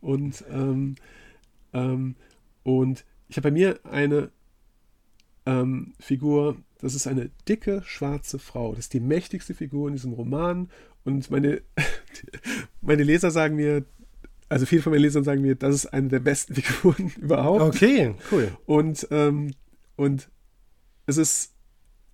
Und, 0.00 0.44
ähm, 0.50 0.96
ähm, 1.72 2.16
und 2.62 3.04
ich 3.28 3.36
habe 3.36 3.48
bei 3.48 3.52
mir 3.52 3.80
eine 3.84 4.30
ähm, 5.46 5.94
Figur, 5.98 6.58
das 6.80 6.94
ist 6.94 7.06
eine 7.06 7.30
dicke, 7.48 7.82
schwarze 7.84 8.38
Frau. 8.38 8.70
Das 8.70 8.86
ist 8.86 8.92
die 8.92 9.00
mächtigste 9.00 9.54
Figur 9.54 9.88
in 9.88 9.94
diesem 9.94 10.12
Roman. 10.12 10.70
Und 11.04 11.30
meine, 11.30 11.62
meine 12.80 13.02
Leser 13.02 13.30
sagen 13.30 13.56
mir, 13.56 13.84
also 14.48 14.66
viele 14.66 14.82
von 14.82 14.92
meinen 14.92 15.02
Lesern 15.02 15.24
sagen 15.24 15.42
mir, 15.42 15.54
das 15.54 15.74
ist 15.74 15.86
eine 15.86 16.08
der 16.08 16.20
besten 16.20 16.54
Figuren 16.56 17.12
überhaupt. 17.16 17.62
Okay, 17.62 18.14
cool. 18.30 18.56
Und, 18.66 19.06
ähm, 19.10 19.52
und 19.96 20.28
es 21.06 21.16
ist 21.16 21.52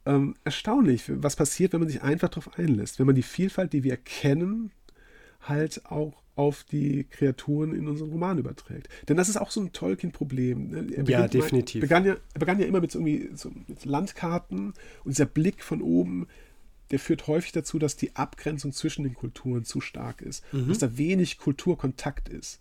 ähm, 0.06 0.34
erstaunlich, 0.44 1.04
was 1.08 1.36
passiert, 1.36 1.72
wenn 1.72 1.80
man 1.80 1.88
sich 1.88 2.02
einfach 2.02 2.28
darauf 2.28 2.58
einlässt. 2.58 2.98
Wenn 2.98 3.06
man 3.06 3.14
die 3.14 3.22
Vielfalt, 3.22 3.72
die 3.72 3.84
wir 3.84 3.96
kennen, 3.96 4.70
halt 5.40 5.86
auch 5.86 6.21
auf 6.34 6.64
die 6.64 7.04
Kreaturen 7.04 7.74
in 7.74 7.88
unseren 7.88 8.10
Roman 8.10 8.38
überträgt. 8.38 8.88
Denn 9.08 9.16
das 9.16 9.28
ist 9.28 9.36
auch 9.36 9.50
so 9.50 9.60
ein 9.60 9.72
Tolkien-Problem. 9.72 10.70
Ne? 10.70 11.04
Ja, 11.06 11.28
definitiv. 11.28 11.82
Mal, 11.82 11.86
begann 11.86 12.04
ja, 12.04 12.16
er 12.34 12.38
begann 12.38 12.58
ja 12.58 12.66
immer 12.66 12.80
mit 12.80 12.90
so, 12.90 13.00
irgendwie, 13.00 13.30
so 13.34 13.50
mit 13.68 13.84
Landkarten 13.84 14.72
und 15.04 15.10
dieser 15.10 15.26
Blick 15.26 15.62
von 15.62 15.82
oben, 15.82 16.26
der 16.90 16.98
führt 16.98 17.26
häufig 17.26 17.52
dazu, 17.52 17.78
dass 17.78 17.96
die 17.96 18.16
Abgrenzung 18.16 18.72
zwischen 18.72 19.02
den 19.02 19.14
Kulturen 19.14 19.64
zu 19.64 19.80
stark 19.80 20.22
ist. 20.22 20.42
Mhm. 20.52 20.68
Dass 20.68 20.78
da 20.78 20.96
wenig 20.96 21.38
Kulturkontakt 21.38 22.28
ist. 22.28 22.60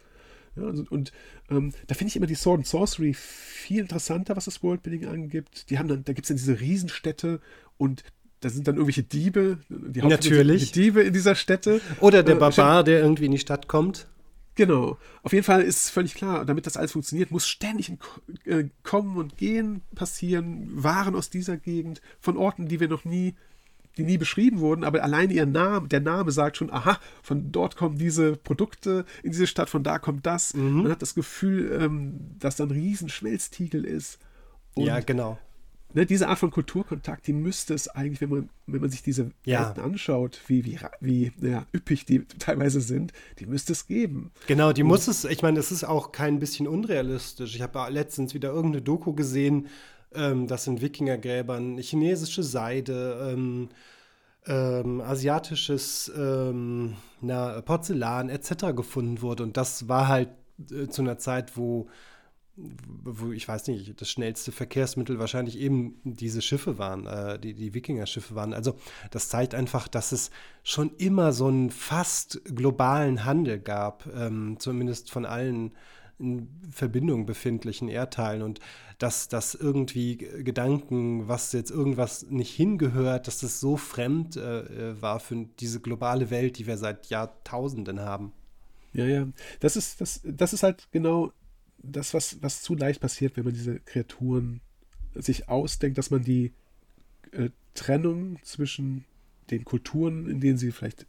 Ja, 0.55 0.63
also, 0.63 0.85
und 0.89 1.13
ähm, 1.49 1.73
da 1.87 1.95
finde 1.95 2.09
ich 2.09 2.17
immer 2.17 2.27
die 2.27 2.35
Sword 2.35 2.59
and 2.59 2.67
Sorcery 2.67 3.13
viel 3.13 3.79
interessanter, 3.79 4.35
was 4.35 4.45
das 4.45 4.63
Worldbuilding 4.63 5.05
angibt. 5.05 5.69
Die 5.69 5.79
haben 5.79 5.87
dann, 5.87 6.03
da 6.03 6.11
gibt 6.11 6.25
es 6.25 6.27
dann 6.27 6.37
diese 6.37 6.59
Riesenstädte 6.59 7.39
und 7.77 8.03
da 8.41 8.49
sind 8.49 8.67
dann 8.67 8.75
irgendwelche 8.75 9.03
Diebe, 9.03 9.59
die 9.69 10.01
Natürlich. 10.01 10.71
Diebe 10.71 11.01
in 11.03 11.13
dieser 11.13 11.35
Stätte. 11.35 11.79
Oder 11.99 12.23
der 12.23 12.35
äh, 12.35 12.39
Barbar, 12.39 12.83
der 12.83 12.99
irgendwie 13.01 13.25
in 13.25 13.31
die 13.31 13.37
Stadt 13.37 13.67
kommt. 13.67 14.07
Genau. 14.55 14.97
Auf 15.23 15.31
jeden 15.31 15.45
Fall 15.45 15.61
ist 15.61 15.85
es 15.85 15.89
völlig 15.89 16.15
klar, 16.15 16.43
damit 16.43 16.65
das 16.65 16.75
alles 16.75 16.91
funktioniert, 16.91 17.31
muss 17.31 17.47
ständig 17.47 17.89
ein 17.89 17.99
äh, 18.45 18.65
Kommen 18.83 19.15
und 19.17 19.37
Gehen 19.37 19.81
passieren, 19.95 20.69
Waren 20.71 21.15
aus 21.15 21.29
dieser 21.29 21.55
Gegend, 21.55 22.01
von 22.19 22.35
Orten, 22.35 22.67
die 22.67 22.79
wir 22.79 22.89
noch 22.89 23.05
nie, 23.05 23.35
die 23.97 24.03
nie 24.03 24.17
beschrieben 24.17 24.59
wurden, 24.59 24.83
aber 24.83 25.03
allein 25.03 25.29
ihr 25.29 25.45
Name, 25.45 25.87
der 25.87 26.01
Name 26.01 26.31
sagt 26.31 26.57
schon, 26.57 26.71
aha, 26.71 26.99
von 27.21 27.51
dort 27.51 27.75
kommen 27.75 27.97
diese 27.97 28.35
Produkte 28.35 29.05
in 29.21 29.31
diese 29.31 29.47
Stadt, 29.47 29.69
von 29.69 29.83
da 29.83 29.99
kommt 29.99 30.25
das. 30.25 30.53
Mhm. 30.53 30.83
Man 30.83 30.91
hat 30.91 31.01
das 31.01 31.15
Gefühl, 31.15 31.77
ähm, 31.79 32.19
dass 32.39 32.55
da 32.55 32.63
ein 32.65 32.71
Riesenschmelztiegel 32.71 33.85
ist. 33.85 34.19
Und 34.73 34.85
ja, 34.85 34.99
genau 34.99 35.37
ne, 35.93 36.05
diese 36.05 36.27
Art 36.27 36.39
von 36.39 36.51
Kulturkontakt, 36.51 37.27
die 37.27 37.33
müsste 37.33 37.73
es 37.73 37.87
eigentlich, 37.87 38.21
wenn 38.21 38.29
man, 38.29 38.49
wenn 38.67 38.81
man 38.81 38.89
sich 38.89 39.03
diese 39.03 39.31
ja. 39.45 39.67
Welten 39.67 39.83
anschaut, 39.83 40.39
wie, 40.47 40.65
wie, 40.65 40.79
wie 40.99 41.31
ja, 41.41 41.65
üppig 41.73 42.05
die 42.05 42.25
teilweise 42.39 42.81
sind, 42.81 43.13
die 43.39 43.45
müsste 43.45 43.73
es 43.73 43.87
geben. 43.87 44.31
Genau, 44.47 44.73
die 44.73 44.83
Und, 44.83 44.89
muss 44.89 45.07
es, 45.07 45.25
ich 45.25 45.41
meine, 45.41 45.59
es 45.59 45.71
ist 45.71 45.83
auch 45.83 46.11
kein 46.11 46.39
bisschen 46.39 46.67
unrealistisch. 46.67 47.55
Ich 47.55 47.61
habe 47.61 47.87
letztens 47.89 48.33
wieder 48.33 48.49
irgendeine 48.49 48.81
Doku 48.81 49.13
gesehen, 49.13 49.67
ähm, 50.13 50.47
dass 50.47 50.67
in 50.67 50.81
Wikingergräbern 50.81 51.77
chinesische 51.77 52.43
Seide, 52.43 53.31
ähm, 53.31 53.69
ähm, 54.47 55.01
asiatisches 55.01 56.11
ähm, 56.15 56.95
na, 57.21 57.61
Porzellan 57.61 58.29
etc. 58.29 58.75
gefunden 58.75 59.21
wurde. 59.21 59.43
Und 59.43 59.57
das 59.57 59.87
war 59.87 60.07
halt 60.07 60.29
äh, 60.71 60.87
zu 60.87 61.01
einer 61.01 61.17
Zeit, 61.17 61.57
wo 61.57 61.87
wo 63.03 63.31
ich 63.31 63.47
weiß 63.47 63.67
nicht, 63.67 63.99
das 63.99 64.09
schnellste 64.09 64.51
Verkehrsmittel 64.51 65.19
wahrscheinlich 65.19 65.59
eben 65.59 65.95
diese 66.03 66.41
Schiffe 66.41 66.77
waren, 66.77 67.05
äh, 67.07 67.39
die, 67.39 67.53
die 67.53 67.73
Wikinger-Schiffe 67.73 68.35
waren. 68.35 68.53
Also 68.53 68.75
das 69.11 69.29
zeigt 69.29 69.55
einfach, 69.55 69.87
dass 69.87 70.11
es 70.11 70.31
schon 70.63 70.91
immer 70.97 71.33
so 71.33 71.47
einen 71.47 71.71
fast 71.71 72.41
globalen 72.45 73.25
Handel 73.25 73.59
gab, 73.59 74.07
ähm, 74.15 74.57
zumindest 74.59 75.11
von 75.11 75.25
allen 75.25 75.71
in 76.21 76.47
Verbindung 76.69 77.25
befindlichen 77.25 77.89
Erdteilen 77.89 78.43
und 78.43 78.59
dass 78.99 79.27
das 79.27 79.55
irgendwie 79.55 80.17
Gedanken, 80.17 81.27
was 81.27 81.51
jetzt 81.53 81.71
irgendwas 81.71 82.27
nicht 82.29 82.53
hingehört, 82.53 83.27
dass 83.27 83.39
das 83.39 83.59
so 83.59 83.75
fremd 83.75 84.37
äh, 84.37 84.59
äh, 84.91 85.01
war 85.01 85.19
für 85.19 85.47
diese 85.59 85.79
globale 85.79 86.29
Welt, 86.29 86.59
die 86.59 86.67
wir 86.67 86.77
seit 86.77 87.07
Jahrtausenden 87.07 87.99
haben. 88.01 88.31
Ja, 88.93 89.05
ja. 89.05 89.27
Das 89.59 89.75
ist, 89.75 90.01
das, 90.01 90.21
das 90.23 90.53
ist 90.53 90.63
halt 90.63 90.87
genau 90.91 91.31
das, 91.83 92.13
was, 92.13 92.41
was 92.41 92.61
zu 92.61 92.75
leicht 92.75 93.01
passiert, 93.01 93.37
wenn 93.37 93.45
man 93.45 93.53
diese 93.53 93.79
Kreaturen 93.79 94.61
sich 95.15 95.49
ausdenkt, 95.49 95.97
dass 95.97 96.11
man 96.11 96.23
die 96.23 96.53
äh, 97.31 97.49
Trennung 97.73 98.37
zwischen 98.43 99.05
den 99.49 99.65
Kulturen, 99.65 100.29
in 100.29 100.39
denen 100.39 100.57
sie 100.57 100.71
vielleicht 100.71 101.05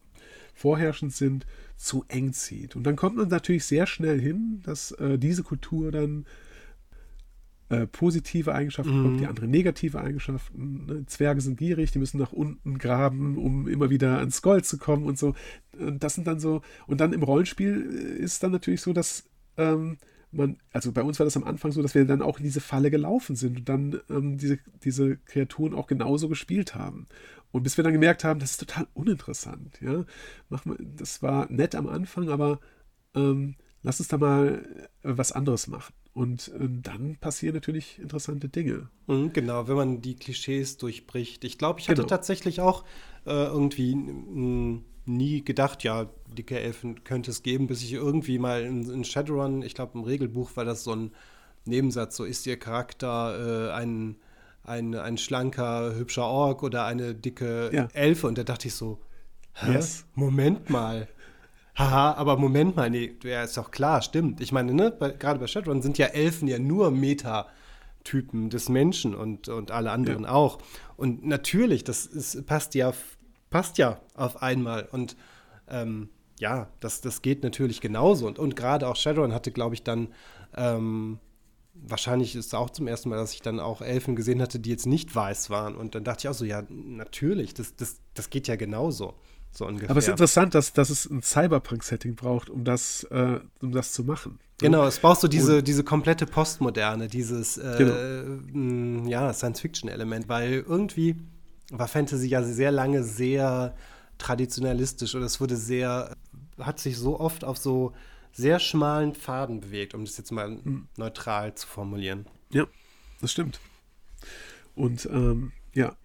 vorherrschend 0.54 1.12
sind, 1.12 1.46
zu 1.76 2.04
eng 2.08 2.32
zieht. 2.32 2.76
Und 2.76 2.84
dann 2.84 2.96
kommt 2.96 3.16
man 3.16 3.28
natürlich 3.28 3.64
sehr 3.64 3.86
schnell 3.86 4.20
hin, 4.20 4.60
dass 4.64 4.92
äh, 4.92 5.18
diese 5.18 5.42
Kultur 5.42 5.90
dann 5.92 6.26
äh, 7.68 7.86
positive 7.86 8.54
Eigenschaften 8.54 8.92
mhm. 8.92 9.02
bekommt, 9.02 9.20
die 9.20 9.26
andere 9.26 9.48
negative 9.48 10.00
Eigenschaften. 10.00 10.86
Ne? 10.86 11.06
Zwerge 11.06 11.40
sind 11.40 11.58
gierig, 11.58 11.90
die 11.90 11.98
müssen 11.98 12.18
nach 12.18 12.32
unten 12.32 12.78
graben, 12.78 13.38
um 13.38 13.66
immer 13.66 13.90
wieder 13.90 14.18
ans 14.18 14.42
Gold 14.42 14.66
zu 14.66 14.78
kommen 14.78 15.04
und 15.04 15.18
so. 15.18 15.34
Und 15.78 16.04
das 16.04 16.14
sind 16.14 16.26
dann 16.26 16.38
so, 16.38 16.60
und 16.86 17.00
dann 17.00 17.12
im 17.12 17.22
Rollenspiel 17.22 17.80
ist 18.18 18.42
dann 18.42 18.52
natürlich 18.52 18.82
so, 18.82 18.92
dass 18.92 19.24
ähm, 19.56 19.96
man, 20.32 20.58
also 20.72 20.92
bei 20.92 21.02
uns 21.02 21.18
war 21.18 21.24
das 21.24 21.36
am 21.36 21.44
Anfang 21.44 21.72
so, 21.72 21.82
dass 21.82 21.94
wir 21.94 22.04
dann 22.04 22.22
auch 22.22 22.38
in 22.38 22.44
diese 22.44 22.60
Falle 22.60 22.90
gelaufen 22.90 23.36
sind 23.36 23.58
und 23.58 23.68
dann 23.68 24.00
ähm, 24.10 24.38
diese, 24.38 24.58
diese 24.82 25.16
Kreaturen 25.18 25.74
auch 25.74 25.86
genauso 25.86 26.28
gespielt 26.28 26.74
haben. 26.74 27.06
Und 27.52 27.62
bis 27.62 27.76
wir 27.76 27.84
dann 27.84 27.92
gemerkt 27.92 28.24
haben, 28.24 28.40
das 28.40 28.52
ist 28.52 28.60
total 28.60 28.88
uninteressant. 28.94 29.78
Ja? 29.80 30.04
das 30.78 31.22
war 31.22 31.50
nett 31.52 31.74
am 31.74 31.86
Anfang, 31.86 32.30
aber 32.30 32.60
ähm, 33.14 33.56
lass 33.82 34.00
uns 34.00 34.08
da 34.08 34.16
mal 34.16 34.88
äh, 35.02 35.12
was 35.16 35.32
anderes 35.32 35.68
machen. 35.68 35.92
Und 36.14 36.48
äh, 36.48 36.68
dann 36.68 37.16
passieren 37.16 37.54
natürlich 37.54 37.98
interessante 37.98 38.48
Dinge. 38.48 38.88
Mhm, 39.06 39.32
genau, 39.32 39.68
wenn 39.68 39.76
man 39.76 40.00
die 40.00 40.16
Klischees 40.16 40.78
durchbricht. 40.78 41.44
Ich 41.44 41.58
glaube, 41.58 41.80
ich 41.80 41.88
hatte 41.88 42.02
genau. 42.02 42.08
tatsächlich 42.08 42.60
auch 42.60 42.84
äh, 43.26 43.30
irgendwie 43.30 43.94
nie 45.04 45.44
gedacht, 45.44 45.82
ja, 45.82 46.06
dicke 46.26 46.58
Elfen 46.58 47.04
könnte 47.04 47.30
es 47.30 47.42
geben, 47.42 47.66
bis 47.66 47.82
ich 47.82 47.92
irgendwie 47.92 48.38
mal 48.38 48.62
in, 48.62 48.88
in 48.88 49.04
Shadowrun, 49.04 49.62
ich 49.62 49.74
glaube 49.74 49.98
im 49.98 50.04
Regelbuch 50.04 50.56
war 50.56 50.64
das 50.64 50.84
so 50.84 50.94
ein 50.94 51.12
Nebensatz, 51.64 52.16
so 52.16 52.24
ist 52.24 52.46
ihr 52.46 52.58
Charakter 52.58 53.70
äh, 53.70 53.72
ein, 53.72 54.16
ein, 54.64 54.94
ein 54.94 55.18
schlanker, 55.18 55.94
hübscher 55.94 56.26
Ork 56.26 56.62
oder 56.62 56.84
eine 56.84 57.14
dicke 57.14 57.70
ja. 57.72 57.88
Elfe 57.92 58.26
und 58.26 58.38
da 58.38 58.44
dachte 58.44 58.68
ich 58.68 58.74
so, 58.74 58.98
Hä? 59.54 59.72
Yes. 59.72 60.06
Moment 60.14 60.70
mal. 60.70 61.08
Haha, 61.74 62.14
aber 62.14 62.36
Moment 62.36 62.76
mal, 62.76 62.90
nee, 62.90 63.14
ja, 63.24 63.42
ist 63.42 63.56
doch 63.56 63.70
klar, 63.70 64.02
stimmt. 64.02 64.40
Ich 64.40 64.52
meine, 64.52 64.74
ne, 64.74 64.92
gerade 65.18 65.38
bei 65.38 65.46
Shadowrun 65.46 65.82
sind 65.82 65.98
ja 65.98 66.06
Elfen 66.06 66.48
ja 66.48 66.58
nur 66.58 66.90
Metatypen 66.90 68.50
des 68.50 68.68
Menschen 68.68 69.14
und, 69.14 69.48
und 69.48 69.70
alle 69.70 69.90
anderen 69.90 70.24
ja. 70.24 70.30
auch. 70.30 70.58
Und 70.96 71.26
natürlich, 71.26 71.82
das 71.82 72.04
ist, 72.04 72.46
passt 72.46 72.74
ja, 72.74 72.92
passt 73.52 73.78
ja 73.78 74.00
auf 74.14 74.42
einmal. 74.42 74.88
Und 74.90 75.16
ähm, 75.68 76.08
ja, 76.40 76.68
das, 76.80 77.00
das 77.00 77.22
geht 77.22 77.44
natürlich 77.44 77.80
genauso. 77.80 78.26
Und, 78.26 78.40
und 78.40 78.56
gerade 78.56 78.88
auch 78.88 78.96
Shadowrun 78.96 79.32
hatte, 79.32 79.52
glaube 79.52 79.76
ich, 79.76 79.84
dann 79.84 80.08
ähm, 80.56 81.20
wahrscheinlich 81.74 82.34
ist 82.34 82.46
es 82.46 82.54
auch 82.54 82.70
zum 82.70 82.88
ersten 82.88 83.08
Mal, 83.08 83.16
dass 83.16 83.32
ich 83.32 83.42
dann 83.42 83.60
auch 83.60 83.80
Elfen 83.80 84.16
gesehen 84.16 84.42
hatte, 84.42 84.58
die 84.58 84.70
jetzt 84.70 84.86
nicht 84.86 85.14
weiß 85.14 85.50
waren. 85.50 85.76
Und 85.76 85.94
dann 85.94 86.02
dachte 86.02 86.22
ich 86.22 86.28
auch 86.28 86.34
so, 86.34 86.44
ja, 86.44 86.64
natürlich, 86.68 87.54
das, 87.54 87.76
das, 87.76 88.00
das 88.14 88.30
geht 88.30 88.48
ja 88.48 88.56
genauso. 88.56 89.14
So 89.52 89.66
ungefähr. 89.66 89.90
Aber 89.90 89.98
es 89.98 90.06
ist 90.06 90.10
interessant, 90.10 90.54
dass, 90.54 90.72
dass 90.72 90.88
es 90.88 91.08
ein 91.08 91.22
Cyberpunk-Setting 91.22 92.14
braucht, 92.14 92.48
um 92.48 92.64
das, 92.64 93.04
äh, 93.04 93.38
um 93.60 93.72
das 93.72 93.92
zu 93.92 94.02
machen. 94.02 94.38
Genau, 94.58 94.86
es 94.86 94.98
brauchst 94.98 95.22
du 95.22 95.28
diese, 95.28 95.62
diese 95.62 95.84
komplette 95.84 96.24
Postmoderne, 96.24 97.08
dieses 97.08 97.58
äh, 97.58 97.74
genau. 97.76 99.08
ja, 99.08 99.32
Science-Fiction-Element, 99.32 100.28
weil 100.28 100.64
irgendwie 100.66 101.16
war 101.70 101.88
Fantasy 101.88 102.28
ja 102.28 102.42
sehr 102.42 102.70
lange 102.70 103.02
sehr 103.02 103.74
traditionalistisch 104.18 105.14
oder 105.14 105.26
es 105.26 105.40
wurde 105.40 105.56
sehr, 105.56 106.16
hat 106.58 106.78
sich 106.78 106.96
so 106.98 107.18
oft 107.18 107.44
auf 107.44 107.58
so 107.58 107.92
sehr 108.32 108.58
schmalen 108.58 109.14
Pfaden 109.14 109.60
bewegt, 109.60 109.94
um 109.94 110.04
das 110.04 110.16
jetzt 110.16 110.32
mal 110.32 110.50
mhm. 110.50 110.88
neutral 110.96 111.54
zu 111.54 111.66
formulieren. 111.66 112.26
Ja, 112.50 112.66
das 113.20 113.32
stimmt. 113.32 113.60
Und 114.74 115.06
ähm, 115.06 115.52
ja, 115.74 115.96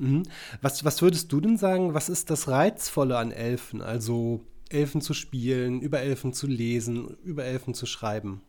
Mhm. 0.00 0.22
Was, 0.62 0.84
was 0.84 1.02
würdest 1.02 1.30
du 1.30 1.40
denn 1.40 1.58
sagen, 1.58 1.94
was 1.94 2.08
ist 2.08 2.30
das 2.30 2.48
Reizvolle 2.48 3.18
an 3.18 3.32
Elfen? 3.32 3.82
Also 3.82 4.40
Elfen 4.70 5.02
zu 5.02 5.12
spielen, 5.14 5.80
über 5.80 6.00
Elfen 6.00 6.32
zu 6.32 6.46
lesen, 6.46 7.16
über 7.22 7.44
Elfen 7.44 7.74
zu 7.74 7.86
schreiben? 7.86 8.40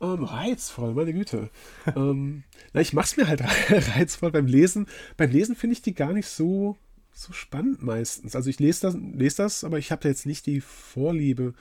Ähm, 0.00 0.24
reizvoll, 0.24 0.94
meine 0.94 1.12
Güte. 1.12 1.50
ähm, 1.96 2.44
na, 2.72 2.80
ich 2.80 2.92
mach's 2.92 3.16
mir 3.16 3.26
halt 3.26 3.42
reizvoll 3.70 4.30
beim 4.30 4.46
Lesen. 4.46 4.86
Beim 5.16 5.30
Lesen 5.30 5.56
finde 5.56 5.74
ich 5.74 5.82
die 5.82 5.94
gar 5.94 6.12
nicht 6.12 6.28
so, 6.28 6.76
so 7.12 7.32
spannend 7.32 7.82
meistens. 7.82 8.36
Also 8.36 8.48
ich 8.48 8.60
lese 8.60 8.82
das, 8.82 8.94
lese 8.94 9.38
das 9.38 9.64
aber 9.64 9.78
ich 9.78 9.90
habe 9.90 10.06
jetzt 10.06 10.26
nicht 10.26 10.46
die 10.46 10.60
Vorliebe 10.60 11.54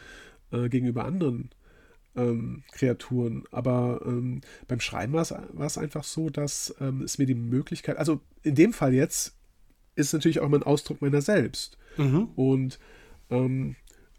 äh, 0.52 0.70
gegenüber 0.70 1.06
anderen 1.06 1.50
ähm, 2.16 2.64
Kreaturen. 2.74 3.44
Aber 3.52 4.02
ähm, 4.06 4.42
beim 4.68 4.80
Schreiben 4.82 5.14
war 5.14 5.22
es 5.66 5.78
einfach 5.78 6.04
so, 6.04 6.30
dass 6.30 6.76
ähm, 6.80 7.02
es 7.02 7.18
mir 7.18 7.26
die 7.26 7.36
Möglichkeit, 7.36 7.98
also 7.98 8.20
in 8.44 8.56
dem 8.56 8.74
Fall 8.74 8.94
jetzt, 8.94 9.36
ist 9.96 10.14
natürlich 10.14 10.42
auch 10.42 10.50
mein 10.50 10.64
Ausdruck 10.64 11.02
meiner 11.02 11.22
selbst. 11.22 11.78
Mhm. 11.98 12.30
Und 12.36 12.80
ähm, 13.30 13.76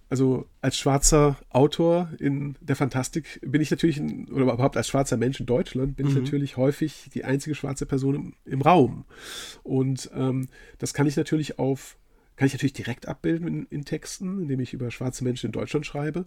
also 0.09 0.47
als 0.61 0.79
schwarzer 0.79 1.37
Autor 1.51 2.11
in 2.19 2.57
der 2.61 2.77
Fantastik 2.77 3.41
bin 3.43 3.61
ich 3.61 3.71
natürlich, 3.71 3.99
in, 3.99 4.29
oder 4.31 4.45
überhaupt 4.45 4.77
als 4.77 4.89
schwarzer 4.89 5.17
Mensch 5.17 5.39
in 5.41 5.47
Deutschland, 5.47 5.97
bin 5.97 6.07
mhm. 6.07 6.13
ich 6.13 6.19
natürlich 6.19 6.57
häufig 6.57 7.11
die 7.13 7.25
einzige 7.25 7.55
schwarze 7.55 7.87
Person 7.87 8.15
im, 8.15 8.35
im 8.45 8.63
Raum. 8.63 9.05
Und 9.63 10.11
ähm, 10.15 10.49
das 10.79 10.95
kann 10.95 11.07
ich 11.07 11.17
natürlich 11.17 11.59
auf 11.59 11.97
kann 12.37 12.47
ich 12.47 12.53
natürlich 12.53 12.73
direkt 12.73 13.09
abbilden 13.09 13.49
in, 13.49 13.67
in, 13.67 13.85
Texten, 13.85 14.43
indem 14.43 14.61
ich 14.61 14.73
über 14.73 14.93
schwarze 14.93 15.25
Menschen 15.25 15.47
in 15.47 15.53
Deutschland 15.53 15.85
schreibe. 15.85 16.25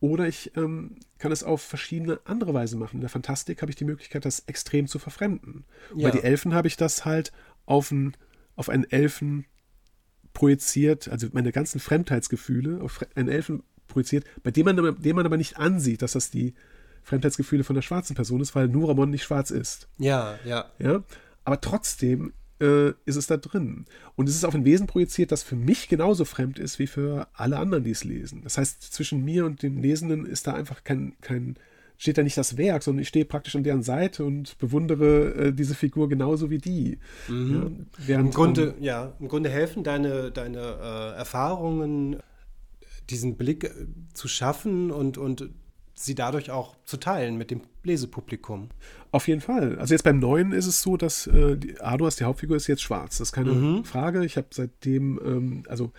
Oder 0.00 0.26
ich 0.26 0.50
ähm, 0.56 0.96
kann 1.18 1.30
es 1.30 1.44
auf 1.44 1.62
verschiedene 1.62 2.18
andere 2.24 2.52
Weise 2.52 2.76
machen. 2.76 2.96
In 2.96 3.00
der 3.02 3.08
Fantastik 3.08 3.62
habe 3.62 3.70
ich 3.70 3.76
die 3.76 3.84
Möglichkeit, 3.84 4.24
das 4.24 4.40
extrem 4.40 4.88
zu 4.88 4.98
verfremden. 4.98 5.64
Ja. 5.94 6.08
Bei 6.08 6.18
die 6.18 6.24
Elfen 6.24 6.54
habe 6.54 6.66
ich 6.66 6.76
das 6.76 7.04
halt 7.04 7.32
auf, 7.66 7.92
ein, 7.92 8.16
auf 8.56 8.68
einen 8.68 8.82
Elfen 8.90 9.46
projiziert, 10.34 11.08
also 11.08 11.28
meine 11.32 11.52
ganzen 11.52 11.80
Fremdheitsgefühle 11.80 12.82
auf 12.82 13.04
einen 13.14 13.28
Elfen 13.28 13.62
projiziert, 13.88 14.24
bei 14.42 14.50
dem 14.50 14.66
man, 14.66 15.00
dem 15.00 15.16
man 15.16 15.24
aber 15.24 15.38
nicht 15.38 15.56
ansieht, 15.56 16.02
dass 16.02 16.12
das 16.12 16.30
die 16.30 16.54
Fremdheitsgefühle 17.02 17.64
von 17.64 17.74
der 17.74 17.82
schwarzen 17.82 18.14
Person 18.14 18.40
ist, 18.40 18.54
weil 18.54 18.68
Nuramon 18.68 19.10
nicht 19.10 19.24
schwarz 19.24 19.50
ist. 19.50 19.88
Ja, 19.98 20.38
ja. 20.44 20.66
ja? 20.78 21.02
Aber 21.44 21.60
trotzdem 21.60 22.32
äh, 22.60 22.90
ist 23.04 23.16
es 23.16 23.26
da 23.26 23.36
drin. 23.36 23.84
Und 24.16 24.28
es 24.28 24.34
ist 24.34 24.44
auf 24.44 24.54
ein 24.54 24.64
Wesen 24.64 24.86
projiziert, 24.86 25.32
das 25.32 25.42
für 25.42 25.56
mich 25.56 25.88
genauso 25.88 26.24
fremd 26.24 26.58
ist 26.58 26.78
wie 26.78 26.86
für 26.86 27.28
alle 27.34 27.58
anderen, 27.58 27.84
die 27.84 27.90
es 27.90 28.04
lesen. 28.04 28.42
Das 28.42 28.58
heißt, 28.58 28.82
zwischen 28.82 29.24
mir 29.24 29.44
und 29.44 29.62
dem 29.62 29.78
Lesenden 29.78 30.26
ist 30.26 30.46
da 30.46 30.54
einfach 30.54 30.82
kein, 30.84 31.14
kein 31.20 31.56
steht 31.96 32.18
da 32.18 32.22
nicht 32.22 32.36
das 32.36 32.56
Werk, 32.56 32.82
sondern 32.82 33.02
ich 33.02 33.08
stehe 33.08 33.24
praktisch 33.24 33.56
an 33.56 33.62
deren 33.62 33.82
Seite 33.82 34.24
und 34.24 34.58
bewundere 34.58 35.34
äh, 35.34 35.52
diese 35.52 35.74
Figur 35.74 36.08
genauso 36.08 36.50
wie 36.50 36.58
die. 36.58 36.98
Mhm. 37.28 37.86
Ja, 38.06 38.18
Im 38.18 38.30
Grunde, 38.30 38.74
ähm, 38.76 38.82
ja, 38.82 39.12
im 39.20 39.28
Grunde 39.28 39.50
helfen 39.50 39.84
deine, 39.84 40.30
deine 40.30 40.58
äh, 40.58 41.16
Erfahrungen, 41.16 42.16
diesen 43.10 43.36
Blick 43.36 43.64
äh, 43.64 43.70
zu 44.12 44.28
schaffen 44.28 44.90
und, 44.90 45.18
und 45.18 45.50
sie 45.94 46.14
dadurch 46.14 46.50
auch 46.50 46.76
zu 46.84 46.96
teilen 46.96 47.36
mit 47.36 47.50
dem 47.50 47.62
Lesepublikum. 47.84 48.68
Auf 49.12 49.28
jeden 49.28 49.40
Fall. 49.40 49.78
Also 49.78 49.94
jetzt 49.94 50.02
beim 50.02 50.18
Neuen 50.18 50.52
ist 50.52 50.66
es 50.66 50.82
so, 50.82 50.96
dass 50.96 51.28
äh, 51.28 51.56
die 51.56 51.80
Aduas, 51.80 52.16
die 52.16 52.24
Hauptfigur, 52.24 52.56
ist 52.56 52.66
jetzt 52.66 52.82
schwarz. 52.82 53.18
Das 53.18 53.28
ist 53.28 53.32
keine 53.32 53.52
mhm. 53.52 53.84
Frage. 53.84 54.24
Ich 54.24 54.36
habe 54.36 54.48
seitdem, 54.50 55.20
ähm, 55.24 55.62
also 55.68 55.92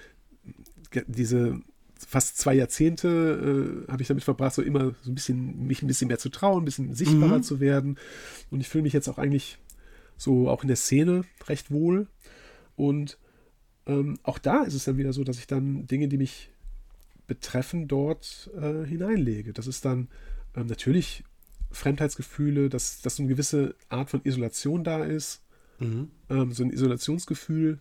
diese 1.08 1.62
fast 2.08 2.38
zwei 2.38 2.54
Jahrzehnte 2.54 3.86
äh, 3.88 3.92
habe 3.92 4.02
ich 4.02 4.08
damit 4.08 4.24
verbracht, 4.24 4.54
so 4.54 4.62
immer 4.62 4.94
so 5.02 5.12
ein 5.12 5.16
bisschen, 5.16 5.68
mich 5.68 5.82
ein 5.82 5.88
bisschen 5.88 6.08
mehr 6.08 6.20
zu 6.20 6.30
trauen, 6.30 6.62
ein 6.62 6.66
bisschen 6.66 6.94
sichtbarer 6.94 7.38
mhm. 7.38 7.44
zu 7.44 7.60
werden. 7.60 7.98
Und 8.52 8.62
ich 8.62 8.70
fühle 8.70 8.84
mich 8.84 8.94
jetzt 8.94 9.08
auch 9.08 9.18
eigentlich 9.18 9.58
so 10.18 10.50
auch 10.50 10.64
in 10.64 10.68
der 10.68 10.78
Szene 10.78 11.24
recht 11.48 11.72
wohl. 11.72 12.08
Und 12.76 13.18
ähm, 13.86 14.18
auch 14.24 14.40
da 14.40 14.64
ist 14.64 14.74
es 14.74 14.86
dann 14.86 14.98
wieder 14.98 15.14
so, 15.14 15.24
dass 15.24 15.38
ich 15.38 15.48
dann 15.48 15.88
Dinge, 15.88 16.08
die 16.08 16.18
mich 16.18 16.52
betreffen, 17.28 17.88
dort 17.88 18.50
äh, 18.56 18.86
hineinlege. 18.86 19.54
Das 19.54 19.68
ist 19.68 19.86
dann 19.86 20.08
ähm, 20.56 20.68
natürlich 20.68 21.24
Fremdheitsgefühle, 21.72 22.70
dass, 22.70 23.02
dass 23.02 23.18
so 23.18 23.24
eine 23.24 23.32
gewisse 23.32 23.76
Art 23.90 24.10
von 24.10 24.22
Isolation 24.24 24.84
da 24.84 25.04
ist, 25.04 25.44
mhm. 25.80 26.10
ähm, 26.30 26.52
so 26.52 26.64
ein 26.64 26.72
Isolationsgefühl. 26.72 27.80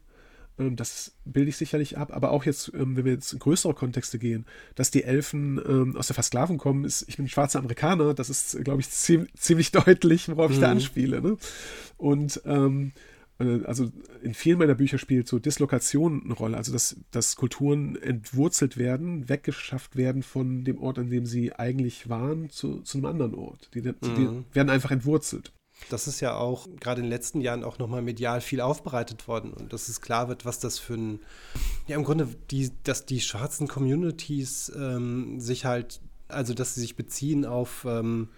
Ähm, 0.58 0.76
das 0.76 1.16
bilde 1.24 1.48
ich 1.50 1.56
sicherlich 1.56 1.98
ab, 1.98 2.12
aber 2.14 2.30
auch 2.30 2.44
jetzt, 2.44 2.72
ähm, 2.74 2.96
wenn 2.96 3.04
wir 3.04 3.12
jetzt 3.12 3.32
in 3.32 3.38
größere 3.38 3.74
Kontexte 3.74 4.18
gehen, 4.18 4.46
dass 4.74 4.90
die 4.90 5.04
Elfen 5.04 5.60
ähm, 5.66 5.96
aus 5.96 6.06
der 6.06 6.14
Versklaven 6.14 6.58
kommen, 6.58 6.84
ist, 6.84 7.04
ich 7.08 7.16
bin 7.16 7.28
schwarzer 7.28 7.58
Amerikaner, 7.58 8.14
das 8.14 8.30
ist, 8.30 8.62
glaube 8.64 8.80
ich, 8.80 8.90
ziemlich, 8.90 9.32
ziemlich 9.34 9.72
deutlich, 9.72 10.28
worauf 10.28 10.48
mhm. 10.48 10.54
ich 10.54 10.60
da 10.60 10.68
mhm. 10.68 10.72
anspiele. 10.72 11.20
Ne? 11.20 11.36
Und 11.96 12.40
ähm, 12.44 12.92
äh, 13.38 13.64
also 13.64 13.90
in 14.22 14.34
vielen 14.34 14.58
meiner 14.58 14.74
Bücher 14.74 14.98
spielt 14.98 15.26
so 15.26 15.38
Dislokation 15.38 16.22
eine 16.24 16.34
Rolle, 16.34 16.56
also 16.56 16.72
dass, 16.72 16.96
dass 17.10 17.36
Kulturen 17.36 17.96
entwurzelt 17.96 18.76
werden, 18.76 19.28
weggeschafft 19.28 19.96
werden 19.96 20.22
von 20.22 20.64
dem 20.64 20.78
Ort, 20.78 20.98
an 20.98 21.10
dem 21.10 21.26
sie 21.26 21.52
eigentlich 21.52 22.08
waren, 22.08 22.50
zu, 22.50 22.80
zu 22.80 22.98
einem 22.98 23.06
anderen 23.06 23.34
Ort. 23.34 23.70
Die, 23.74 23.82
die 23.82 23.88
mhm. 23.88 24.44
werden 24.52 24.70
einfach 24.70 24.90
entwurzelt. 24.90 25.52
Das 25.90 26.06
ist 26.06 26.20
ja 26.20 26.36
auch 26.36 26.66
gerade 26.80 27.00
in 27.00 27.06
den 27.06 27.10
letzten 27.10 27.40
Jahren 27.40 27.64
auch 27.64 27.78
nochmal 27.78 28.02
medial 28.02 28.40
viel 28.40 28.60
aufbereitet 28.60 29.28
worden 29.28 29.52
und 29.52 29.72
dass 29.72 29.88
es 29.88 30.00
klar 30.00 30.28
wird, 30.28 30.44
was 30.44 30.58
das 30.58 30.78
für 30.78 30.94
ein, 30.94 31.20
ja 31.86 31.96
im 31.96 32.04
Grunde, 32.04 32.28
die, 32.50 32.70
dass 32.84 33.06
die 33.06 33.20
schwarzen 33.20 33.68
Communities 33.68 34.72
ähm, 34.74 35.40
sich 35.40 35.64
halt, 35.64 36.00
also 36.28 36.54
dass 36.54 36.74
sie 36.74 36.80
sich 36.80 36.96
beziehen 36.96 37.44
auf, 37.44 37.84
ähm, 37.88 38.28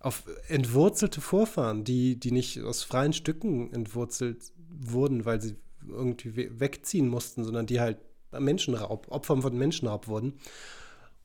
auf 0.00 0.24
entwurzelte 0.48 1.20
Vorfahren, 1.20 1.84
die, 1.84 2.16
die 2.16 2.30
nicht 2.30 2.60
aus 2.62 2.82
freien 2.82 3.12
Stücken 3.12 3.72
entwurzelt 3.72 4.52
wurden, 4.68 5.24
weil 5.24 5.40
sie 5.40 5.56
irgendwie 5.88 6.60
wegziehen 6.60 7.08
mussten, 7.08 7.44
sondern 7.44 7.66
die 7.66 7.80
halt 7.80 7.98
Menschenraub, 8.38 9.08
Opfer 9.10 9.42
von 9.42 9.56
Menschenraub 9.56 10.08
wurden. 10.08 10.34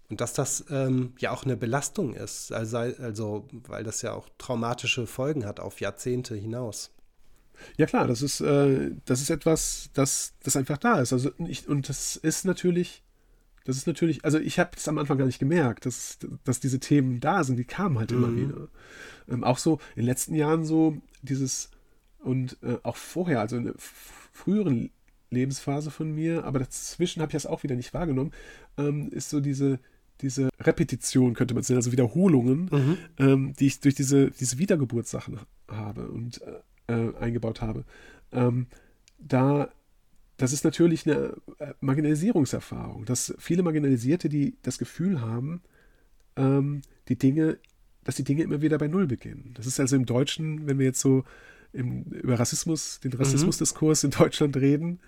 Und 0.10 0.22
dass 0.22 0.34
das 0.34 0.66
ähm, 0.70 1.14
ja 1.18 1.32
auch 1.32 1.46
eine 1.46 1.58
Belastung 1.58 2.14
ist, 2.14 2.52
also, 2.52 2.78
also 2.78 3.48
weil 3.52 3.84
das 3.84 4.02
ja 4.02 4.14
auch 4.14 4.30
traumatische 4.38 5.08
Folgen 5.08 5.46
hat 5.46 5.60
auf 5.60 5.82
Jahrzehnte 5.82 6.36
hinaus. 6.36 6.92
Ja 7.78 7.86
klar, 7.86 8.08
das 8.08 8.22
ist, 8.22 8.42
äh, 8.42 8.92
das 9.06 9.22
ist 9.22 9.30
etwas, 9.30 9.90
das, 9.94 10.34
das 10.44 10.56
einfach 10.56 10.78
da 10.78 11.00
ist. 11.00 11.14
Also 11.14 11.32
ich, 11.48 11.68
und 11.68 11.90
das 11.90 12.18
ist 12.18 12.46
natürlich, 12.46 13.04
das 13.64 13.78
ist 13.78 13.88
natürlich, 13.88 14.24
also 14.24 14.38
ich 14.38 14.60
habe 14.60 14.72
es 14.76 14.88
am 14.88 14.98
Anfang 14.98 15.18
gar 15.18 15.26
nicht 15.26 15.40
gemerkt, 15.40 15.86
dass, 15.86 16.20
dass 16.44 16.60
diese 16.60 16.80
Themen 16.80 17.20
da 17.20 17.44
sind, 17.44 17.58
die 17.58 17.66
kamen 17.66 17.98
halt 17.98 18.12
mhm. 18.12 18.18
immer 18.18 18.36
wieder. 18.36 18.68
Ähm, 19.28 19.44
auch 19.44 19.58
so 19.58 19.80
in 19.96 20.02
den 20.02 20.06
letzten 20.06 20.36
Jahren 20.36 20.66
so 20.66 20.98
dieses 21.24 21.70
und 22.20 22.58
äh, 22.64 22.78
auch 22.84 22.98
vorher, 22.98 23.40
also 23.40 23.56
in 23.58 23.66
der 23.66 23.76
früheren 23.78 24.92
Lebensphase 25.30 25.92
von 25.92 26.12
mir, 26.12 26.44
aber 26.44 26.60
dazwischen 26.60 27.22
habe 27.22 27.30
ich 27.30 27.34
das 27.34 27.46
auch 27.46 27.64
wieder 27.64 27.76
nicht 27.76 27.94
wahrgenommen, 27.94 28.32
ähm, 28.78 29.10
ist 29.10 29.30
so 29.30 29.40
diese, 29.40 29.80
diese 30.22 30.50
Repetition, 30.60 31.34
könnte 31.34 31.54
man 31.54 31.64
sagen, 31.64 31.78
also 31.78 31.92
Wiederholungen, 31.92 32.70
mhm. 32.72 32.98
ähm, 33.18 33.54
die 33.60 33.68
ich 33.68 33.80
durch 33.80 33.96
diese, 33.96 34.32
diese 34.32 34.58
Wiedergeburtssachen 34.58 35.40
habe 35.68 36.08
und 36.08 36.42
äh, 36.88 36.94
äh, 36.94 37.16
eingebaut 37.18 37.62
habe. 37.62 37.84
Ähm, 38.32 38.68
da, 39.20 39.70
das 40.38 40.54
ist 40.54 40.64
natürlich 40.64 41.06
eine 41.08 41.36
äh, 41.60 41.74
Marginalisierungserfahrung, 41.82 43.06
dass 43.06 43.34
viele 43.38 43.64
Marginalisierte, 43.64 44.30
die 44.30 44.56
das 44.62 44.78
Gefühl 44.78 45.22
haben, 45.22 45.62
ähm, 46.36 46.82
die 47.08 47.18
Dinge, 47.18 47.58
dass 48.04 48.16
die 48.16 48.24
Dinge 48.24 48.44
immer 48.44 48.62
wieder 48.62 48.78
bei 48.78 48.88
Null 48.88 49.08
beginnen. 49.08 49.52
Das 49.56 49.66
ist 49.66 49.80
also 49.80 49.96
im 49.96 50.06
Deutschen, 50.06 50.68
wenn 50.68 50.80
wir 50.80 50.86
jetzt 50.86 51.00
so 51.00 51.24
im, 51.74 52.04
über 52.04 52.40
Rassismus, 52.40 53.00
den 53.00 53.12
mhm. 53.12 53.18
Rassismusdiskurs 53.18 54.04
mhm. 54.04 54.08
in 54.08 54.18
Deutschland 54.18 54.58
reden, 54.58 55.00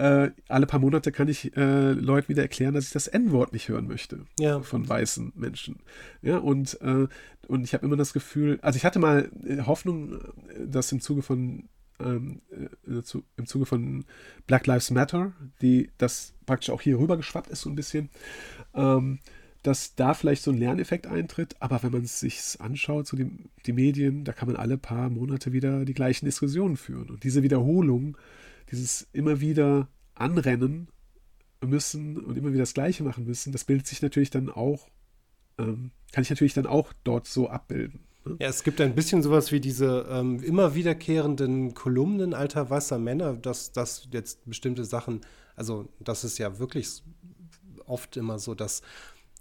äh, 0.00 0.30
alle 0.48 0.66
paar 0.66 0.80
Monate 0.80 1.12
kann 1.12 1.28
ich 1.28 1.54
äh, 1.58 1.92
Leuten 1.92 2.30
wieder 2.30 2.40
erklären, 2.40 2.72
dass 2.72 2.86
ich 2.86 2.92
das 2.92 3.06
N-Wort 3.06 3.52
nicht 3.52 3.68
hören 3.68 3.86
möchte 3.86 4.24
ja. 4.38 4.62
von 4.62 4.88
weißen 4.88 5.32
Menschen. 5.36 5.80
Ja, 6.22 6.38
und, 6.38 6.80
äh, 6.80 7.06
und 7.48 7.64
ich 7.64 7.74
habe 7.74 7.84
immer 7.84 7.98
das 7.98 8.14
Gefühl, 8.14 8.58
also 8.62 8.78
ich 8.78 8.86
hatte 8.86 8.98
mal 8.98 9.30
äh, 9.44 9.58
Hoffnung, 9.58 10.14
äh, 10.14 10.66
dass 10.66 10.90
im 10.90 11.00
Zuge 11.00 11.20
von 11.20 11.68
ähm, 11.98 12.40
äh, 12.88 13.02
zu, 13.02 13.24
im 13.36 13.44
Zuge 13.44 13.66
von 13.66 14.06
Black 14.46 14.66
Lives 14.66 14.90
Matter, 14.90 15.32
die 15.60 15.90
das 15.98 16.32
praktisch 16.46 16.70
auch 16.70 16.80
hier 16.80 16.98
rüber 16.98 17.18
geschwappt 17.18 17.50
ist 17.50 17.60
so 17.60 17.68
ein 17.68 17.76
bisschen, 17.76 18.08
ähm, 18.72 19.18
dass 19.62 19.96
da 19.96 20.14
vielleicht 20.14 20.42
so 20.42 20.50
ein 20.50 20.56
Lerneffekt 20.56 21.06
eintritt, 21.06 21.56
aber 21.60 21.82
wenn 21.82 21.92
man 21.92 22.04
es 22.04 22.20
sich 22.20 22.56
anschaut, 22.58 23.06
so 23.06 23.18
die, 23.18 23.30
die 23.66 23.74
Medien, 23.74 24.24
da 24.24 24.32
kann 24.32 24.48
man 24.48 24.56
alle 24.56 24.78
paar 24.78 25.10
Monate 25.10 25.52
wieder 25.52 25.84
die 25.84 25.92
gleichen 25.92 26.24
Diskussionen 26.24 26.78
führen. 26.78 27.10
Und 27.10 27.22
diese 27.22 27.42
Wiederholung 27.42 28.16
dieses 28.70 29.08
immer 29.12 29.40
wieder 29.40 29.88
anrennen 30.14 30.88
müssen 31.64 32.18
und 32.18 32.36
immer 32.36 32.50
wieder 32.50 32.62
das 32.62 32.74
Gleiche 32.74 33.02
machen 33.02 33.24
müssen, 33.24 33.52
das 33.52 33.64
bildet 33.64 33.86
sich 33.86 34.02
natürlich 34.02 34.30
dann 34.30 34.48
auch, 34.48 34.88
ähm, 35.58 35.90
kann 36.12 36.22
ich 36.22 36.30
natürlich 36.30 36.54
dann 36.54 36.66
auch 36.66 36.92
dort 37.04 37.26
so 37.26 37.48
abbilden. 37.48 38.00
Ne? 38.24 38.36
Ja, 38.40 38.48
es 38.48 38.62
gibt 38.62 38.80
ein 38.80 38.94
bisschen 38.94 39.22
sowas 39.22 39.52
wie 39.52 39.60
diese 39.60 40.06
ähm, 40.10 40.42
immer 40.42 40.74
wiederkehrenden 40.74 41.74
Kolumnen 41.74 42.34
alter 42.34 42.68
weißer 42.68 42.98
Männer, 42.98 43.34
dass, 43.34 43.72
dass 43.72 44.08
jetzt 44.12 44.44
bestimmte 44.46 44.84
Sachen, 44.84 45.20
also 45.56 45.88
das 46.00 46.24
ist 46.24 46.38
ja 46.38 46.58
wirklich 46.58 47.02
oft 47.86 48.16
immer 48.16 48.38
so, 48.38 48.54
dass 48.54 48.82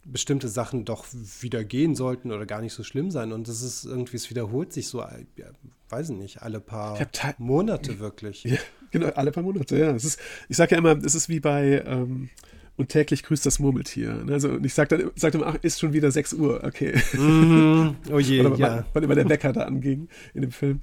bestimmte 0.06 0.48
Sachen 0.48 0.86
doch 0.86 1.06
wieder 1.42 1.64
gehen 1.64 1.96
sollten 1.96 2.32
oder 2.32 2.46
gar 2.46 2.62
nicht 2.62 2.74
so 2.74 2.84
schlimm 2.84 3.12
sein. 3.12 3.32
Und 3.32 3.48
das 3.48 3.62
ist 3.62 3.86
irgendwie, 3.86 4.18
es 4.18 4.30
wiederholt 4.30 4.74
sich 4.74 4.88
so, 4.88 5.00
ja, 5.00 5.48
weiß 5.90 6.10
ich 6.10 6.18
nicht, 6.18 6.42
alle 6.42 6.60
paar 6.60 6.98
Monate 7.38 8.00
wirklich. 8.00 8.44
Ja, 8.44 8.58
genau, 8.92 9.08
alle 9.10 9.32
paar 9.32 9.44
Monate, 9.44 9.78
ja. 9.78 9.92
Es 9.92 10.06
ist, 10.06 10.20
ich 10.48 10.58
sage 10.58 10.72
ja 10.72 10.78
immer, 10.78 10.98
es 11.04 11.16
ist 11.16 11.30
wie 11.30 11.40
bei 11.40 11.84
ähm, 11.86 12.30
und 12.78 12.88
täglich 12.88 13.24
grüßt 13.24 13.46
das 13.46 13.60
Murmeltier. 13.60 14.24
Ne? 14.24 14.34
Also 14.34 14.52
und 14.52 14.66
ich 14.66 14.74
sage 14.74 14.98
dann, 14.98 15.12
sag 15.16 15.34
dann, 15.34 15.44
ach, 15.44 15.56
ist 15.62 15.80
schon 15.80 15.92
wieder 15.92 16.12
6 16.12 16.34
Uhr, 16.34 16.64
okay. 16.64 16.96
Mm, 17.14 17.96
oh 18.12 18.20
je, 18.20 18.40
Oder 18.46 18.56
ja. 18.56 18.86
Wann 18.94 19.04
immer 19.04 19.16
der 19.16 19.28
Wecker 19.28 19.52
da 19.52 19.64
anging 19.64 20.08
in 20.34 20.42
dem 20.44 20.52
Film. 20.52 20.80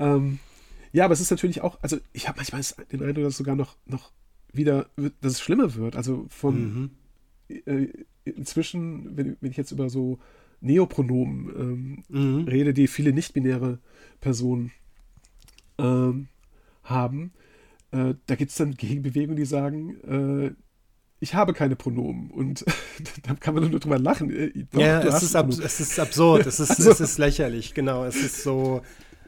Ähm, 0.00 0.40
ja, 0.92 1.04
aber 1.04 1.14
es 1.14 1.20
ist 1.20 1.30
natürlich 1.30 1.60
auch, 1.60 1.78
also 1.82 1.98
ich 2.12 2.26
habe 2.26 2.38
manchmal 2.38 2.62
den 2.90 3.00
Eindruck, 3.02 3.24
dass 3.24 3.34
es 3.34 3.38
sogar 3.38 3.54
noch, 3.54 3.76
noch 3.86 4.10
wieder, 4.52 4.86
dass 4.96 5.32
es 5.34 5.40
schlimmer 5.40 5.74
wird. 5.76 5.94
Also 5.94 6.26
von 6.30 6.90
mhm. 7.48 7.60
äh, 7.66 7.88
inzwischen, 8.34 9.16
wenn, 9.16 9.36
wenn, 9.40 9.50
ich 9.50 9.56
jetzt 9.56 9.72
über 9.72 9.88
so 9.88 10.18
Neopronomen 10.60 12.02
ähm, 12.10 12.38
mhm. 12.40 12.48
rede, 12.48 12.74
die 12.74 12.88
viele 12.88 13.12
nicht-binäre 13.12 13.78
Personen 14.20 14.72
ähm, 15.78 16.28
haben, 16.82 17.32
äh, 17.92 18.14
da 18.26 18.34
gibt 18.34 18.50
es 18.50 18.56
dann 18.56 18.74
Gegenbewegungen, 18.74 19.36
die 19.36 19.44
sagen, 19.44 19.96
äh, 20.04 20.54
ich 21.20 21.34
habe 21.34 21.52
keine 21.52 21.76
Pronomen. 21.76 22.30
Und 22.30 22.64
da 23.22 23.34
kann 23.34 23.54
man 23.54 23.70
nur 23.70 23.80
drüber 23.80 23.98
lachen. 23.98 24.30
Äh, 24.30 24.66
doch, 24.72 24.80
ja, 24.80 25.00
es 25.02 25.22
ist, 25.22 25.34
es 25.34 25.80
ist, 25.80 25.98
absurd, 25.98 26.46
es 26.46 26.60
ist, 26.60 26.70
also, 26.70 26.90
es 26.90 27.00
ist 27.00 27.18
lächerlich, 27.18 27.74
genau. 27.74 28.04
Es 28.04 28.16
ist 28.16 28.42
so. 28.42 28.82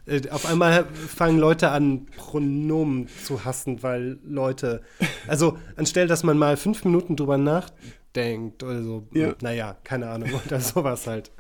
Äh, 0.07 0.29
auf 0.31 0.47
einmal 0.47 0.87
fangen 0.87 1.39
Leute 1.39 1.71
an, 1.71 2.07
Pronomen 2.17 3.09
zu 3.25 3.45
hassen, 3.45 3.83
weil 3.83 4.19
Leute. 4.25 4.83
Also, 5.27 5.59
anstelle, 5.77 6.07
dass 6.07 6.25
man 6.25 6.39
mal 6.39 6.57
fünf 6.57 6.85
Minuten 6.85 7.17
drüber 7.17 7.39
nachdenkt 7.39 7.98
oder 8.63 8.83
so, 8.83 9.07
ja. 9.13 9.35
naja, 9.41 9.77
keine 9.85 10.09
Ahnung, 10.09 10.31
oder 10.47 10.61
sowas 10.61 11.07
halt. 11.07 11.31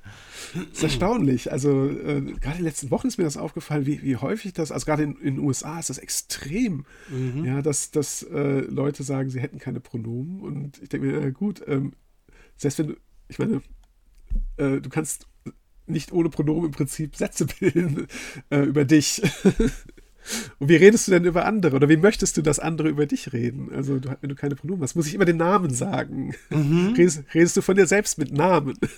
Das 0.54 0.64
ist 0.72 0.82
erstaunlich. 0.82 1.52
Also, 1.52 1.88
äh, 1.88 2.20
gerade 2.20 2.56
in 2.56 2.58
den 2.58 2.64
letzten 2.64 2.90
Wochen 2.90 3.08
ist 3.08 3.18
mir 3.18 3.24
das 3.24 3.36
aufgefallen, 3.36 3.86
wie, 3.86 4.02
wie 4.02 4.16
häufig 4.16 4.52
das, 4.52 4.72
also 4.72 4.86
gerade 4.86 5.02
in, 5.02 5.16
in 5.16 5.36
den 5.36 5.38
USA 5.40 5.78
ist 5.78 5.90
das 5.90 5.98
extrem, 5.98 6.86
mhm. 7.08 7.44
ja, 7.44 7.62
dass, 7.62 7.90
dass 7.90 8.22
äh, 8.22 8.60
Leute 8.60 9.02
sagen, 9.02 9.30
sie 9.30 9.40
hätten 9.40 9.58
keine 9.58 9.80
Pronomen. 9.80 10.40
Und 10.40 10.82
ich 10.82 10.88
denke 10.88 11.06
mir, 11.06 11.20
ja, 11.20 11.30
gut, 11.30 11.62
ähm, 11.66 11.92
selbst 12.56 12.78
wenn 12.78 12.88
du, 12.88 12.96
ich 13.28 13.38
meine, 13.38 13.62
äh, 14.56 14.80
du 14.80 14.88
kannst 14.88 15.26
nicht 15.86 16.12
ohne 16.12 16.28
Pronomen 16.28 16.66
im 16.66 16.72
Prinzip 16.72 17.16
Sätze 17.16 17.46
bilden 17.60 18.06
äh, 18.50 18.60
über 18.60 18.84
dich. 18.84 19.22
Und 20.58 20.68
wie 20.68 20.76
redest 20.76 21.08
du 21.08 21.12
denn 21.12 21.24
über 21.24 21.44
andere? 21.44 21.76
Oder 21.76 21.88
wie 21.88 21.96
möchtest 21.96 22.36
du, 22.36 22.42
dass 22.42 22.58
andere 22.58 22.88
über 22.88 23.06
dich 23.06 23.32
reden? 23.32 23.70
Also, 23.74 23.98
du, 23.98 24.10
wenn 24.20 24.28
du 24.28 24.34
keine 24.34 24.54
Pronomen 24.54 24.82
hast, 24.82 24.94
muss 24.94 25.06
ich 25.06 25.14
immer 25.14 25.24
den 25.24 25.36
Namen 25.36 25.72
sagen. 25.72 26.34
Mhm. 26.50 26.94
Redest, 26.96 27.22
redest, 27.34 27.56
du 27.56 27.62
von 27.62 27.76
dir 27.76 27.86
selbst 27.86 28.18
mit 28.18 28.32
Namen? 28.32 28.74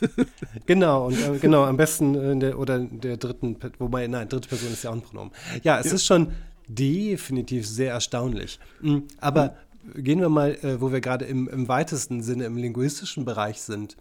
Genau, 0.66 1.06
und 1.06 1.14
äh, 1.14 1.38
genau, 1.40 1.64
am 1.64 1.76
besten 1.76 2.14
in 2.14 2.40
der, 2.40 2.58
oder 2.58 2.76
in 2.76 3.00
der 3.00 3.16
dritten, 3.16 3.56
wobei, 3.78 4.06
nein, 4.06 4.28
dritte 4.28 4.48
Person 4.48 4.72
ist 4.72 4.84
ja 4.84 4.90
auch 4.90 4.94
ein 4.94 5.02
Pronomen. 5.02 5.32
Ja, 5.62 5.78
es 5.78 5.86
ja. 5.86 5.94
ist 5.94 6.06
schon 6.06 6.32
definitiv 6.68 7.66
sehr 7.66 7.92
erstaunlich. 7.92 8.58
Mhm, 8.80 9.04
aber 9.20 9.56
mhm. 9.82 10.04
gehen 10.04 10.20
wir 10.20 10.28
mal, 10.28 10.54
äh, 10.62 10.80
wo 10.80 10.92
wir 10.92 11.00
gerade 11.00 11.24
im, 11.24 11.48
im 11.48 11.68
weitesten 11.68 12.22
Sinne 12.22 12.44
im 12.44 12.56
linguistischen 12.56 13.24
Bereich 13.24 13.60
sind. 13.60 13.96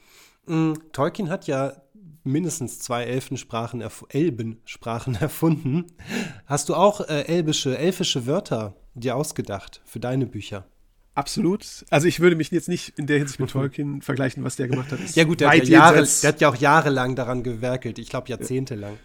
Mhm, 0.47 0.75
Tolkien 0.91 1.29
hat 1.29 1.47
ja 1.47 1.73
mindestens 2.23 2.79
zwei 2.79 3.03
Elfensprachen, 3.03 3.83
Elbensprachen 4.09 5.15
erfunden. 5.19 5.85
Hast 6.45 6.69
du 6.69 6.75
auch 6.75 7.01
äh, 7.01 7.23
elbische, 7.23 7.77
elfische 7.77 8.25
Wörter 8.25 8.75
dir 8.93 9.15
ausgedacht 9.15 9.81
für 9.85 9.99
deine 9.99 10.25
Bücher? 10.25 10.65
Absolut. 11.15 11.85
Also 11.89 12.07
ich 12.07 12.21
würde 12.21 12.35
mich 12.35 12.49
jetzt 12.51 12.69
nicht 12.69 12.97
in 12.97 13.05
der 13.05 13.17
Hinsicht 13.17 13.39
mit 13.39 13.49
Tolkien 13.49 14.01
vergleichen, 14.03 14.43
was 14.43 14.55
der 14.55 14.69
gemacht 14.69 14.91
hat. 14.91 14.99
ja 15.15 15.23
gut, 15.25 15.41
der 15.41 15.49
hat 15.49 15.57
ja, 15.57 15.79
Jahre, 15.79 16.07
der 16.21 16.27
hat 16.29 16.39
ja, 16.39 16.49
auch 16.49 16.55
jahrelang 16.55 17.15
daran 17.15 17.43
gewerkelt. 17.43 17.99
Ich 17.99 18.09
glaube 18.09 18.29
jahrzehntelang. 18.29 18.97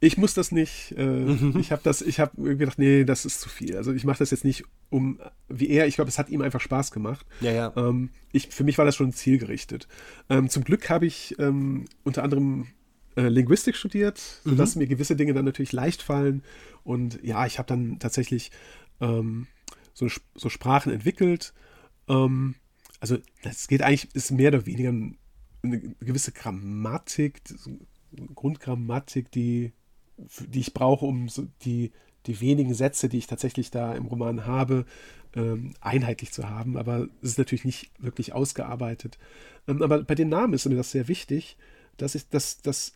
Ich 0.00 0.16
muss 0.16 0.34
das 0.34 0.52
nicht. 0.52 0.94
Äh, 0.96 1.06
mhm. 1.06 1.58
Ich 1.58 1.72
habe 1.72 1.82
das, 1.82 2.02
ich 2.02 2.20
habe 2.20 2.56
gedacht, 2.56 2.78
nee, 2.78 3.04
das 3.04 3.24
ist 3.24 3.40
zu 3.40 3.48
viel. 3.48 3.76
Also 3.76 3.92
ich 3.92 4.04
mache 4.04 4.18
das 4.18 4.30
jetzt 4.30 4.44
nicht 4.44 4.64
um 4.90 5.18
wie 5.48 5.68
er. 5.70 5.86
Ich 5.86 5.96
glaube, 5.96 6.08
es 6.08 6.18
hat 6.18 6.28
ihm 6.28 6.40
einfach 6.40 6.60
Spaß 6.60 6.92
gemacht. 6.92 7.26
Ja, 7.40 7.52
ja. 7.52 7.72
Ähm, 7.76 8.10
ich, 8.30 8.48
für 8.48 8.64
mich 8.64 8.78
war 8.78 8.84
das 8.84 8.94
schon 8.94 9.12
zielgerichtet. 9.12 9.88
Ähm, 10.30 10.48
zum 10.48 10.62
Glück 10.62 10.88
habe 10.88 11.06
ich 11.06 11.34
ähm, 11.40 11.86
unter 12.04 12.22
anderem 12.22 12.68
äh, 13.16 13.28
Linguistik 13.28 13.74
studiert, 13.74 14.18
sodass 14.44 14.76
mhm. 14.76 14.82
mir 14.82 14.86
gewisse 14.86 15.16
Dinge 15.16 15.34
dann 15.34 15.44
natürlich 15.44 15.72
leicht 15.72 16.02
fallen. 16.02 16.42
Und 16.84 17.18
ja, 17.24 17.44
ich 17.46 17.58
habe 17.58 17.66
dann 17.66 17.98
tatsächlich 17.98 18.52
ähm, 19.00 19.48
so, 19.94 20.06
so 20.36 20.48
Sprachen 20.48 20.92
entwickelt. 20.92 21.52
Ähm, 22.08 22.54
also 23.00 23.18
das 23.42 23.66
geht 23.66 23.82
eigentlich, 23.82 24.14
ist 24.14 24.30
mehr 24.30 24.48
oder 24.48 24.66
weniger 24.66 24.90
eine 24.90 25.80
gewisse 26.00 26.30
Grammatik, 26.30 27.42
Grundgrammatik, 28.34 29.30
die, 29.32 29.72
die 30.18 30.60
ich 30.60 30.74
brauche, 30.74 31.06
um 31.06 31.28
so 31.28 31.46
die, 31.62 31.92
die 32.26 32.40
wenigen 32.40 32.74
Sätze, 32.74 33.08
die 33.08 33.18
ich 33.18 33.26
tatsächlich 33.26 33.70
da 33.70 33.94
im 33.94 34.06
Roman 34.06 34.46
habe, 34.46 34.84
ähm, 35.34 35.74
einheitlich 35.80 36.32
zu 36.32 36.48
haben. 36.48 36.76
Aber 36.76 37.08
es 37.22 37.30
ist 37.30 37.38
natürlich 37.38 37.64
nicht 37.64 37.90
wirklich 37.98 38.32
ausgearbeitet. 38.32 39.18
Ähm, 39.66 39.82
aber 39.82 40.02
bei 40.02 40.14
den 40.14 40.28
Namen 40.28 40.54
ist 40.54 40.66
mir 40.66 40.76
das 40.76 40.90
sehr 40.90 41.08
wichtig, 41.08 41.56
dass 41.96 42.14
ich, 42.14 42.28
dass, 42.28 42.60
dass 42.62 42.94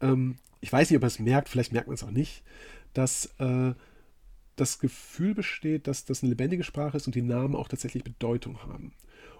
ähm, 0.00 0.36
ich 0.60 0.72
weiß 0.72 0.90
nicht, 0.90 0.96
ob 0.96 1.02
man 1.02 1.08
es 1.08 1.18
merkt, 1.18 1.48
vielleicht 1.48 1.72
merkt 1.72 1.88
man 1.88 1.94
es 1.94 2.04
auch 2.04 2.10
nicht, 2.10 2.42
dass 2.94 3.26
äh, 3.38 3.74
das 4.56 4.78
Gefühl 4.78 5.34
besteht, 5.34 5.86
dass 5.86 6.04
das 6.04 6.22
eine 6.22 6.30
lebendige 6.30 6.64
Sprache 6.64 6.96
ist 6.96 7.06
und 7.06 7.14
die 7.14 7.22
Namen 7.22 7.56
auch 7.56 7.68
tatsächlich 7.68 8.04
Bedeutung 8.04 8.62
haben. 8.62 8.92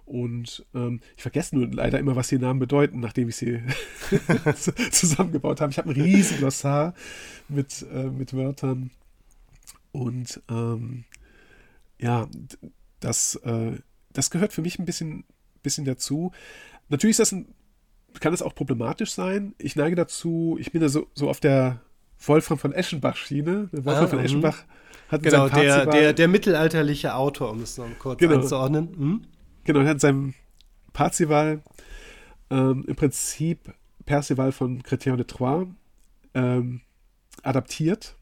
Und 0.07 0.67
ähm, 0.75 1.01
ich 1.17 1.23
vergesse 1.23 1.57
nur 1.57 1.67
leider 1.69 1.99
immer, 1.99 2.15
was 2.15 2.29
die 2.29 2.39
Namen 2.39 2.61
bedeuten, 2.61 3.01
nachdem 3.01 3.29
ich 3.29 3.37
sie 3.37 3.63
zusammengebaut 4.91 5.61
habe. 5.61 5.71
Ich 5.71 5.79
habe 5.79 5.91
ein 5.91 6.01
riesiges 6.01 6.39
Glossar 6.39 6.95
mit, 7.49 7.87
äh, 7.93 8.05
mit 8.05 8.35
Wörtern. 8.35 8.91
Und 9.93 10.43
ähm, 10.51 11.05
ja, 11.99 12.29
das, 13.01 13.37
äh, 13.37 13.73
das 14.13 14.31
gehört 14.31 14.53
für 14.53 14.63
mich 14.63 14.79
ein 14.79 14.85
bisschen, 14.85 15.25
bisschen 15.63 15.85
dazu. 15.85 16.33
Natürlich 16.89 17.15
ist 17.15 17.21
das 17.21 17.33
ein, 17.33 17.47
kann 18.21 18.33
das 18.33 18.43
auch 18.43 18.55
problematisch 18.55 19.13
sein. 19.13 19.55
Ich 19.59 19.75
neige 19.75 19.97
dazu, 19.97 20.59
ich 20.61 20.71
bin 20.73 20.83
da 20.83 20.89
so, 20.89 21.07
so 21.15 21.31
auf 21.31 21.41
der 21.41 21.81
Wolfram 22.19 22.59
von 22.59 22.73
Eschenbach-Schiene. 22.73 23.71
Wolfram 23.73 24.05
ah, 24.05 24.09
von 24.09 24.19
mhm. 24.19 24.25
Eschenbach 24.25 24.65
hat 25.09 25.23
genau, 25.23 25.49
der, 25.49 25.87
der, 25.87 26.13
der 26.13 26.29
mittelalterliche 26.29 27.15
Autor, 27.15 27.51
um 27.51 27.63
es 27.63 27.79
noch 27.79 27.87
kurz 27.99 28.19
genau. 28.19 28.35
einzuordnen. 28.35 28.89
Hm? 28.97 29.23
Genau, 29.65 29.81
er 29.81 29.87
hat 29.87 29.95
in 29.95 30.01
seinem 30.01 30.35
Parzival 30.93 31.63
ähm, 32.51 32.85
im 32.87 32.97
Prinzip 32.97 33.75
Percival 34.05 34.53
von 34.53 34.83
Chrétien 34.83 35.17
de 35.17 35.25
Troyes 35.25 35.69
ähm, 36.35 36.81
adaptiert. 37.43 38.17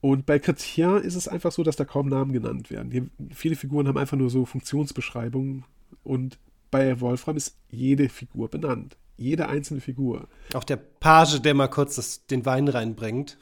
Und 0.00 0.26
bei 0.26 0.36
Chrétien 0.36 0.98
ist 0.98 1.16
es 1.16 1.26
einfach 1.26 1.50
so, 1.50 1.64
dass 1.64 1.76
da 1.76 1.84
kaum 1.84 2.08
Namen 2.08 2.32
genannt 2.32 2.70
werden. 2.70 2.90
Die, 2.90 3.34
viele 3.34 3.56
Figuren 3.56 3.88
haben 3.88 3.98
einfach 3.98 4.16
nur 4.16 4.30
so 4.30 4.44
Funktionsbeschreibungen 4.44 5.64
und 6.04 6.38
bei 6.70 7.00
Wolfram 7.00 7.36
ist 7.36 7.56
jede 7.70 8.08
Figur 8.08 8.48
benannt. 8.48 8.96
Jede 9.16 9.48
einzelne 9.48 9.80
Figur. 9.80 10.28
Auch 10.54 10.64
der 10.64 10.76
Page, 10.76 11.40
der 11.40 11.54
mal 11.54 11.68
kurz 11.68 11.96
das, 11.96 12.26
den 12.26 12.46
Wein 12.46 12.68
reinbringt. 12.68 13.36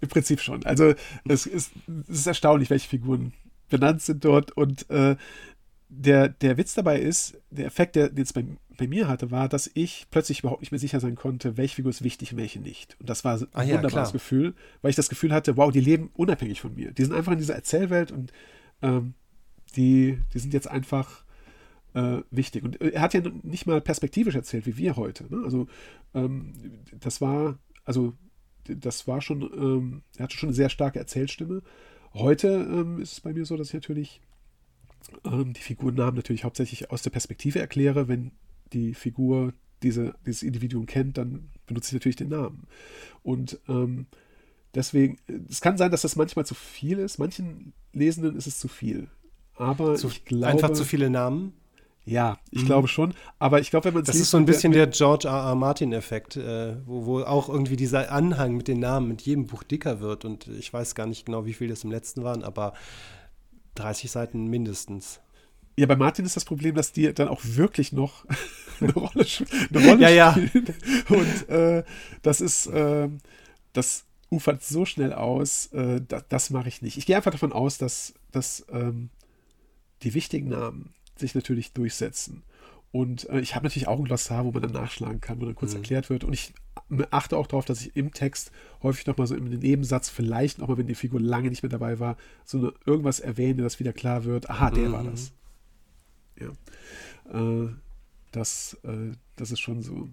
Im 0.00 0.08
Prinzip 0.08 0.40
schon. 0.40 0.64
Also 0.64 0.94
es 1.26 1.46
ist, 1.46 1.72
es 2.08 2.20
ist 2.20 2.26
erstaunlich, 2.26 2.70
welche 2.70 2.88
Figuren 2.88 3.34
benannt 3.68 4.00
sind 4.00 4.24
dort. 4.24 4.52
Und 4.52 4.88
äh, 4.88 5.16
der, 5.88 6.28
der 6.28 6.56
Witz 6.56 6.74
dabei 6.74 7.00
ist, 7.00 7.40
der 7.50 7.66
Effekt, 7.66 7.96
der 7.96 8.10
jetzt 8.14 8.34
bei, 8.34 8.44
bei 8.76 8.86
mir 8.86 9.08
hatte, 9.08 9.30
war, 9.30 9.48
dass 9.48 9.70
ich 9.72 10.06
plötzlich 10.10 10.40
überhaupt 10.40 10.60
nicht 10.60 10.70
mehr 10.70 10.78
sicher 10.78 11.00
sein 11.00 11.16
konnte, 11.16 11.56
welche 11.56 11.76
Figur 11.76 11.90
ist 11.90 12.04
wichtig 12.04 12.32
und 12.32 12.38
welche 12.38 12.60
nicht. 12.60 12.96
Und 13.00 13.08
das 13.08 13.24
war 13.24 13.38
ein 13.38 13.48
ah, 13.52 13.62
ja, 13.62 13.74
wunderbares 13.76 14.10
klar. 14.10 14.12
Gefühl, 14.12 14.54
weil 14.82 14.90
ich 14.90 14.96
das 14.96 15.08
Gefühl 15.08 15.32
hatte, 15.32 15.56
wow, 15.56 15.72
die 15.72 15.80
leben 15.80 16.10
unabhängig 16.14 16.60
von 16.60 16.74
mir. 16.74 16.92
Die 16.92 17.04
sind 17.04 17.14
einfach 17.14 17.32
in 17.32 17.38
dieser 17.38 17.54
Erzählwelt 17.54 18.12
und 18.12 18.32
ähm, 18.82 19.14
die, 19.76 20.18
die 20.34 20.38
sind 20.38 20.52
jetzt 20.52 20.68
einfach 20.68 21.24
äh, 21.94 22.18
wichtig. 22.30 22.64
Und 22.64 22.80
er 22.80 23.00
hat 23.00 23.14
ja 23.14 23.22
nicht 23.42 23.66
mal 23.66 23.80
perspektivisch 23.80 24.34
erzählt, 24.34 24.66
wie 24.66 24.76
wir 24.76 24.96
heute. 24.96 25.24
Ne? 25.34 25.42
Also 25.44 25.66
ähm, 26.14 26.52
das 27.00 27.20
war, 27.20 27.58
also 27.84 28.14
das 28.64 29.06
war 29.06 29.22
schon, 29.22 29.42
ähm, 29.42 30.02
er 30.16 30.24
hatte 30.24 30.36
schon 30.36 30.50
eine 30.50 30.56
sehr 30.56 30.68
starke 30.68 30.98
Erzählstimme. 30.98 31.62
Heute 32.12 32.48
ähm, 32.48 33.00
ist 33.00 33.12
es 33.12 33.20
bei 33.20 33.32
mir 33.32 33.46
so, 33.46 33.56
dass 33.56 33.68
ich 33.68 33.74
natürlich 33.74 34.20
ähm, 35.24 35.52
die 35.52 35.60
Figurennamen 35.60 36.16
natürlich 36.16 36.44
hauptsächlich 36.44 36.90
aus 36.90 37.02
der 37.02 37.10
Perspektive 37.10 37.58
erkläre. 37.58 38.08
Wenn 38.08 38.32
die 38.72 38.94
Figur 38.94 39.52
diese, 39.82 40.14
dieses 40.26 40.42
Individuum 40.42 40.86
kennt, 40.86 41.18
dann 41.18 41.48
benutze 41.66 41.88
ich 41.88 41.92
natürlich 41.94 42.16
den 42.16 42.28
Namen. 42.28 42.66
Und 43.22 43.58
ähm, 43.68 44.06
deswegen, 44.74 45.18
es 45.48 45.60
kann 45.60 45.78
sein, 45.78 45.90
dass 45.90 46.02
das 46.02 46.16
manchmal 46.16 46.46
zu 46.46 46.54
viel 46.54 46.98
ist. 46.98 47.18
Manchen 47.18 47.72
Lesenden 47.92 48.36
ist 48.36 48.46
es 48.46 48.58
zu 48.58 48.68
viel. 48.68 49.08
Aber 49.56 49.94
zu, 49.96 50.08
ich 50.08 50.24
glaube. 50.24 50.46
Einfach 50.46 50.72
zu 50.72 50.84
viele 50.84 51.10
Namen? 51.10 51.52
Ja, 52.04 52.38
ich 52.50 52.62
mhm. 52.62 52.66
glaube 52.66 52.88
schon. 52.88 53.12
Aber 53.38 53.60
ich 53.60 53.70
glaube, 53.70 53.86
wenn 53.86 53.94
man 53.94 54.04
Das 54.04 54.16
ist 54.16 54.30
so 54.30 54.38
ein 54.38 54.46
bisschen 54.46 54.72
der 54.72 54.86
George 54.86 55.28
R. 55.28 55.34
R. 55.34 55.54
Martin-Effekt, 55.54 56.36
äh, 56.36 56.76
wo, 56.86 57.04
wo 57.04 57.20
auch 57.20 57.50
irgendwie 57.50 57.76
dieser 57.76 58.10
Anhang 58.10 58.56
mit 58.56 58.66
den 58.66 58.80
Namen 58.80 59.08
mit 59.08 59.22
jedem 59.22 59.46
Buch 59.46 59.62
dicker 59.62 60.00
wird. 60.00 60.24
Und 60.24 60.48
ich 60.48 60.72
weiß 60.72 60.94
gar 60.94 61.06
nicht 61.06 61.26
genau, 61.26 61.44
wie 61.44 61.52
viel 61.52 61.68
das 61.68 61.84
im 61.84 61.90
letzten 61.90 62.24
waren, 62.24 62.44
aber 62.44 62.72
30 63.78 64.10
Seiten 64.10 64.46
mindestens. 64.46 65.20
Ja, 65.78 65.86
bei 65.86 65.96
Martin 65.96 66.24
ist 66.24 66.36
das 66.36 66.44
Problem, 66.44 66.74
dass 66.74 66.92
die 66.92 67.12
dann 67.14 67.28
auch 67.28 67.40
wirklich 67.42 67.92
noch 67.92 68.24
eine 68.80 68.92
Rolle, 68.92 69.26
eine 69.70 69.88
Rolle 69.88 70.14
ja, 70.14 70.32
spielen. 70.32 70.66
Ja. 71.08 71.16
Und 71.16 71.48
äh, 71.48 71.84
das 72.22 72.40
ist, 72.40 72.66
äh, 72.66 73.08
das 73.72 74.04
ufert 74.30 74.62
so 74.62 74.84
schnell 74.84 75.12
aus, 75.12 75.66
äh, 75.72 76.00
da, 76.06 76.22
das 76.28 76.50
mache 76.50 76.68
ich 76.68 76.82
nicht. 76.82 76.98
Ich 76.98 77.06
gehe 77.06 77.16
einfach 77.16 77.30
davon 77.30 77.52
aus, 77.52 77.78
dass, 77.78 78.14
dass 78.32 78.66
ähm, 78.70 79.10
die 80.02 80.14
wichtigen 80.14 80.48
Namen 80.48 80.94
sich 81.16 81.34
natürlich 81.34 81.72
durchsetzen. 81.72 82.42
Und 82.90 83.28
äh, 83.28 83.40
ich 83.40 83.54
habe 83.54 83.66
natürlich 83.66 83.88
auch 83.88 83.98
ein 83.98 84.04
Glossar, 84.04 84.44
wo 84.44 84.50
man 84.50 84.62
dann 84.62 84.72
nachschlagen 84.72 85.20
kann, 85.20 85.40
wo 85.40 85.44
dann 85.44 85.54
kurz 85.54 85.72
mhm. 85.72 85.78
erklärt 85.78 86.10
wird. 86.10 86.24
Und 86.24 86.32
ich 86.32 86.54
achte 87.10 87.36
auch 87.36 87.46
darauf, 87.46 87.64
dass 87.64 87.80
ich 87.80 87.94
im 87.96 88.12
Text 88.12 88.50
häufig 88.82 89.06
nochmal 89.06 89.26
so 89.26 89.34
im 89.34 89.48
Nebensatz, 89.50 90.08
vielleicht 90.08 90.58
nochmal, 90.58 90.78
wenn 90.78 90.86
die 90.86 90.94
Figur 90.94 91.20
lange 91.20 91.50
nicht 91.50 91.62
mehr 91.62 91.70
dabei 91.70 91.98
war, 91.98 92.16
so 92.44 92.72
irgendwas 92.86 93.20
erwähne, 93.20 93.62
dass 93.62 93.78
wieder 93.78 93.92
klar 93.92 94.24
wird, 94.24 94.48
aha, 94.48 94.70
der 94.70 94.88
mhm. 94.88 94.92
war 94.92 95.04
das. 95.04 95.32
Ja. 96.38 96.48
Äh, 97.32 97.68
das, 98.32 98.78
äh, 98.84 99.12
das 99.36 99.50
ist 99.50 99.60
schon 99.60 99.82
so. 99.82 100.08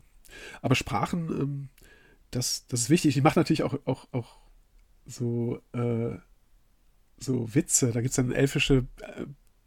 Aber 0.61 0.76
Sprachen, 0.76 1.30
ähm, 1.30 1.69
das, 2.32 2.67
das 2.67 2.82
ist 2.82 2.89
wichtig. 2.89 3.15
Ich 3.15 3.23
mache 3.23 3.39
natürlich 3.39 3.63
auch, 3.63 3.80
auch, 3.86 4.07
auch 4.11 4.38
so, 5.05 5.61
äh, 5.73 6.17
so 7.17 7.55
Witze. 7.55 7.91
Da 7.91 8.01
gibt 8.01 8.09
es 8.09 8.15
dann 8.15 8.32
elfische 8.32 8.86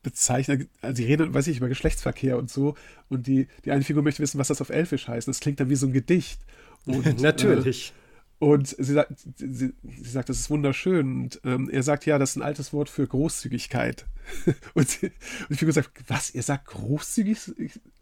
äh, 0.09 0.11
bezeichnen, 0.11 0.69
also 0.81 0.97
sie 0.97 1.05
reden, 1.05 1.35
weiß 1.35 1.47
ich, 1.49 1.59
über 1.59 1.69
Geschlechtsverkehr 1.69 2.39
und 2.39 2.51
so 2.51 2.75
und 3.09 3.27
die, 3.27 3.49
die 3.65 3.73
eine 3.73 3.85
Figur 3.85 4.03
möchte 4.03 4.23
wissen, 4.23 4.39
was 4.39 4.49
das 4.49 4.61
auf 4.61 4.71
Elfisch 4.71 5.09
heißt. 5.09 5.29
Das 5.29 5.41
klingt 5.41 5.61
dann 5.61 5.71
wie 5.71 5.77
so 5.77 5.87
ein 5.87 5.93
Gedicht. 5.93 6.41
Und, 6.87 7.21
Natürlich. 7.21 7.93
Äh, 7.95 7.99
und 8.41 8.69
sie 8.69 8.93
sagt, 8.93 9.13
sie, 9.37 9.73
sie, 9.83 10.11
sagt, 10.11 10.29
das 10.29 10.39
ist 10.39 10.51
wunderschön. 10.51 11.23
Und 11.23 11.41
ähm, 11.45 11.69
er 11.69 11.83
sagt, 11.83 12.07
ja, 12.07 12.19
das 12.19 12.31
ist 12.31 12.37
ein 12.37 12.43
altes 12.43 12.73
Wort 12.73 12.89
für 12.89 13.07
Großzügigkeit. 13.07 14.07
und, 14.75 14.89
sie, 14.89 15.07
und 15.07 15.51
die 15.51 15.57
Figur 15.57 15.73
sagt, 15.73 15.91
was, 16.07 16.35
ihr 16.35 16.43
sagt 16.43 16.67
Großzügig, 16.67 17.39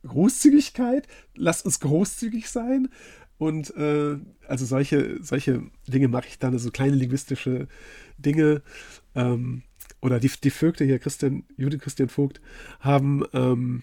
Großzügigkeit? 0.06 1.08
Lasst 1.34 1.64
uns 1.64 1.80
großzügig 1.80 2.50
sein? 2.50 2.88
Und 3.38 3.74
äh, 3.76 4.18
also 4.46 4.66
solche, 4.66 5.22
solche 5.22 5.62
Dinge 5.86 6.08
mache 6.08 6.28
ich 6.28 6.38
dann, 6.38 6.52
so 6.52 6.56
also 6.56 6.70
kleine 6.70 6.96
linguistische 6.96 7.68
Dinge. 8.18 8.62
Ähm, 9.14 9.62
oder 10.06 10.20
die, 10.20 10.30
die 10.42 10.50
Vögte 10.50 10.84
hier, 10.84 11.00
Christian, 11.00 11.42
Judith 11.56 11.80
Christian 11.80 12.08
Vogt, 12.08 12.40
haben 12.78 13.24
ähm, 13.32 13.82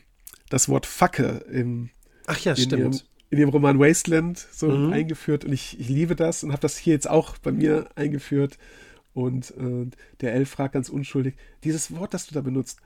das 0.50 0.70
Wort 0.70 0.86
Facke 0.86 1.46
im, 1.52 1.90
Ach 2.28 2.40
ja, 2.40 2.54
in 2.54 2.58
stimmt. 2.58 2.80
Ihrem, 2.80 3.00
in 3.30 3.38
dem 3.40 3.50
Roman 3.50 3.78
Wasteland 3.78 4.38
so 4.38 4.70
mhm. 4.70 4.94
eingeführt 4.94 5.44
und 5.44 5.52
ich, 5.52 5.78
ich 5.80 5.90
liebe 5.90 6.16
das 6.16 6.44
und 6.44 6.52
habe 6.52 6.62
das 6.62 6.78
hier 6.78 6.94
jetzt 6.94 7.10
auch 7.10 7.38
bei 7.40 7.52
mir 7.52 7.90
eingeführt. 7.96 8.58
Und 9.14 9.52
äh, 9.58 9.88
der 10.22 10.34
Elf 10.34 10.50
fragt 10.50 10.74
ganz 10.74 10.88
unschuldig, 10.88 11.36
dieses 11.64 11.94
Wort, 11.94 12.14
das 12.14 12.26
du 12.26 12.34
da 12.34 12.42
benutzt, 12.42 12.80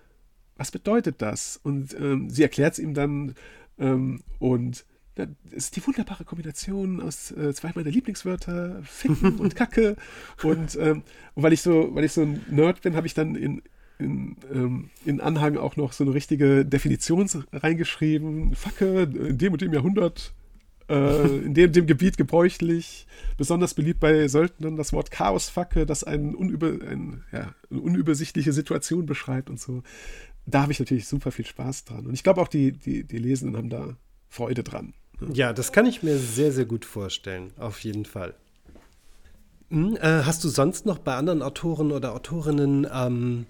was 0.55 0.71
bedeutet 0.71 1.21
das? 1.21 1.59
Und 1.61 1.93
ähm, 1.93 2.29
sie 2.31 2.41
erklärt 2.41 2.73
es 2.73 2.79
ihm 2.79 2.95
dann 2.95 3.35
ähm, 3.77 4.23
und 4.39 4.83
das 5.17 5.29
ist 5.51 5.75
die 5.75 5.85
wunderbare 5.85 6.23
Kombination 6.23 7.01
aus 7.01 7.31
äh, 7.31 7.53
zwei 7.53 7.71
meiner 7.75 7.89
Lieblingswörter, 7.89 8.81
Ficken 8.83 9.37
und 9.39 9.55
Kacke. 9.57 9.95
Und, 10.43 10.77
ähm, 10.79 11.03
und, 11.33 11.43
weil 11.43 11.53
ich 11.53 11.61
so, 11.61 11.93
weil 11.95 12.03
ich 12.03 12.13
so 12.13 12.21
ein 12.21 12.45
Nerd 12.49 12.81
bin, 12.81 12.95
habe 12.95 13.07
ich 13.07 13.13
dann 13.13 13.35
in, 13.35 13.61
in, 13.99 14.37
ähm, 14.53 14.89
in 15.05 15.19
Anhang 15.19 15.57
auch 15.57 15.75
noch 15.75 15.91
so 15.91 16.03
eine 16.03 16.13
richtige 16.13 16.65
Definition 16.65 17.27
reingeschrieben. 17.51 18.55
Facke, 18.55 19.03
in 19.03 19.37
dem 19.37 19.53
und 19.53 19.61
dem 19.61 19.73
Jahrhundert, 19.73 20.33
äh, 20.89 21.27
in 21.37 21.53
dem, 21.53 21.71
dem 21.71 21.87
Gebiet 21.87 22.17
gebräuchlich, 22.17 23.07
besonders 23.37 23.73
beliebt 23.73 23.99
bei 23.99 24.27
Söldnern 24.27 24.77
das 24.77 24.93
Wort 24.93 25.11
Chaosfacke, 25.11 25.85
das 25.85 26.03
ein 26.03 26.35
unüber, 26.35 26.67
ein, 26.67 27.23
ja, 27.31 27.53
eine 27.69 27.81
unübersichtliche 27.81 28.53
Situation 28.53 29.05
beschreibt 29.05 29.49
und 29.49 29.59
so. 29.59 29.83
Da 30.45 30.61
habe 30.61 30.71
ich 30.71 30.79
natürlich 30.79 31.07
super 31.07 31.31
viel 31.31 31.45
Spaß 31.45 31.85
dran. 31.85 32.05
Und 32.05 32.13
ich 32.13 32.23
glaube 32.23 32.41
auch, 32.41 32.47
die, 32.47 32.71
die, 32.71 33.03
die 33.03 33.17
Lesenden 33.17 33.57
haben 33.57 33.69
da 33.69 33.97
Freude 34.29 34.63
dran. 34.63 34.93
Ja, 35.33 35.53
das 35.53 35.71
kann 35.71 35.85
ich 35.85 36.03
mir 36.03 36.17
sehr, 36.17 36.51
sehr 36.51 36.65
gut 36.65 36.85
vorstellen, 36.85 37.51
auf 37.57 37.79
jeden 37.79 38.05
Fall. 38.05 38.35
Hm, 39.69 39.97
äh, 39.97 40.23
hast 40.23 40.43
du 40.43 40.49
sonst 40.49 40.85
noch 40.85 40.99
bei 40.99 41.15
anderen 41.15 41.41
Autoren 41.41 41.91
oder 41.91 42.13
Autorinnen 42.13 42.87
ähm, 42.91 43.45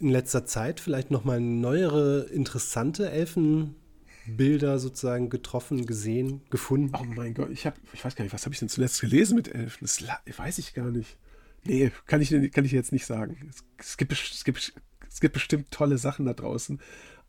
in 0.00 0.08
letzter 0.08 0.46
Zeit 0.46 0.80
vielleicht 0.80 1.10
noch 1.10 1.24
mal 1.24 1.40
neuere, 1.40 2.26
interessante 2.32 3.10
Elfenbilder 3.10 4.78
sozusagen 4.78 5.30
getroffen, 5.30 5.86
gesehen, 5.86 6.40
gefunden? 6.50 6.92
Oh 6.98 7.04
mein 7.04 7.34
Gott, 7.34 7.50
ich 7.50 7.66
habe, 7.66 7.76
ich 7.92 8.04
weiß 8.04 8.16
gar 8.16 8.24
nicht, 8.24 8.34
was 8.34 8.44
habe 8.44 8.54
ich 8.54 8.58
denn 8.58 8.68
zuletzt 8.68 9.00
gelesen 9.00 9.36
mit 9.36 9.54
Elfen? 9.54 9.78
Das 9.82 10.02
weiß 10.36 10.58
ich 10.58 10.74
gar 10.74 10.90
nicht. 10.90 11.16
Nee, 11.64 11.92
kann 12.06 12.20
ich, 12.20 12.30
kann 12.52 12.64
ich 12.64 12.72
jetzt 12.72 12.92
nicht 12.92 13.06
sagen. 13.06 13.36
Es, 13.48 13.64
es, 13.78 13.96
gibt, 13.96 14.12
es 14.12 14.44
gibt 14.44 14.74
Es 15.08 15.20
gibt 15.20 15.34
bestimmt 15.34 15.70
tolle 15.70 15.96
Sachen 15.96 16.26
da 16.26 16.34
draußen, 16.34 16.80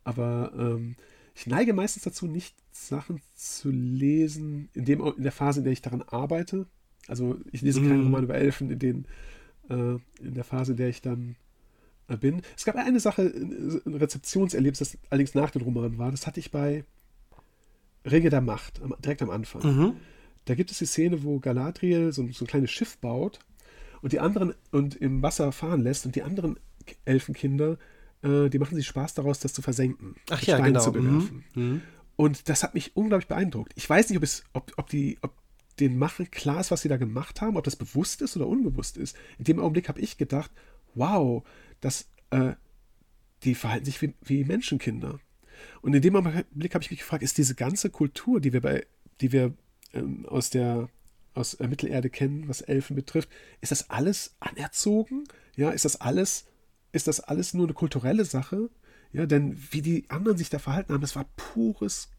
aber 0.02 0.52
ähm, 0.58 0.96
ich 1.36 1.46
neige 1.46 1.74
meistens 1.74 2.02
dazu, 2.02 2.26
nicht 2.26 2.56
Sachen 2.72 3.20
zu 3.34 3.70
lesen, 3.70 4.70
in, 4.72 4.86
dem, 4.86 5.00
in 5.04 5.22
der 5.22 5.32
Phase, 5.32 5.60
in 5.60 5.64
der 5.64 5.72
ich 5.74 5.82
daran 5.82 6.02
arbeite. 6.02 6.66
Also 7.08 7.38
ich 7.52 7.60
lese 7.60 7.80
mhm. 7.80 7.88
keinen 7.88 8.02
Roman 8.04 8.24
über 8.24 8.36
Elfen, 8.36 8.70
in, 8.70 8.78
den, 8.78 9.04
äh, 9.68 9.98
in 10.24 10.34
der 10.34 10.44
Phase, 10.44 10.72
in 10.72 10.78
der 10.78 10.88
ich 10.88 11.02
dann 11.02 11.36
äh, 12.08 12.16
bin. 12.16 12.40
Es 12.56 12.64
gab 12.64 12.74
eine 12.76 13.00
Sache, 13.00 13.22
ein 13.22 13.94
Rezeptionserlebnis, 13.94 14.78
das 14.78 14.98
allerdings 15.10 15.34
nach 15.34 15.50
dem 15.50 15.62
Roman 15.62 15.98
war. 15.98 16.10
Das 16.10 16.26
hatte 16.26 16.40
ich 16.40 16.50
bei 16.50 16.84
Ringe 18.06 18.30
der 18.30 18.40
Macht, 18.40 18.80
direkt 19.04 19.20
am 19.20 19.30
Anfang. 19.30 19.62
Mhm. 19.62 19.96
Da 20.46 20.54
gibt 20.54 20.70
es 20.70 20.78
die 20.78 20.86
Szene, 20.86 21.22
wo 21.22 21.38
Galadriel 21.38 22.14
so, 22.14 22.26
so 22.32 22.44
ein 22.44 22.48
kleines 22.48 22.70
Schiff 22.70 22.96
baut 22.96 23.40
und 24.00 24.12
die 24.12 24.20
anderen 24.20 24.54
und 24.70 24.96
im 24.96 25.20
Wasser 25.20 25.52
fahren 25.52 25.82
lässt 25.82 26.06
und 26.06 26.16
die 26.16 26.22
anderen 26.22 26.58
Elfenkinder, 27.04 27.78
äh, 28.22 28.48
die 28.48 28.58
machen 28.58 28.76
sich 28.76 28.86
Spaß 28.86 29.14
daraus, 29.14 29.40
das 29.40 29.52
zu 29.52 29.62
versenken. 29.62 30.16
Ach 30.30 30.42
ja, 30.42 30.56
Steine 30.56 30.68
genau. 30.68 30.80
zu 30.80 30.92
bewerfen. 30.92 31.44
Mhm. 31.54 31.62
Mhm. 31.62 31.82
Und 32.16 32.48
das 32.48 32.62
hat 32.62 32.74
mich 32.74 32.96
unglaublich 32.96 33.28
beeindruckt. 33.28 33.72
Ich 33.76 33.88
weiß 33.88 34.08
nicht, 34.08 34.16
ob 34.16 34.22
es, 34.22 34.44
ob, 34.52 34.72
ob 34.76 34.88
die, 34.88 35.18
ob 35.20 35.34
den 35.80 35.98
Machen 35.98 36.30
klar 36.30 36.60
ist, 36.60 36.70
was 36.70 36.82
sie 36.82 36.88
da 36.88 36.96
gemacht 36.96 37.40
haben, 37.40 37.56
ob 37.56 37.64
das 37.64 37.76
bewusst 37.76 38.22
ist 38.22 38.36
oder 38.36 38.46
unbewusst 38.46 38.96
ist. 38.96 39.16
In 39.38 39.44
dem 39.44 39.60
Augenblick 39.60 39.88
habe 39.88 40.00
ich 40.00 40.16
gedacht, 40.16 40.50
wow, 40.94 41.44
das, 41.80 42.08
äh, 42.30 42.54
die 43.44 43.54
verhalten 43.54 43.84
sich 43.84 44.00
wie, 44.00 44.14
wie 44.22 44.44
Menschenkinder. 44.44 45.20
Und 45.82 45.94
in 45.94 46.02
dem 46.02 46.16
Augenblick 46.16 46.74
habe 46.74 46.82
ich 46.82 46.90
mich 46.90 47.00
gefragt, 47.00 47.22
ist 47.22 47.38
diese 47.38 47.54
ganze 47.54 47.90
Kultur, 47.90 48.40
die 48.40 48.52
wir 48.52 48.62
bei, 48.62 48.86
die 49.20 49.32
wir 49.32 49.54
ähm, 49.92 50.26
aus 50.26 50.50
der 50.50 50.88
aus 51.34 51.54
äh, 51.54 51.68
Mittelerde 51.68 52.10
kennen, 52.10 52.48
was 52.48 52.62
Elfen 52.62 52.96
betrifft, 52.96 53.28
ist 53.60 53.72
das 53.72 53.90
alles 53.90 54.36
anerzogen? 54.40 55.24
Ja, 55.54 55.70
ist 55.70 55.84
das 55.84 56.00
alles, 56.00 56.46
ist 56.92 57.08
das 57.08 57.20
alles 57.20 57.54
nur 57.54 57.66
eine 57.66 57.74
kulturelle 57.74 58.24
Sache? 58.24 58.70
Ja, 59.12 59.26
denn 59.26 59.56
wie 59.70 59.82
die 59.82 60.04
anderen 60.08 60.36
sich 60.36 60.50
da 60.50 60.58
verhalten 60.58 60.92
haben, 60.92 61.00
das 61.00 61.16
war 61.16 61.26
pures 61.36 62.10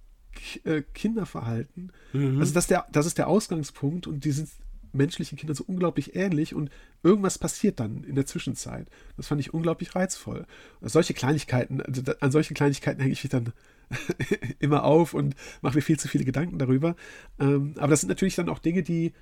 äh, 0.64 0.82
Kinderverhalten. 0.94 1.92
Mhm. 2.14 2.40
Also 2.40 2.54
das, 2.54 2.68
der, 2.68 2.86
das 2.92 3.06
ist 3.06 3.18
der 3.18 3.28
Ausgangspunkt 3.28 4.08
und 4.08 4.24
die 4.26 4.32
sind 4.32 4.50
menschlichen 4.94 5.38
Kindern 5.38 5.56
so 5.56 5.64
unglaublich 5.66 6.16
ähnlich 6.16 6.56
und 6.56 6.70
irgendwas 7.04 7.38
passiert 7.38 7.80
dann 7.80 8.04
in 8.04 8.16
der 8.16 8.26
Zwischenzeit. 8.26 8.90
Das 9.16 9.28
fand 9.28 9.42
ich 9.42 9.54
unglaublich 9.54 9.96
reizvoll. 9.96 10.46
Solche 10.82 11.14
Kleinigkeiten, 11.14 11.82
also 11.82 12.02
an 12.20 12.32
solchen 12.32 12.54
Kleinigkeiten 12.54 13.02
hänge 13.02 13.14
ich 13.14 13.24
mich 13.24 13.32
dann 13.32 13.54
immer 14.60 14.84
auf 14.84 15.14
und 15.14 15.36
mache 15.62 15.76
mir 15.76 15.82
viel 15.82 16.00
zu 16.00 16.08
viele 16.08 16.26
Gedanken 16.26 16.58
darüber. 16.58 16.96
Ähm, 17.40 17.76
aber 17.78 17.90
das 17.90 18.02
sind 18.02 18.10
natürlich 18.10 18.36
dann 18.36 18.50
auch 18.50 18.60
Dinge, 18.60 18.84
die, 18.84 19.14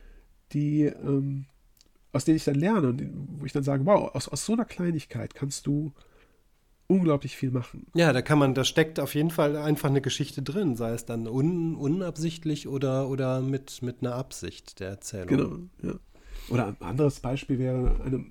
die 0.54 0.84
ähm, 0.84 1.46
aus 2.16 2.24
denen 2.24 2.38
ich 2.38 2.46
dann 2.46 2.56
lerne 2.56 2.88
und 2.88 3.04
wo 3.40 3.46
ich 3.46 3.52
dann 3.52 3.64
sage, 3.64 3.86
wow, 3.86 4.16
aus, 4.16 4.30
aus 4.30 4.46
so 4.46 4.54
einer 4.54 4.64
Kleinigkeit 4.64 5.36
kannst 5.36 5.68
du 5.68 5.92
unglaublich 6.88 7.36
viel 7.36 7.52
machen. 7.52 7.88
Ja, 7.94 8.14
da 8.14 8.22
kann 8.22 8.40
man, 8.40 8.54
da 8.54 8.64
steckt 8.64 9.02
auf 9.02 9.16
jeden 9.16 9.32
Fall 9.32 9.58
einfach 9.58 9.90
eine 9.90 10.00
Geschichte 10.00 10.42
drin, 10.42 10.78
sei 10.78 10.94
es 10.94 11.06
dann 11.06 11.28
un, 11.28 11.76
unabsichtlich 11.76 12.70
oder, 12.70 13.10
oder 13.10 13.42
mit, 13.42 13.82
mit 13.82 13.98
einer 14.00 14.16
Absicht 14.16 14.80
der 14.80 14.90
Erzählung. 14.92 15.28
Genau, 15.28 15.58
ja. 15.84 16.00
Oder 16.50 16.68
ein 16.68 16.78
anderes 16.80 17.20
Beispiel 17.20 17.60
wäre 17.60 18.00
eine, 18.06 18.26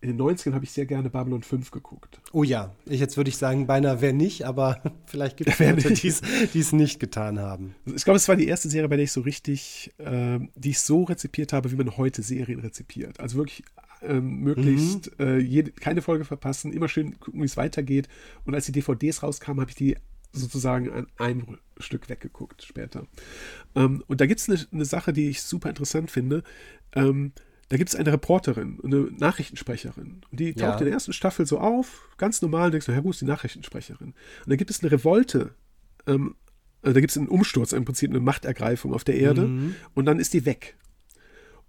in 0.00 0.16
den 0.16 0.20
90ern 0.20 0.54
habe 0.54 0.64
ich 0.64 0.70
sehr 0.70 0.86
gerne 0.86 1.10
Babylon 1.10 1.42
5 1.42 1.70
geguckt. 1.70 2.20
Oh 2.32 2.44
ja, 2.44 2.74
ich, 2.86 3.00
jetzt 3.00 3.16
würde 3.16 3.30
ich 3.30 3.36
sagen, 3.36 3.66
beinahe 3.66 4.00
wer 4.00 4.12
nicht, 4.12 4.44
aber 4.44 4.80
vielleicht 5.06 5.36
gibt 5.36 5.50
es 5.50 5.58
Leute, 5.58 5.92
die 5.92 6.58
es 6.60 6.72
nicht 6.72 7.00
getan 7.00 7.38
haben. 7.40 7.74
Ich 7.84 8.04
glaube, 8.04 8.16
es 8.16 8.28
war 8.28 8.36
die 8.36 8.46
erste 8.46 8.68
Serie, 8.68 8.88
bei 8.88 8.96
der 8.96 9.04
ich 9.04 9.12
so 9.12 9.22
richtig, 9.22 9.92
äh, 9.98 10.38
die 10.54 10.70
ich 10.70 10.80
so 10.80 11.02
rezipiert 11.02 11.52
habe, 11.52 11.72
wie 11.72 11.76
man 11.76 11.96
heute 11.96 12.22
Serien 12.22 12.60
rezipiert. 12.60 13.18
Also 13.18 13.38
wirklich 13.38 13.64
ähm, 14.02 14.40
möglichst 14.40 15.18
mhm. 15.18 15.26
äh, 15.26 15.38
jede, 15.38 15.72
keine 15.72 16.02
Folge 16.02 16.24
verpassen, 16.24 16.72
immer 16.72 16.88
schön 16.88 17.18
gucken, 17.18 17.40
wie 17.40 17.46
es 17.46 17.56
weitergeht. 17.56 18.08
Und 18.44 18.54
als 18.54 18.66
die 18.66 18.72
DVDs 18.72 19.22
rauskamen, 19.22 19.60
habe 19.60 19.70
ich 19.70 19.76
die 19.76 19.96
sozusagen 20.32 20.90
an 20.90 21.06
einem 21.16 21.58
Stück 21.78 22.08
weggeguckt 22.08 22.62
später. 22.62 23.06
Ähm, 23.74 24.04
und 24.06 24.20
da 24.20 24.26
gibt 24.26 24.40
es 24.40 24.48
eine, 24.48 24.58
eine, 24.72 24.84
Sache, 24.84 25.12
die 25.12 25.28
ich 25.28 25.42
super 25.42 25.68
interessant 25.68 26.10
finde. 26.10 26.42
Ähm, 26.94 27.32
da 27.68 27.76
gibt 27.76 27.90
es 27.90 27.96
eine 27.96 28.12
Reporterin, 28.12 28.78
eine 28.82 29.10
Nachrichtensprecherin. 29.18 30.22
Und 30.30 30.40
die 30.40 30.54
taucht 30.54 30.74
ja. 30.74 30.78
in 30.78 30.84
der 30.84 30.94
ersten 30.94 31.12
Staffel 31.12 31.46
so 31.46 31.58
auf, 31.58 32.08
ganz 32.16 32.40
normal, 32.40 32.66
und 32.66 32.72
denkst 32.72 32.86
du, 32.86 32.92
ja, 32.92 33.04
wo 33.04 33.10
ist 33.10 33.20
die 33.20 33.26
Nachrichtensprecherin? 33.26 34.08
Und 34.08 34.50
da 34.50 34.56
gibt 34.56 34.70
es 34.70 34.82
eine 34.82 34.90
Revolte, 34.90 35.54
ähm, 36.06 36.34
also 36.82 36.94
da 36.94 37.00
gibt 37.00 37.10
es 37.10 37.18
einen 37.18 37.28
Umsturz, 37.28 37.72
im 37.72 37.84
Prinzip 37.84 38.10
eine 38.10 38.20
Machtergreifung 38.20 38.94
auf 38.94 39.04
der 39.04 39.16
Erde, 39.16 39.42
mhm. 39.42 39.74
und 39.94 40.06
dann 40.06 40.18
ist 40.18 40.32
die 40.32 40.46
weg. 40.46 40.76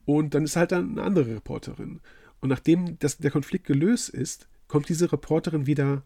Und 0.06 0.34
dann 0.34 0.46
ist 0.46 0.56
halt 0.56 0.72
dann 0.72 0.92
eine 0.92 1.04
andere 1.04 1.36
Reporterin. 1.36 2.00
Und 2.40 2.50
nachdem 2.50 2.98
das, 3.00 3.18
der 3.18 3.32
Konflikt 3.32 3.66
gelöst 3.66 4.10
ist, 4.10 4.48
kommt 4.68 4.88
diese 4.88 5.12
Reporterin 5.12 5.66
wieder 5.66 6.04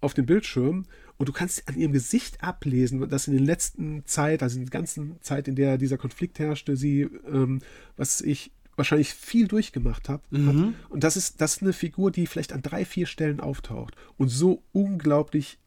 auf 0.00 0.14
den 0.14 0.26
Bildschirm 0.26 0.84
und 1.16 1.28
du 1.28 1.32
kannst 1.32 1.68
an 1.68 1.76
ihrem 1.76 1.92
Gesicht 1.92 2.42
ablesen, 2.42 3.08
dass 3.08 3.28
in 3.28 3.34
der 3.34 3.42
letzten 3.42 4.04
Zeit, 4.04 4.42
also 4.42 4.58
in 4.58 4.64
der 4.64 4.70
ganzen 4.70 5.20
Zeit, 5.20 5.48
in 5.48 5.54
der 5.54 5.78
dieser 5.78 5.96
Konflikt 5.96 6.38
herrschte, 6.38 6.76
sie, 6.76 7.02
ähm, 7.26 7.60
was 7.96 8.20
ich 8.20 8.52
wahrscheinlich 8.76 9.12
viel 9.14 9.48
durchgemacht 9.48 10.08
habe. 10.08 10.22
Mhm. 10.30 10.74
Und 10.88 11.04
das 11.04 11.16
ist, 11.16 11.40
das 11.40 11.56
ist 11.56 11.62
eine 11.62 11.72
Figur, 11.72 12.10
die 12.10 12.26
vielleicht 12.26 12.52
an 12.52 12.62
drei, 12.62 12.84
vier 12.84 13.06
Stellen 13.06 13.40
auftaucht 13.40 13.94
und 14.16 14.28
so 14.28 14.62
unglaublich 14.72 15.58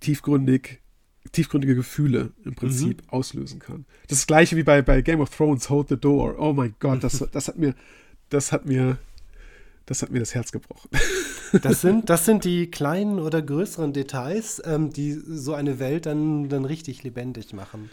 tiefgründig, 0.00 0.80
tiefgründige 1.32 1.74
Gefühle 1.74 2.32
im 2.44 2.54
Prinzip 2.54 3.02
mhm. 3.02 3.10
auslösen 3.10 3.60
kann. 3.60 3.84
Das, 4.08 4.26
gleiche 4.26 4.56
wie 4.56 4.62
bei, 4.62 4.82
bei 4.82 5.02
Game 5.02 5.20
of 5.20 5.30
Thrones, 5.30 5.70
Hold 5.70 5.88
the 5.88 5.96
Door. 5.96 6.38
Oh 6.38 6.52
mein 6.52 6.74
Gott, 6.80 7.04
das, 7.04 7.24
das 7.32 7.48
hat 7.48 7.58
mir, 7.58 7.74
das 8.30 8.52
hat 8.52 8.66
mir, 8.66 8.98
das 9.86 10.02
hat 10.02 10.10
mir 10.10 10.20
das 10.20 10.34
Herz 10.34 10.52
gebrochen. 10.52 10.90
Das 11.62 11.80
sind, 11.80 12.08
das 12.08 12.26
sind 12.26 12.44
die 12.44 12.70
kleinen 12.70 13.18
oder 13.18 13.42
größeren 13.42 13.92
Details, 13.92 14.62
ähm, 14.64 14.92
die 14.92 15.10
so 15.14 15.52
eine 15.52 15.80
Welt 15.80 16.06
dann, 16.06 16.48
dann 16.48 16.64
richtig 16.64 17.02
lebendig 17.02 17.52
machen. 17.52 17.90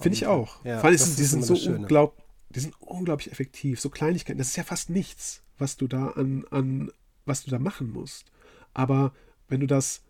Finde 0.00 0.14
ich 0.14 0.26
auch. 0.26 0.64
Ja, 0.64 0.78
Vor 0.78 0.90
allem, 0.90 0.98
die 0.98 1.24
sind 1.24 1.44
so 1.44 1.54
unglaublich 1.68 2.21
die 2.54 2.60
sind 2.60 2.74
unglaublich 2.80 3.30
effektiv. 3.30 3.80
So 3.80 3.90
Kleinigkeiten, 3.90 4.38
das 4.38 4.48
ist 4.48 4.56
ja 4.56 4.64
fast 4.64 4.90
nichts, 4.90 5.42
was 5.58 5.76
du 5.76 5.86
da 5.86 6.08
an, 6.08 6.44
an, 6.50 6.90
was 7.24 7.44
du 7.44 7.50
da 7.50 7.58
machen 7.58 7.90
musst. 7.90 8.30
Aber 8.74 9.12
wenn 9.48 9.60
du 9.60 9.66
das 9.66 10.02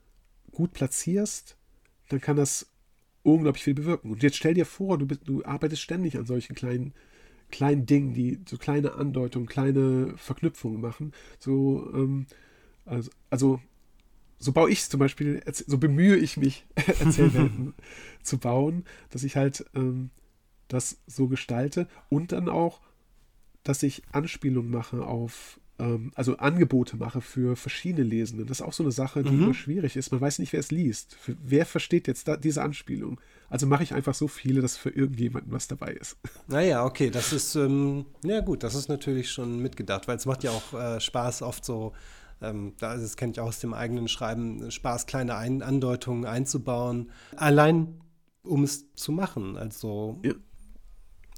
gut 0.50 0.72
platzierst, 0.72 1.56
dann 2.08 2.20
kann 2.20 2.36
das 2.36 2.66
unglaublich 3.22 3.64
viel 3.64 3.74
bewirken. 3.74 4.10
Und 4.10 4.22
jetzt 4.22 4.36
stell 4.36 4.54
dir 4.54 4.66
vor, 4.66 4.98
du, 4.98 5.06
du 5.06 5.44
arbeitest 5.44 5.82
ständig 5.82 6.16
an 6.16 6.26
solchen 6.26 6.54
kleinen, 6.54 6.92
kleinen 7.50 7.86
Dingen, 7.86 8.14
die 8.14 8.40
so 8.48 8.58
kleine 8.58 8.94
Andeutungen, 8.94 9.48
kleine 9.48 10.14
Verknüpfungen 10.16 10.80
machen. 10.80 11.12
So, 11.38 11.90
ähm, 11.94 12.26
also, 12.84 13.10
also 13.30 13.60
so 14.38 14.52
baue 14.52 14.70
ich 14.70 14.88
zum 14.88 14.98
Beispiel, 14.98 15.40
so 15.52 15.78
bemühe 15.78 16.16
ich 16.16 16.36
mich, 16.36 16.66
Erzählwelten 16.74 17.74
zu 18.22 18.38
bauen, 18.38 18.84
dass 19.10 19.22
ich 19.22 19.36
halt 19.36 19.64
ähm, 19.74 20.10
das 20.68 20.98
so 21.06 21.28
gestalte 21.28 21.88
und 22.08 22.32
dann 22.32 22.48
auch, 22.48 22.80
dass 23.62 23.82
ich 23.82 24.02
Anspielungen 24.12 24.70
mache 24.70 25.04
auf, 25.04 25.60
ähm, 25.78 26.12
also 26.14 26.36
Angebote 26.38 26.96
mache 26.96 27.20
für 27.20 27.56
verschiedene 27.56 28.04
Lesende. 28.04 28.44
Das 28.44 28.60
ist 28.60 28.66
auch 28.66 28.72
so 28.72 28.82
eine 28.82 28.92
Sache, 28.92 29.22
die 29.22 29.30
mhm. 29.30 29.42
immer 29.42 29.54
schwierig 29.54 29.96
ist. 29.96 30.10
Man 30.10 30.20
weiß 30.20 30.38
nicht, 30.38 30.52
wer 30.52 30.60
es 30.60 30.70
liest. 30.70 31.14
Für, 31.14 31.36
wer 31.42 31.66
versteht 31.66 32.08
jetzt 32.08 32.26
da, 32.26 32.36
diese 32.36 32.62
Anspielung? 32.62 33.20
Also 33.48 33.66
mache 33.66 33.82
ich 33.82 33.94
einfach 33.94 34.14
so 34.14 34.28
viele, 34.28 34.62
dass 34.62 34.76
für 34.76 34.90
irgendjemanden 34.90 35.52
was 35.52 35.68
dabei 35.68 35.92
ist. 35.92 36.16
Naja, 36.48 36.84
okay, 36.84 37.10
das 37.10 37.32
ist, 37.32 37.54
ähm, 37.54 38.06
ja 38.24 38.40
gut, 38.40 38.62
das 38.62 38.74
ist 38.74 38.88
natürlich 38.88 39.30
schon 39.30 39.60
mitgedacht, 39.60 40.08
weil 40.08 40.16
es 40.16 40.26
macht 40.26 40.42
ja 40.42 40.50
auch 40.50 40.74
äh, 40.74 41.00
Spaß, 41.00 41.42
oft 41.42 41.64
so 41.64 41.92
ähm, 42.40 42.74
das 42.80 43.16
kenne 43.16 43.32
ich 43.32 43.40
auch 43.40 43.46
aus 43.46 43.60
dem 43.60 43.72
eigenen 43.72 44.08
Schreiben, 44.08 44.70
Spaß, 44.70 45.06
kleine 45.06 45.36
Ein 45.36 45.62
Andeutungen 45.62 46.24
einzubauen. 46.24 47.10
Allein 47.36 48.00
um 48.42 48.64
es 48.64 48.92
zu 48.94 49.12
machen. 49.12 49.56
Also 49.56 50.18
ja 50.24 50.32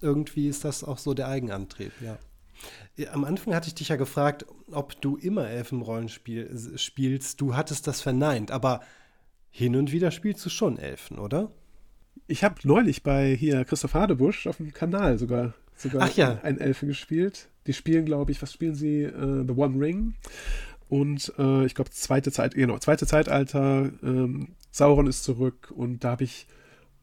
irgendwie 0.04 0.48
ist 0.48 0.64
das 0.64 0.84
auch 0.84 0.98
so 0.98 1.14
der 1.14 1.28
Eigenantrieb, 1.28 1.92
ja. 2.00 2.18
Am 3.12 3.24
Anfang 3.24 3.54
hatte 3.54 3.66
ich 3.66 3.74
dich 3.74 3.88
ja 3.88 3.96
gefragt, 3.96 4.46
ob 4.70 5.00
du 5.00 5.16
immer 5.16 5.48
Elfenrollen 5.48 6.08
spiel, 6.08 6.48
spielst. 6.76 7.40
Du 7.40 7.56
hattest 7.56 7.88
das 7.88 8.00
verneint, 8.00 8.52
aber 8.52 8.80
hin 9.50 9.74
und 9.74 9.90
wieder 9.90 10.10
spielst 10.10 10.46
du 10.46 10.50
schon 10.50 10.78
Elfen, 10.78 11.18
oder? 11.18 11.50
Ich 12.26 12.44
habe 12.44 12.56
neulich 12.62 13.02
bei 13.02 13.34
hier 13.34 13.64
Christoph 13.64 13.94
Hadebusch 13.94 14.46
auf 14.46 14.58
dem 14.58 14.72
Kanal 14.72 15.18
sogar, 15.18 15.54
sogar 15.76 16.02
Ach 16.02 16.16
ja. 16.16 16.38
einen 16.42 16.58
Elfen 16.58 16.88
gespielt. 16.88 17.48
Die 17.66 17.72
spielen, 17.72 18.04
glaube 18.04 18.30
ich, 18.30 18.40
was 18.40 18.52
spielen 18.52 18.74
sie? 18.74 19.06
Uh, 19.06 19.44
The 19.46 19.54
One 19.54 19.84
Ring. 19.84 20.14
Und 20.88 21.32
uh, 21.38 21.62
ich 21.62 21.74
glaube, 21.74 21.90
zweite 21.90 22.30
Zeit, 22.30 22.54
genau, 22.54 22.78
zweite 22.78 23.06
Zeitalter, 23.06 23.90
ähm, 24.02 24.54
Sauron 24.70 25.06
ist 25.06 25.24
zurück 25.24 25.72
und 25.74 26.04
da 26.04 26.10
habe 26.10 26.24
ich 26.24 26.46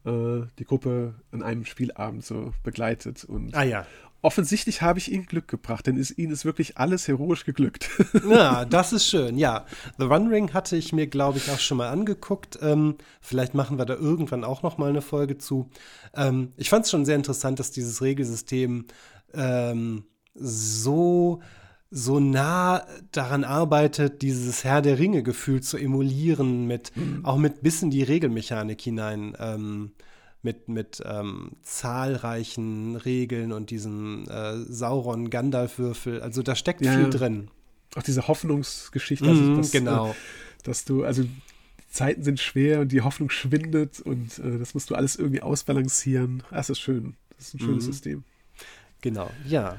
äh, 0.04 0.46
die 0.58 0.64
Gruppe 0.64 1.14
an 1.30 1.42
einem 1.42 1.64
Spielabend 1.64 2.24
so 2.24 2.52
begleitet. 2.62 3.24
Und 3.24 3.54
ah 3.54 3.62
ja. 3.62 3.86
offensichtlich 4.20 4.82
habe 4.82 4.98
ich 4.98 5.10
ihnen 5.10 5.26
Glück 5.26 5.48
gebracht, 5.48 5.86
denn 5.86 5.96
ist, 5.96 6.18
ihnen 6.18 6.32
ist 6.32 6.44
wirklich 6.44 6.78
alles 6.78 7.08
heroisch 7.08 7.44
geglückt. 7.44 7.90
Ja, 8.28 8.64
das 8.66 8.92
ist 8.92 9.06
schön, 9.06 9.38
ja. 9.38 9.66
The 9.98 10.04
One 10.04 10.30
Ring 10.30 10.52
hatte 10.52 10.76
ich 10.76 10.92
mir, 10.92 11.06
glaube 11.06 11.38
ich, 11.38 11.50
auch 11.50 11.58
schon 11.58 11.78
mal 11.78 11.88
angeguckt. 11.88 12.58
Ähm, 12.62 12.96
vielleicht 13.20 13.54
machen 13.54 13.78
wir 13.78 13.84
da 13.84 13.94
irgendwann 13.94 14.44
auch 14.44 14.62
noch 14.62 14.78
mal 14.78 14.90
eine 14.90 15.02
Folge 15.02 15.38
zu. 15.38 15.70
Ähm, 16.14 16.52
ich 16.56 16.68
fand 16.68 16.84
es 16.84 16.90
schon 16.90 17.04
sehr 17.04 17.16
interessant, 17.16 17.58
dass 17.58 17.70
dieses 17.70 18.02
Regelsystem 18.02 18.86
ähm, 19.34 20.04
so 20.34 21.40
so 21.94 22.18
nah 22.20 22.86
daran 23.12 23.44
arbeitet, 23.44 24.22
dieses 24.22 24.64
Herr 24.64 24.80
der 24.80 24.98
Ringe-Gefühl 24.98 25.62
zu 25.62 25.76
emulieren, 25.76 26.66
mit, 26.66 26.96
mhm. 26.96 27.22
auch 27.22 27.36
mit 27.36 27.62
bis 27.62 27.82
in 27.82 27.90
die 27.90 28.02
Regelmechanik 28.02 28.80
hinein, 28.80 29.36
ähm, 29.38 29.92
mit, 30.40 30.68
mit 30.68 31.02
ähm, 31.04 31.52
zahlreichen 31.62 32.96
Regeln 32.96 33.52
und 33.52 33.68
diesem 33.68 34.24
äh, 34.26 34.56
Sauron-Gandalf-Würfel. 34.56 36.22
Also 36.22 36.42
da 36.42 36.56
steckt 36.56 36.80
ja, 36.80 36.94
viel 36.94 37.10
drin. 37.10 37.48
Auch 37.94 38.02
diese 38.02 38.26
Hoffnungsgeschichte. 38.26 39.28
Also 39.28 39.42
mhm, 39.42 39.56
dass, 39.58 39.70
genau. 39.70 40.08
Äh, 40.08 40.14
dass 40.64 40.84
du, 40.86 41.04
also 41.04 41.24
Zeiten 41.90 42.22
sind 42.22 42.40
schwer 42.40 42.80
und 42.80 42.90
die 42.90 43.02
Hoffnung 43.02 43.28
schwindet 43.28 44.00
und 44.00 44.38
äh, 44.38 44.58
das 44.58 44.72
musst 44.72 44.88
du 44.88 44.94
alles 44.94 45.16
irgendwie 45.16 45.42
ausbalancieren. 45.42 46.42
Das 46.50 46.70
ist 46.70 46.80
schön. 46.80 47.16
Das 47.36 47.48
ist 47.48 47.54
ein 47.54 47.60
schönes 47.60 47.84
mhm. 47.84 47.92
System. 47.92 48.24
Genau, 49.02 49.30
ja. 49.46 49.76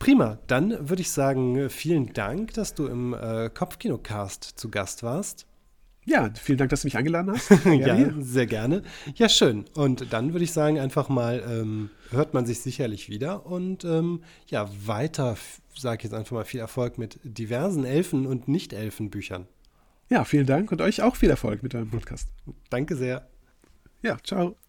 Prima, 0.00 0.38
dann 0.46 0.88
würde 0.88 1.02
ich 1.02 1.10
sagen, 1.10 1.68
vielen 1.68 2.14
Dank, 2.14 2.54
dass 2.54 2.74
du 2.74 2.86
im 2.86 3.12
äh, 3.12 3.50
Kopfkinocast 3.50 4.42
zu 4.42 4.70
Gast 4.70 5.02
warst. 5.02 5.46
Ja, 6.06 6.30
vielen 6.40 6.56
Dank, 6.56 6.70
dass 6.70 6.80
du 6.80 6.86
mich 6.86 6.96
eingeladen 6.96 7.30
hast. 7.30 7.50
ja, 7.66 7.94
hier. 7.94 8.14
sehr 8.18 8.46
gerne. 8.46 8.82
Ja, 9.14 9.28
schön. 9.28 9.66
Und 9.74 10.10
dann 10.10 10.32
würde 10.32 10.44
ich 10.44 10.52
sagen, 10.52 10.80
einfach 10.80 11.10
mal 11.10 11.44
ähm, 11.46 11.90
hört 12.10 12.32
man 12.32 12.46
sich 12.46 12.60
sicherlich 12.60 13.10
wieder 13.10 13.44
und 13.44 13.84
ähm, 13.84 14.22
ja, 14.46 14.70
weiter, 14.86 15.36
sage 15.76 15.98
ich 15.98 16.04
jetzt 16.04 16.14
einfach 16.14 16.32
mal, 16.32 16.46
viel 16.46 16.60
Erfolg 16.60 16.96
mit 16.96 17.20
diversen 17.22 17.84
Elfen- 17.84 18.26
und 18.26 18.48
Nicht-Elfen-Büchern. 18.48 19.48
Ja, 20.08 20.24
vielen 20.24 20.46
Dank 20.46 20.72
und 20.72 20.80
euch 20.80 21.02
auch 21.02 21.14
viel 21.14 21.28
Erfolg 21.28 21.62
mit 21.62 21.74
deinem 21.74 21.90
Podcast. 21.90 22.28
Danke 22.70 22.96
sehr. 22.96 23.28
Ja, 24.00 24.16
ciao. 24.24 24.56